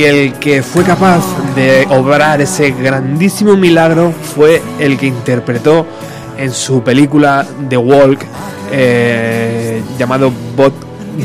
El 0.09 0.33
que 0.39 0.63
fue 0.63 0.83
capaz 0.83 1.21
de 1.55 1.85
obrar 1.89 2.41
ese 2.41 2.71
grandísimo 2.71 3.55
milagro 3.55 4.11
fue 4.35 4.61
el 4.79 4.97
que 4.97 5.05
interpretó 5.07 5.85
en 6.37 6.51
su 6.51 6.81
película 6.83 7.45
The 7.69 7.77
Walk, 7.77 8.19
eh, 8.71 9.81
llamado 9.97 10.31
Bob 10.55 10.73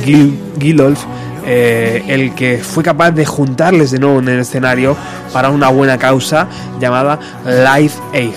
Gil- 0.04 0.38
Geldof, 0.58 1.02
eh, 1.46 2.02
el 2.08 2.34
que 2.34 2.58
fue 2.58 2.82
capaz 2.82 3.10
de 3.12 3.24
juntarles 3.24 3.90
de 3.90 3.98
nuevo 3.98 4.18
en 4.18 4.28
el 4.28 4.40
escenario 4.40 4.96
para 5.32 5.50
una 5.50 5.68
buena 5.68 5.96
causa 5.98 6.46
llamada 6.80 7.18
Life 7.44 7.98
Aid. 8.12 8.34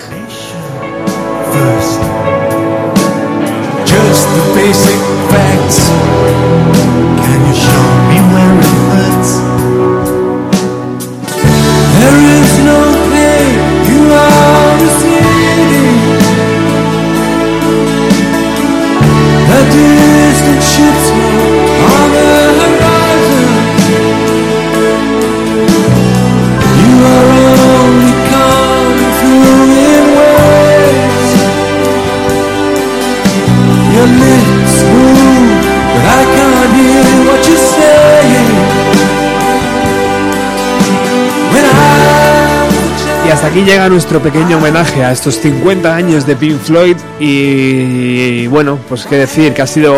Hasta 43.38 43.50
aquí 43.50 43.62
llega 43.62 43.88
nuestro 43.88 44.20
pequeño 44.20 44.56
homenaje 44.56 45.04
a 45.04 45.12
estos 45.12 45.36
50 45.36 45.94
años 45.94 46.26
de 46.26 46.34
Pink 46.34 46.58
Floyd 46.58 46.96
y, 47.20 48.48
bueno, 48.48 48.80
pues 48.88 49.06
qué 49.06 49.14
decir, 49.14 49.54
que 49.54 49.62
ha 49.62 49.66
sido 49.68 49.94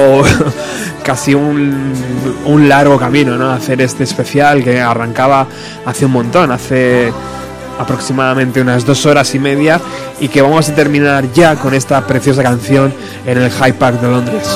casi 1.03 1.35
un, 1.35 2.69
largo 2.69 2.99
camino, 2.99 3.39
¿no? 3.39 3.51
Hacer 3.51 3.81
este 3.81 4.05
especial 4.05 4.63
que 4.63 4.79
arrancaba 4.79 5.47
hace 5.87 6.05
un 6.05 6.13
montón, 6.13 6.53
hace 6.53 7.15
aproximadamente 7.79 8.61
unas 8.61 8.85
dos 8.85 9.07
horas 9.07 9.35
y 9.35 9.39
media 9.39 9.81
y 10.21 10.29
que 10.29 10.43
vamos 10.43 10.69
a 10.69 10.75
terminar 10.75 11.33
ya 11.33 11.57
con 11.57 11.73
esta 11.73 12.07
preciosa 12.07 12.43
canción 12.43 12.93
en 13.25 13.39
el 13.39 13.51
Hyde 13.51 13.73
Park 13.73 14.03
de 14.03 14.09
Londres. 14.09 14.49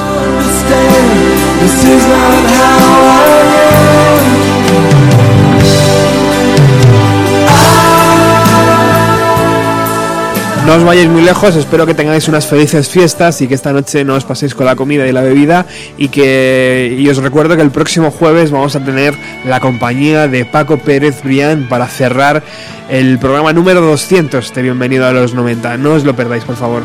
No 10.66 10.76
os 10.76 10.82
vayáis 10.82 11.10
muy 11.10 11.20
lejos, 11.20 11.56
espero 11.56 11.84
que 11.84 11.92
tengáis 11.92 12.26
unas 12.26 12.46
felices 12.46 12.88
fiestas 12.88 13.42
y 13.42 13.48
que 13.48 13.54
esta 13.54 13.72
noche 13.74 14.02
no 14.02 14.14
os 14.14 14.24
paséis 14.24 14.54
con 14.54 14.64
la 14.64 14.76
comida 14.76 15.06
y 15.06 15.12
la 15.12 15.20
bebida 15.20 15.66
y 15.98 16.08
que 16.08 16.96
y 16.98 17.06
os 17.10 17.18
recuerdo 17.18 17.54
que 17.54 17.60
el 17.60 17.70
próximo 17.70 18.10
jueves 18.10 18.50
vamos 18.50 18.74
a 18.74 18.80
tener 18.80 19.14
la 19.44 19.60
compañía 19.60 20.26
de 20.26 20.46
Paco 20.46 20.78
Pérez 20.78 21.22
Brián 21.22 21.68
para 21.68 21.86
cerrar 21.86 22.42
el 22.88 23.18
programa 23.18 23.52
número 23.52 23.82
200 23.82 24.54
de 24.54 24.62
Bienvenido 24.62 25.06
a 25.06 25.12
los 25.12 25.34
90. 25.34 25.76
No 25.76 25.92
os 25.92 26.04
lo 26.04 26.16
perdáis, 26.16 26.44
por 26.44 26.56
favor. 26.56 26.82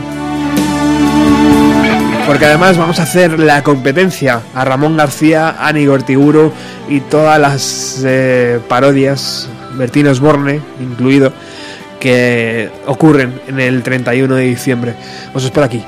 Porque 2.27 2.45
además 2.45 2.77
vamos 2.77 2.99
a 2.99 3.03
hacer 3.03 3.39
la 3.39 3.63
competencia 3.63 4.41
a 4.53 4.65
Ramón 4.65 4.97
García, 4.97 5.55
Ani 5.57 5.85
Gortiguro 5.85 6.51
y 6.89 6.99
todas 6.99 7.39
las 7.39 8.03
eh, 8.05 8.59
parodias, 8.67 9.47
Bertino 9.75 10.11
Osborne 10.11 10.61
incluido, 10.81 11.31
que 11.99 12.69
ocurren 12.85 13.39
en 13.47 13.59
el 13.59 13.83
31 13.83 14.35
de 14.35 14.43
diciembre. 14.43 14.93
Os 15.33 15.43
espero 15.43 15.65
aquí. 15.65 15.83